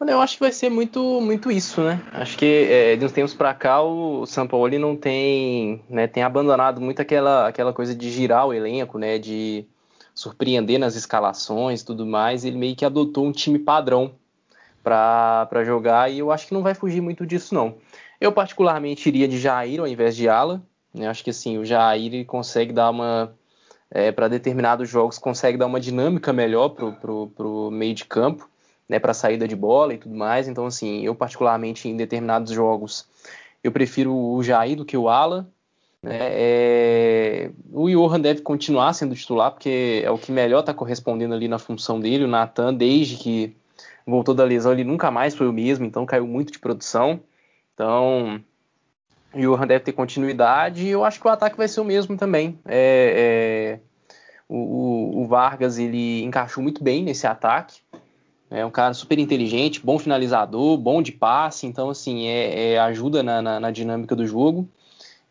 Eu 0.00 0.20
acho 0.20 0.34
que 0.34 0.40
vai 0.40 0.52
ser 0.52 0.68
muito, 0.68 1.20
muito 1.20 1.52
isso, 1.52 1.80
né? 1.82 2.02
Acho 2.10 2.36
que 2.36 2.66
é, 2.68 2.96
de 2.96 3.04
uns 3.04 3.12
tempos 3.12 3.32
para 3.32 3.54
cá 3.54 3.80
o 3.80 4.26
São 4.26 4.48
Paulo 4.48 4.76
não 4.76 4.96
tem, 4.96 5.80
né, 5.88 6.08
tem 6.08 6.24
abandonado 6.24 6.80
muito 6.80 7.00
aquela, 7.00 7.46
aquela 7.46 7.72
coisa 7.72 7.94
de 7.94 8.10
girar 8.10 8.44
o 8.44 8.52
elenco, 8.52 8.98
né? 8.98 9.20
De 9.20 9.64
surpreender 10.16 10.80
nas 10.80 10.96
escalações 10.96 11.82
tudo 11.82 12.06
mais. 12.06 12.44
Ele 12.44 12.56
meio 12.56 12.74
que 12.74 12.86
adotou 12.86 13.26
um 13.26 13.32
time 13.32 13.58
padrão 13.58 14.14
para 14.82 15.62
jogar 15.64 16.10
e 16.10 16.18
eu 16.18 16.32
acho 16.32 16.46
que 16.48 16.54
não 16.54 16.62
vai 16.62 16.74
fugir 16.74 17.02
muito 17.02 17.26
disso, 17.26 17.54
não. 17.54 17.76
Eu 18.18 18.32
particularmente 18.32 19.08
iria 19.08 19.28
de 19.28 19.38
Jair 19.38 19.78
ao 19.78 19.86
invés 19.86 20.16
de 20.16 20.28
Ala. 20.28 20.62
Né? 20.94 21.06
Acho 21.06 21.22
que 21.22 21.30
assim, 21.30 21.58
o 21.58 21.64
Jair 21.64 22.14
ele 22.14 22.24
consegue 22.24 22.72
dar 22.72 22.90
uma 22.90 23.34
é, 23.90 24.10
para 24.10 24.26
determinados 24.26 24.88
jogos 24.88 25.18
consegue 25.18 25.58
dar 25.58 25.66
uma 25.66 25.78
dinâmica 25.78 26.32
melhor 26.32 26.70
pro, 26.70 26.92
pro, 26.94 27.28
pro 27.28 27.70
meio 27.70 27.94
de 27.94 28.04
campo, 28.04 28.48
né, 28.88 28.98
para 28.98 29.14
saída 29.14 29.46
de 29.46 29.54
bola 29.54 29.94
e 29.94 29.98
tudo 29.98 30.14
mais. 30.14 30.48
Então, 30.48 30.66
assim, 30.66 31.04
eu 31.04 31.14
particularmente 31.14 31.88
em 31.88 31.96
determinados 31.96 32.52
jogos 32.52 33.06
eu 33.62 33.70
prefiro 33.70 34.14
o 34.14 34.42
Jair 34.42 34.76
do 34.76 34.84
que 34.84 34.96
o 34.96 35.08
Ala. 35.08 35.48
Né? 36.06 36.18
É... 36.20 37.50
O 37.72 37.90
Johan 37.90 38.20
deve 38.20 38.40
continuar 38.40 38.92
sendo 38.92 39.14
titular, 39.14 39.50
porque 39.50 40.02
é 40.04 40.10
o 40.10 40.16
que 40.16 40.30
melhor 40.30 40.60
está 40.60 40.72
correspondendo 40.72 41.34
ali 41.34 41.48
na 41.48 41.58
função 41.58 41.98
dele. 41.98 42.24
O 42.24 42.28
Nathan, 42.28 42.72
desde 42.72 43.16
que 43.16 43.56
voltou 44.06 44.34
da 44.34 44.44
lesão, 44.44 44.72
ele 44.72 44.84
nunca 44.84 45.10
mais 45.10 45.34
foi 45.34 45.48
o 45.48 45.52
mesmo, 45.52 45.84
então 45.84 46.06
caiu 46.06 46.26
muito 46.26 46.52
de 46.52 46.60
produção. 46.60 47.20
Então, 47.74 48.40
o 49.34 49.40
Johan 49.40 49.66
deve 49.66 49.84
ter 49.84 49.92
continuidade 49.92 50.86
e 50.86 50.90
eu 50.90 51.04
acho 51.04 51.20
que 51.20 51.26
o 51.26 51.30
ataque 51.30 51.56
vai 51.56 51.66
ser 51.66 51.80
o 51.80 51.84
mesmo 51.84 52.16
também. 52.16 52.56
É, 52.64 53.78
é, 53.78 53.80
o, 54.48 55.22
o, 55.22 55.26
Vargas 55.26 55.76
ele 55.76 56.22
encaixou 56.22 56.62
muito 56.62 56.82
bem 56.84 57.02
nesse 57.02 57.26
ataque. 57.26 57.80
É 58.48 58.64
um 58.64 58.70
cara 58.70 58.94
super 58.94 59.18
inteligente, 59.18 59.84
bom 59.84 59.98
finalizador, 59.98 60.78
bom 60.78 61.02
de 61.02 61.10
passe, 61.10 61.66
então 61.66 61.90
assim 61.90 62.28
é, 62.28 62.74
é 62.74 62.78
ajuda 62.78 63.24
na, 63.24 63.42
na, 63.42 63.58
na, 63.58 63.70
dinâmica 63.72 64.14
do 64.14 64.24
jogo. 64.24 64.68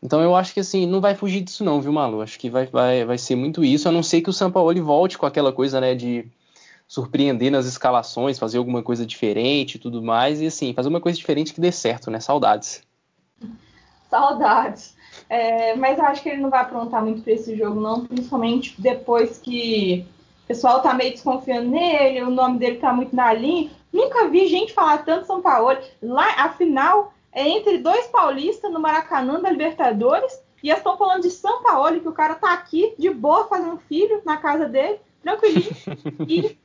Então 0.01 0.21
eu 0.21 0.36
acho 0.36 0.53
que 0.53 0.60
assim 0.60 0.86
não 0.86 1.01
vai 1.01 1.15
fugir 1.15 1.41
disso 1.41 1.63
não, 1.63 1.81
viu 1.81 1.91
Malu? 1.91 2.21
Acho 2.21 2.38
que 2.38 2.49
vai, 2.49 2.67
vai, 2.67 3.05
vai 3.05 3.17
ser 3.17 3.36
muito 3.36 3.63
isso. 3.63 3.89
A 3.89 3.91
não 3.91 4.03
ser 4.03 4.21
que 4.21 4.29
o 4.29 4.34
Sampaoli 4.34 4.79
volte 4.79 5.17
com 5.17 5.25
aquela 5.25 5.51
coisa 5.51 5.81
né 5.81 5.95
de 5.95 6.25
surpreender 6.88 7.51
nas 7.51 7.65
escalações, 7.65 8.38
fazer 8.38 8.58
alguma 8.58 8.84
coisa 8.84 9.05
diferente, 9.05 9.75
e 9.75 9.79
tudo 9.79 10.03
mais 10.03 10.39
e 10.41 10.45
assim 10.45 10.73
fazer 10.73 10.89
uma 10.89 11.01
coisa 11.01 11.17
diferente 11.17 11.53
que 11.53 11.62
dê 11.62 11.71
certo, 11.71 12.12
né? 12.12 12.19
Saudades. 12.19 12.84
Saudades. 14.10 14.95
É, 15.29 15.75
mas 15.75 15.97
eu 15.97 16.05
acho 16.05 16.21
que 16.21 16.29
ele 16.29 16.41
não 16.41 16.49
vai 16.49 16.62
aprontar 16.62 17.03
muito 17.03 17.21
para 17.21 17.34
esse 17.34 17.55
jogo, 17.55 17.79
não, 17.79 18.05
principalmente 18.05 18.79
depois 18.79 19.39
que 19.39 20.05
o 20.43 20.47
pessoal 20.47 20.81
tá 20.81 20.93
meio 20.93 21.12
desconfiando 21.12 21.69
nele, 21.69 22.21
o 22.21 22.29
nome 22.29 22.60
dele 22.60 22.77
tá 22.77 22.93
muito 22.93 23.15
na 23.15 23.34
linha. 23.34 23.71
Nunca 23.91 24.27
vi 24.27 24.47
gente 24.47 24.73
falar 24.73 24.99
tanto 24.99 25.25
São 25.25 25.41
Paulo. 25.41 25.75
Lá, 26.01 26.43
afinal, 26.43 27.13
é 27.36 27.50
entre 27.50 27.80
dois 27.80 28.08
paulistas 28.08 28.71
no 28.71 28.80
Maracanã 28.80 29.41
da 29.41 29.52
Libertadores. 29.52 30.34
E 30.63 30.69
eles 30.69 30.80
estão 30.80 30.98
falando 30.98 31.21
de 31.21 31.30
São 31.30 31.62
Paulo, 31.62 32.00
que 32.00 32.08
o 32.08 32.13
cara 32.13 32.34
tá 32.34 32.54
aqui 32.54 32.95
de 32.98 33.10
boa 33.10 33.48
fazendo 33.48 33.78
filho 33.78 34.21
na 34.26 34.38
casa 34.38 34.67
dele, 34.67 35.00
tranquilinho. 35.21 35.69
e 36.28 36.58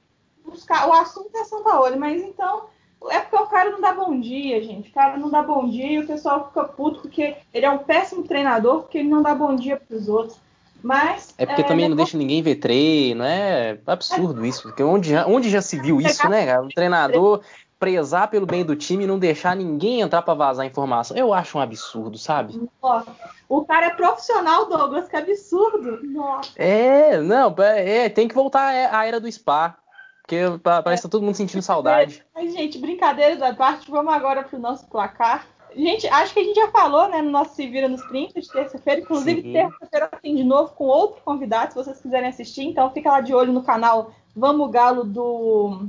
buscar, 0.42 0.88
o 0.88 0.92
assunto 0.92 1.36
é 1.36 1.44
São 1.44 1.62
Paulo, 1.62 1.98
mas 1.98 2.22
então 2.22 2.66
é 3.10 3.18
porque 3.18 3.36
o 3.36 3.46
cara 3.46 3.70
não 3.70 3.80
dá 3.80 3.92
bom 3.92 4.18
dia, 4.18 4.62
gente. 4.62 4.90
O 4.90 4.94
cara 4.94 5.18
não 5.18 5.28
dá 5.28 5.42
bom 5.42 5.68
dia 5.68 5.90
e 5.90 5.98
o 5.98 6.06
pessoal 6.06 6.48
fica 6.48 6.64
puto 6.64 7.00
porque 7.00 7.36
ele 7.52 7.66
é 7.66 7.70
um 7.70 7.78
péssimo 7.78 8.22
treinador, 8.22 8.82
porque 8.82 8.98
ele 8.98 9.08
não 9.08 9.22
dá 9.22 9.34
bom 9.34 9.56
dia 9.56 9.76
para 9.76 9.96
os 9.96 10.08
outros. 10.08 10.38
Mas. 10.82 11.34
É 11.36 11.44
porque 11.44 11.62
é, 11.62 11.64
também 11.64 11.88
não 11.88 11.96
deixa 11.96 12.16
ninguém 12.16 12.42
ver 12.42 12.56
treino, 12.56 13.22
é 13.24 13.78
absurdo 13.86 14.44
é... 14.44 14.48
isso. 14.48 14.62
Porque 14.62 14.82
onde, 14.82 15.14
onde 15.16 15.50
já 15.50 15.60
se 15.60 15.78
viu 15.78 16.00
isso, 16.00 16.26
né, 16.28 16.58
O 16.58 16.68
treinador 16.68 17.42
prezar 17.80 18.28
pelo 18.28 18.44
bem 18.44 18.62
do 18.62 18.76
time 18.76 19.04
e 19.04 19.06
não 19.06 19.18
deixar 19.18 19.56
ninguém 19.56 20.02
entrar 20.02 20.20
para 20.20 20.34
vazar 20.34 20.66
informação. 20.66 21.16
Eu 21.16 21.32
acho 21.32 21.56
um 21.56 21.60
absurdo, 21.62 22.18
sabe? 22.18 22.60
Nossa. 22.80 23.10
O 23.48 23.64
cara 23.64 23.86
é 23.86 23.90
profissional, 23.90 24.68
Douglas, 24.68 25.08
que 25.08 25.16
absurdo. 25.16 25.98
Nossa. 26.06 26.52
É, 26.56 27.18
não, 27.18 27.52
é, 27.58 28.10
tem 28.10 28.28
que 28.28 28.34
voltar 28.34 28.68
à 28.94 29.06
era 29.06 29.18
do 29.18 29.32
spa. 29.32 29.78
Porque 30.20 30.36
parece 30.62 31.02
que 31.02 31.08
tá 31.08 31.10
todo 31.10 31.24
mundo 31.24 31.34
sentindo 31.34 31.62
saudade. 31.62 32.24
Mas, 32.32 32.52
gente, 32.52 32.78
brincadeiras 32.78 33.42
à 33.42 33.52
parte, 33.52 33.90
vamos 33.90 34.12
agora 34.12 34.44
pro 34.44 34.60
nosso 34.60 34.86
placar. 34.86 35.46
Gente, 35.74 36.06
acho 36.06 36.34
que 36.34 36.40
a 36.40 36.44
gente 36.44 36.56
já 36.56 36.68
falou, 36.68 37.08
né, 37.08 37.22
no 37.22 37.30
nosso 37.30 37.54
Se 37.54 37.66
Vira 37.66 37.88
nos 37.88 38.02
30 38.02 38.40
de 38.40 38.48
terça-feira. 38.48 39.00
Inclusive, 39.00 39.52
terça-feira 39.52 40.08
tem 40.22 40.36
de 40.36 40.44
novo 40.44 40.72
com 40.74 40.84
outro 40.84 41.20
convidado, 41.24 41.72
se 41.72 41.76
vocês 41.76 42.00
quiserem 42.00 42.28
assistir. 42.28 42.62
Então, 42.62 42.92
fica 42.92 43.10
lá 43.10 43.20
de 43.20 43.34
olho 43.34 43.52
no 43.52 43.62
canal 43.62 44.12
Vamos 44.36 44.70
Galo 44.70 45.02
do, 45.02 45.88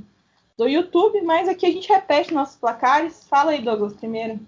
do 0.62 0.70
YouTube. 0.70 1.22
Mas 1.22 1.48
aqui 1.48 1.66
a 1.66 1.72
gente 1.72 1.90
repete 1.90 2.34
nossos 2.34 2.56
placares. 2.56 3.26
Fala 3.30 3.52
aí, 3.52 3.62
Douglas, 3.62 3.94
primeiro. 3.94 4.40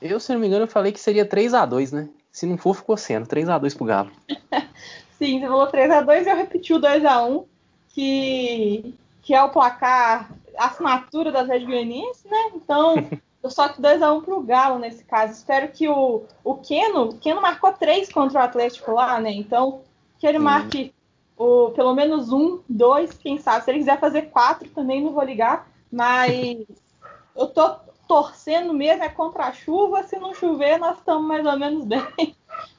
Eu, 0.00 0.20
se 0.20 0.32
não 0.32 0.40
me 0.40 0.46
engano, 0.46 0.64
eu 0.64 0.68
falei 0.68 0.92
que 0.92 1.00
seria 1.00 1.24
3 1.24 1.54
a 1.54 1.64
2 1.64 1.92
né? 1.92 2.08
Se 2.30 2.46
não 2.46 2.56
for, 2.56 2.74
ficou 2.74 2.96
sendo. 2.96 3.26
3 3.26 3.48
a 3.48 3.58
2 3.58 3.74
pro 3.74 3.86
Galo. 3.86 4.10
Sim, 5.18 5.40
você 5.40 5.46
falou 5.46 5.66
3 5.66 5.90
a 5.90 6.00
2 6.00 6.26
e 6.26 6.30
eu 6.30 6.36
repeti 6.36 6.72
o 6.72 6.78
2 6.78 7.04
a 7.04 7.24
1 7.24 7.44
que 7.88 8.94
que 9.22 9.32
é 9.32 9.42
o 9.42 9.48
placar 9.48 10.30
assinatura 10.58 11.32
das 11.32 11.48
Red 11.48 11.64
Goianiense, 11.64 12.28
né? 12.28 12.50
Então, 12.54 12.96
Só 13.50 13.68
que 13.68 13.80
2x1 13.80 14.24
pro 14.24 14.42
Galo 14.42 14.78
nesse 14.78 15.04
caso. 15.04 15.32
Espero 15.32 15.68
que 15.68 15.88
o, 15.88 16.22
o 16.42 16.54
Keno. 16.56 17.10
O 17.10 17.18
Keno 17.18 17.42
marcou 17.42 17.72
três 17.72 18.10
contra 18.10 18.40
o 18.40 18.42
Atlético 18.42 18.92
lá, 18.92 19.20
né? 19.20 19.32
Então, 19.32 19.82
que 20.18 20.26
ele 20.26 20.38
marque 20.38 20.93
o, 21.36 21.70
pelo 21.70 21.94
menos 21.94 22.32
um, 22.32 22.60
dois, 22.68 23.12
quem 23.12 23.38
sabe. 23.38 23.64
Se 23.64 23.70
ele 23.70 23.78
quiser 23.80 23.98
fazer 23.98 24.22
quatro 24.22 24.68
também, 24.70 25.02
não 25.02 25.12
vou 25.12 25.24
ligar. 25.24 25.68
Mas 25.90 26.66
eu 27.36 27.46
tô 27.48 27.76
torcendo 28.06 28.72
mesmo 28.72 29.02
é 29.02 29.08
contra 29.08 29.44
a 29.44 29.52
chuva. 29.52 30.02
Se 30.02 30.18
não 30.18 30.34
chover, 30.34 30.78
nós 30.78 30.98
estamos 30.98 31.26
mais 31.26 31.44
ou 31.44 31.58
menos 31.58 31.84
bem. 31.84 32.04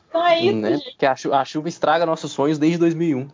Então 0.08 0.26
é 0.26 0.40
isso, 0.40 0.56
né? 0.56 0.78
gente. 0.78 0.92
Porque 0.92 1.06
a, 1.06 1.14
chu 1.14 1.34
a 1.34 1.44
chuva 1.44 1.68
estraga 1.68 2.06
nossos 2.06 2.32
sonhos 2.32 2.58
desde 2.58 2.78
2001. 2.78 3.28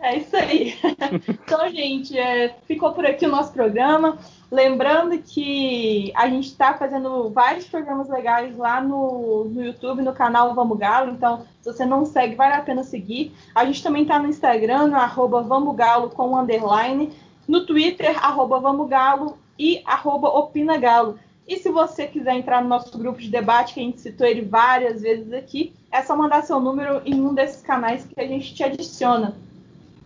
É 0.00 0.16
isso 0.16 0.36
aí. 0.36 0.74
então, 1.28 1.70
gente, 1.70 2.18
é, 2.18 2.56
ficou 2.66 2.92
por 2.92 3.06
aqui 3.06 3.26
o 3.26 3.30
nosso 3.30 3.52
programa. 3.52 4.18
Lembrando 4.50 5.18
que 5.18 6.12
a 6.14 6.28
gente 6.28 6.46
está 6.46 6.74
fazendo 6.74 7.30
vários 7.30 7.66
programas 7.66 8.08
legais 8.08 8.56
lá 8.56 8.80
no, 8.80 9.44
no 9.44 9.64
YouTube, 9.64 10.02
no 10.02 10.12
canal 10.12 10.54
Vamos 10.54 10.78
Galo. 10.78 11.12
Então, 11.12 11.44
se 11.60 11.72
você 11.72 11.84
não 11.84 12.06
segue, 12.06 12.36
vale 12.36 12.54
a 12.54 12.62
pena 12.62 12.84
seguir. 12.84 13.32
A 13.52 13.64
gente 13.64 13.82
também 13.82 14.02
está 14.02 14.20
no 14.20 14.28
Instagram, 14.28 14.86
no 14.86 14.96
arroba 14.96 15.42
Vamos 15.42 15.74
Galo 15.74 16.10
com 16.10 16.38
underline. 16.38 17.12
No 17.48 17.66
Twitter, 17.66 18.24
arroba 18.24 18.60
Vamos 18.60 18.88
Galo 18.88 19.36
e 19.58 19.82
arroba 19.84 20.28
Opina 20.28 20.76
Galo. 20.76 21.18
E 21.48 21.56
se 21.56 21.70
você 21.70 22.06
quiser 22.06 22.34
entrar 22.34 22.62
no 22.62 22.68
nosso 22.68 22.96
grupo 22.96 23.20
de 23.20 23.28
debate, 23.28 23.74
que 23.74 23.80
a 23.80 23.82
gente 23.82 24.00
citou 24.00 24.26
ele 24.26 24.42
várias 24.42 25.02
vezes 25.02 25.32
aqui, 25.32 25.72
é 25.90 26.02
só 26.02 26.16
mandar 26.16 26.42
seu 26.42 26.60
número 26.60 27.02
em 27.04 27.20
um 27.20 27.34
desses 27.34 27.62
canais 27.62 28.04
que 28.04 28.20
a 28.20 28.26
gente 28.26 28.54
te 28.54 28.62
adiciona. 28.62 29.36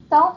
Então, 0.07 0.37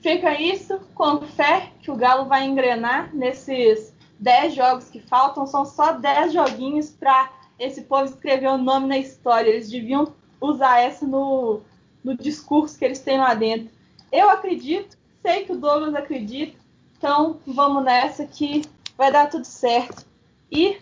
fica 0.00 0.40
isso, 0.40 0.80
com 0.94 1.20
fé 1.22 1.72
que 1.80 1.90
o 1.90 1.96
Galo 1.96 2.26
vai 2.26 2.44
engrenar 2.44 3.14
nesses 3.14 3.94
10 4.18 4.54
jogos 4.54 4.88
que 4.88 5.00
faltam. 5.00 5.46
São 5.46 5.64
só 5.64 5.92
10 5.92 6.32
joguinhos 6.32 6.90
para 6.90 7.30
esse 7.58 7.82
povo 7.82 8.04
escrever 8.04 8.48
o 8.48 8.58
nome 8.58 8.86
na 8.86 8.98
história. 8.98 9.50
Eles 9.50 9.70
deviam 9.70 10.12
usar 10.40 10.80
essa 10.80 11.06
no, 11.06 11.60
no 12.02 12.16
discurso 12.16 12.78
que 12.78 12.84
eles 12.84 13.00
têm 13.00 13.18
lá 13.18 13.34
dentro. 13.34 13.70
Eu 14.10 14.30
acredito, 14.30 14.96
sei 15.22 15.44
que 15.44 15.52
o 15.52 15.58
Douglas 15.58 15.94
acredita, 15.94 16.56
então 16.96 17.38
vamos 17.46 17.84
nessa 17.84 18.24
que 18.24 18.62
vai 18.96 19.12
dar 19.12 19.28
tudo 19.28 19.44
certo. 19.44 20.06
E 20.50 20.78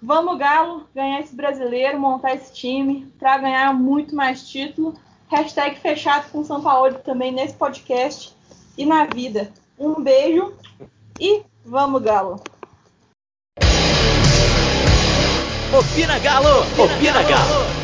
vamos, 0.00 0.38
Galo, 0.38 0.86
ganhar 0.94 1.20
esse 1.20 1.34
brasileiro, 1.34 1.98
montar 1.98 2.34
esse 2.34 2.52
time 2.52 3.12
para 3.18 3.38
ganhar 3.38 3.74
muito 3.74 4.14
mais 4.14 4.48
título. 4.48 4.94
Hashtag 5.28 5.80
fechado 5.80 6.30
com 6.30 6.44
São 6.44 6.62
Paulo 6.62 6.94
também 6.98 7.32
nesse 7.32 7.54
podcast 7.54 8.36
e 8.76 8.84
na 8.86 9.04
vida. 9.04 9.52
Um 9.78 10.02
beijo 10.02 10.54
e 11.18 11.42
vamos, 11.64 12.02
Galo! 12.02 12.40
Opina 15.72 16.18
Galo! 16.18 16.60
Opina 16.78 17.22
Galo! 17.22 17.81